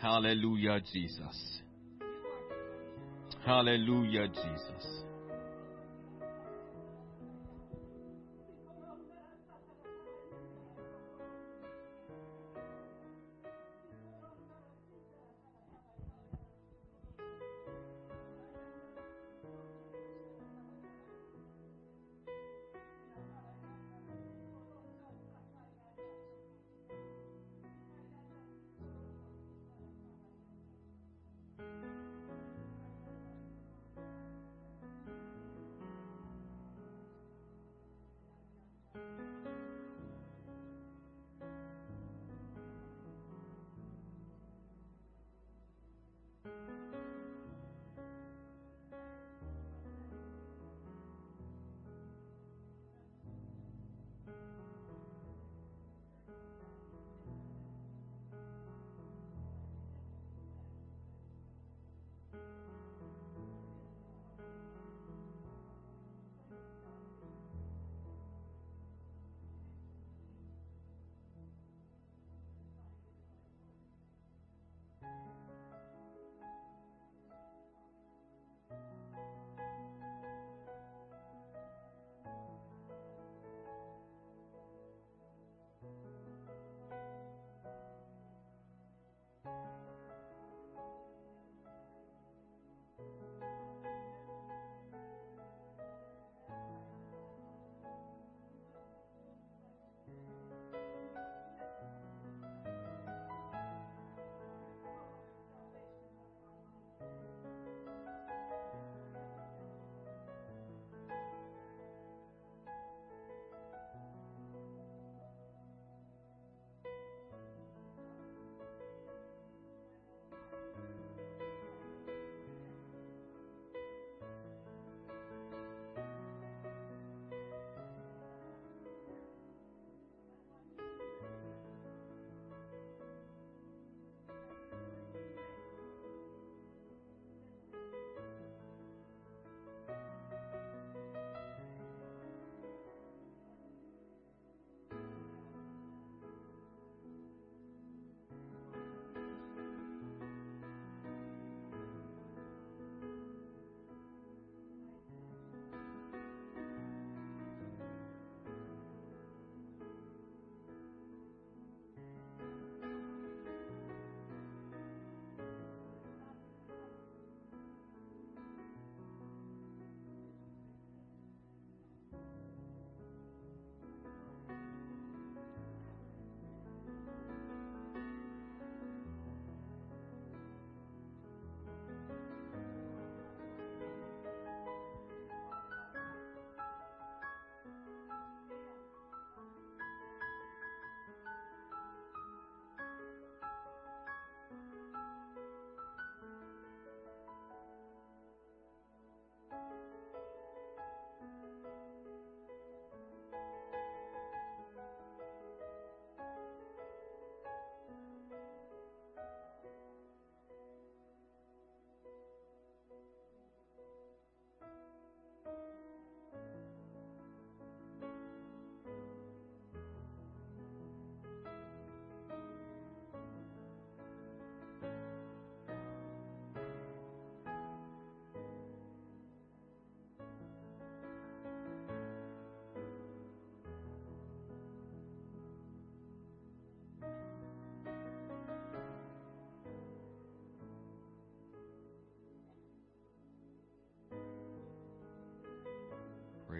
[0.02, 1.62] Hallelujah, Jesus.
[3.46, 5.04] Hallelujah, Jesus.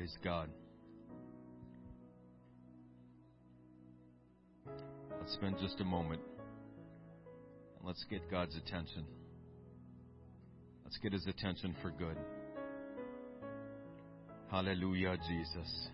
[0.06, 0.50] Praise God.
[5.20, 6.22] Let's spend just a moment
[7.80, 9.04] and let's get God's attention.
[10.84, 12.18] Let's get his attention for good.
[14.52, 15.90] Hallelujah, Jesus.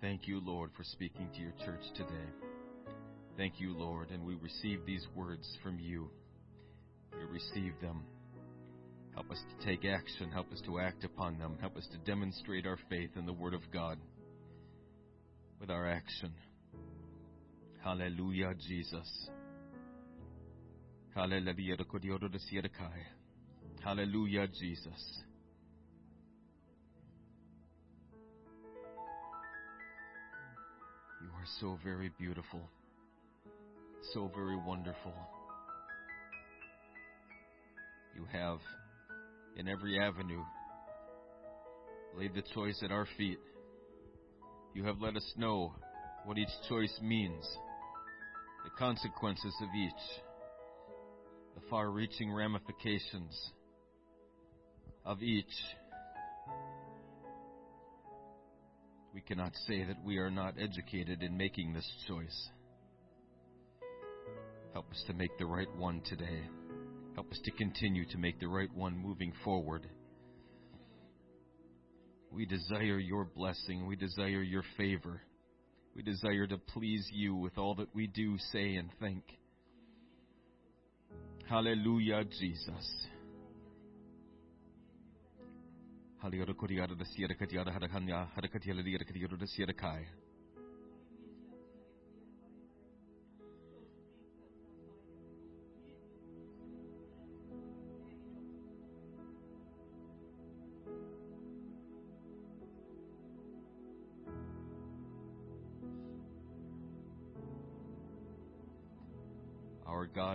[0.00, 2.30] Thank you, Lord, for speaking to your church today.
[3.36, 6.08] Thank you, Lord, and we receive these words from you.
[7.12, 8.04] We receive them.
[9.16, 10.30] Help us to take action.
[10.30, 11.56] Help us to act upon them.
[11.58, 13.96] Help us to demonstrate our faith in the Word of God
[15.58, 16.34] with our action.
[17.82, 19.30] Hallelujah, Jesus.
[21.14, 21.76] Hallelujah,
[24.48, 25.22] Jesus.
[31.22, 32.60] You are so very beautiful,
[34.12, 35.14] so very wonderful.
[38.14, 38.58] You have
[39.56, 40.42] in every avenue.
[42.16, 43.38] Laid the choice at our feet.
[44.74, 45.74] You have let us know
[46.24, 47.44] what each choice means,
[48.64, 49.92] the consequences of each,
[51.54, 53.52] the far reaching ramifications
[55.04, 55.44] of each.
[59.14, 62.50] We cannot say that we are not educated in making this choice.
[64.74, 66.42] Help us to make the right one today.
[67.16, 69.88] Help us to continue to make the right one moving forward.
[72.30, 73.86] We desire your blessing.
[73.86, 75.22] We desire your favor.
[75.94, 79.24] We desire to please you with all that we do, say, and think.
[81.48, 83.06] Hallelujah, Jesus.
[86.20, 86.44] Hallelujah.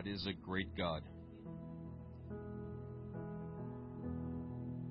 [0.03, 1.03] God is a great God.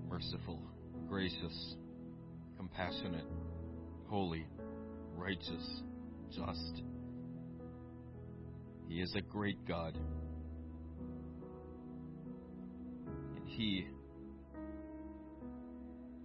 [0.09, 0.61] Merciful,
[1.09, 1.74] gracious,
[2.57, 3.24] compassionate,
[4.07, 4.47] holy,
[5.16, 5.82] righteous,
[6.31, 6.82] just.
[8.89, 9.97] He is a great God.
[13.37, 13.87] And He,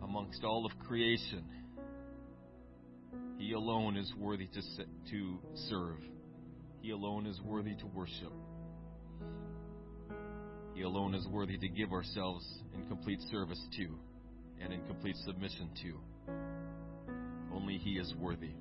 [0.03, 1.45] amongst all of creation,
[3.39, 4.61] He alone is worthy to,
[5.09, 5.39] to
[5.69, 5.97] serve.
[6.81, 8.31] He alone is worthy to worship.
[10.75, 13.87] He alone is worthy to give ourselves in complete service to
[14.61, 16.33] and in complete submission to.
[17.53, 18.51] Only He is worthy.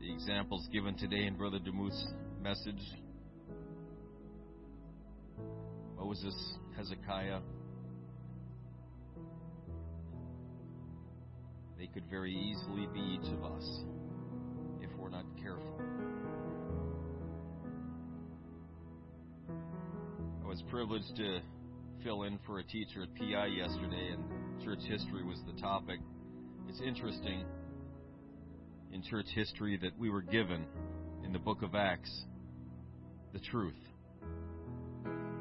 [0.00, 2.06] The examples given today in Brother DeMuth's
[2.42, 2.82] message
[5.98, 6.34] Moses,
[6.76, 7.40] Hezekiah,
[11.78, 13.80] they could very easily be each of us
[20.70, 21.40] privileged to
[22.04, 25.98] fill in for a teacher at PI yesterday, and church history was the topic.
[26.68, 27.44] It's interesting
[28.92, 30.64] in church history that we were given
[31.24, 32.24] in the book of Acts
[33.32, 33.74] the truth,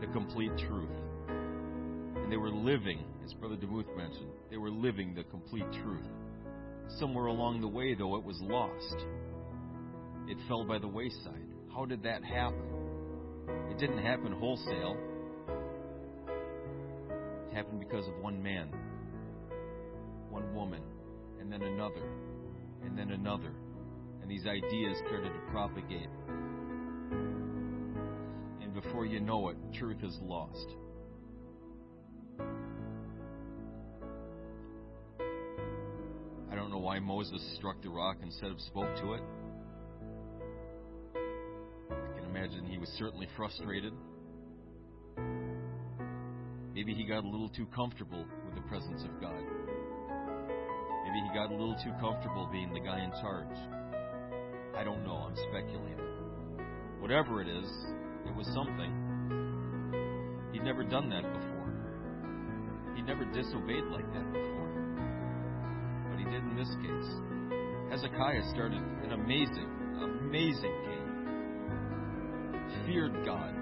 [0.01, 0.89] the complete truth.
[1.27, 6.05] And they were living, as Brother DeMuth mentioned, they were living the complete truth.
[6.97, 9.05] Somewhere along the way, though, it was lost.
[10.27, 11.47] It fell by the wayside.
[11.73, 12.65] How did that happen?
[13.69, 14.97] It didn't happen wholesale.
[17.53, 18.69] Happened because of one man,
[20.29, 20.81] one woman,
[21.41, 22.07] and then another,
[22.83, 23.51] and then another.
[24.21, 26.09] And these ideas started to propagate.
[28.61, 30.67] And before you know it, truth is lost.
[36.51, 39.23] I don't know why Moses struck the rock instead of spoke to it.
[41.91, 43.93] I can imagine he was certainly frustrated.
[46.79, 49.43] Maybe he got a little too comfortable with the presence of God.
[51.03, 53.51] Maybe he got a little too comfortable being the guy in charge.
[54.77, 55.27] I don't know.
[55.27, 55.99] I'm speculating.
[57.01, 57.69] Whatever it is,
[58.25, 58.95] it was something.
[60.53, 61.67] He'd never done that before.
[62.95, 64.71] He'd never disobeyed like that before
[66.09, 67.11] But he did in this case.
[67.91, 69.67] Hezekiah started an amazing,
[70.01, 71.03] amazing king.
[72.87, 73.58] Feared God.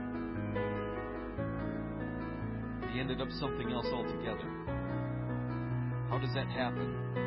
[3.09, 4.43] Ended up something else altogether.
[6.09, 7.26] How does that happen?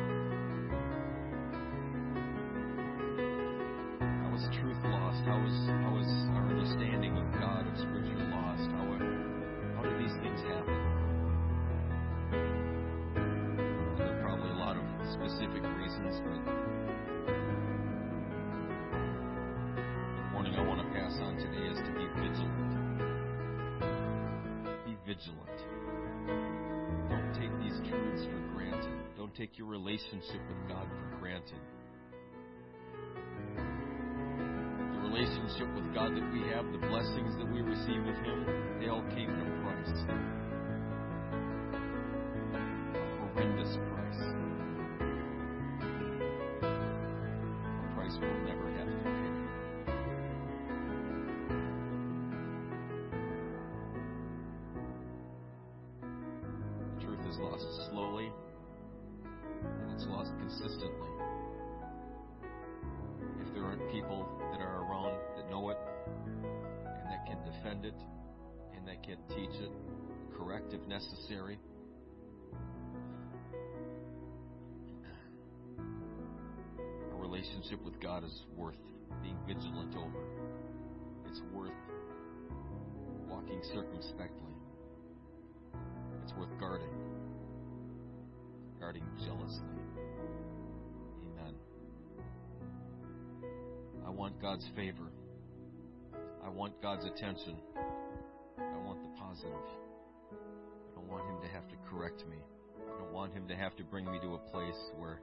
[35.21, 38.45] Relationship with God that we have, the blessings that we receive with Him,
[38.79, 40.40] they all came from a
[97.21, 97.55] attention.
[98.57, 99.51] I want the positive.
[100.31, 102.37] I don't want Him to have to correct me.
[102.79, 105.21] I don't want Him to have to bring me to a place where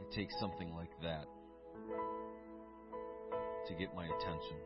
[0.00, 1.26] it takes something like that
[3.68, 4.56] to get my attention.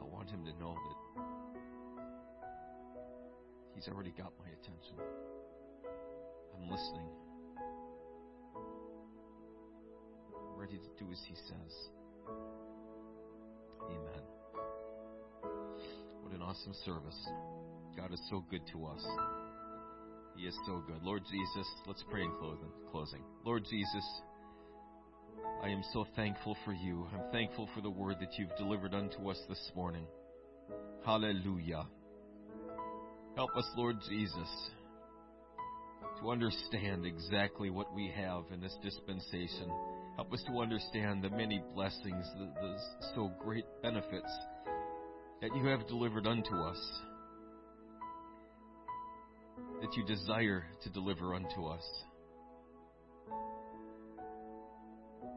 [0.00, 1.24] I want him to know that
[3.74, 4.96] he's already got my attention.
[6.56, 7.23] I'm listening.
[10.64, 11.74] Ready to do as he says.
[13.84, 14.22] Amen.
[16.22, 17.28] What an awesome service.
[17.94, 19.04] God is so good to us.
[20.38, 21.02] He is so good.
[21.02, 22.32] Lord Jesus, let's pray in
[22.90, 23.20] closing.
[23.44, 24.04] Lord Jesus,
[25.62, 27.06] I am so thankful for you.
[27.12, 30.06] I'm thankful for the word that you've delivered unto us this morning.
[31.04, 31.84] Hallelujah.
[33.36, 34.48] Help us, Lord Jesus,
[36.22, 39.70] to understand exactly what we have in this dispensation.
[40.16, 42.76] Help us to understand the many blessings, the, the
[43.14, 44.30] so great benefits
[45.42, 46.78] that you have delivered unto us,
[49.80, 51.82] that you desire to deliver unto us.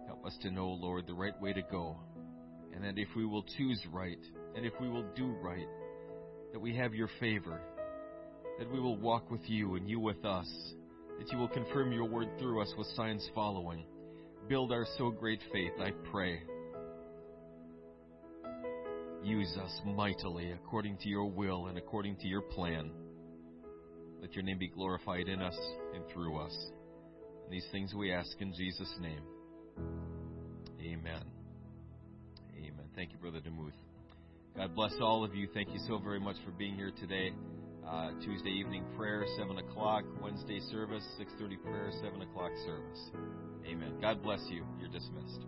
[0.06, 1.98] Help us to know, Lord, the right way to go,
[2.74, 4.20] and that if we will choose right,
[4.56, 5.68] and if we will do right,
[6.54, 7.60] that we have your favor,
[8.60, 10.48] that we will walk with you and you with us,
[11.18, 13.84] that you will confirm your word through us with signs following.
[14.48, 16.40] Build our so great faith, I pray.
[19.22, 22.92] Use us mightily according to your will and according to your plan.
[24.22, 25.58] Let your name be glorified in us
[25.94, 26.56] and through us.
[27.44, 29.22] And these things we ask in Jesus' name.
[30.80, 31.24] Amen.
[32.58, 32.86] Amen.
[32.96, 33.74] Thank you, Brother Demuth.
[34.56, 35.50] God bless all of you.
[35.54, 37.32] Thank you so very much for being here today.
[37.90, 40.04] Uh, Tuesday evening prayer, 7 o'clock.
[40.22, 43.12] Wednesday service, 6.30 prayer, 7 o'clock service.
[43.66, 43.94] Amen.
[44.02, 44.66] God bless you.
[44.80, 45.46] You're dismissed.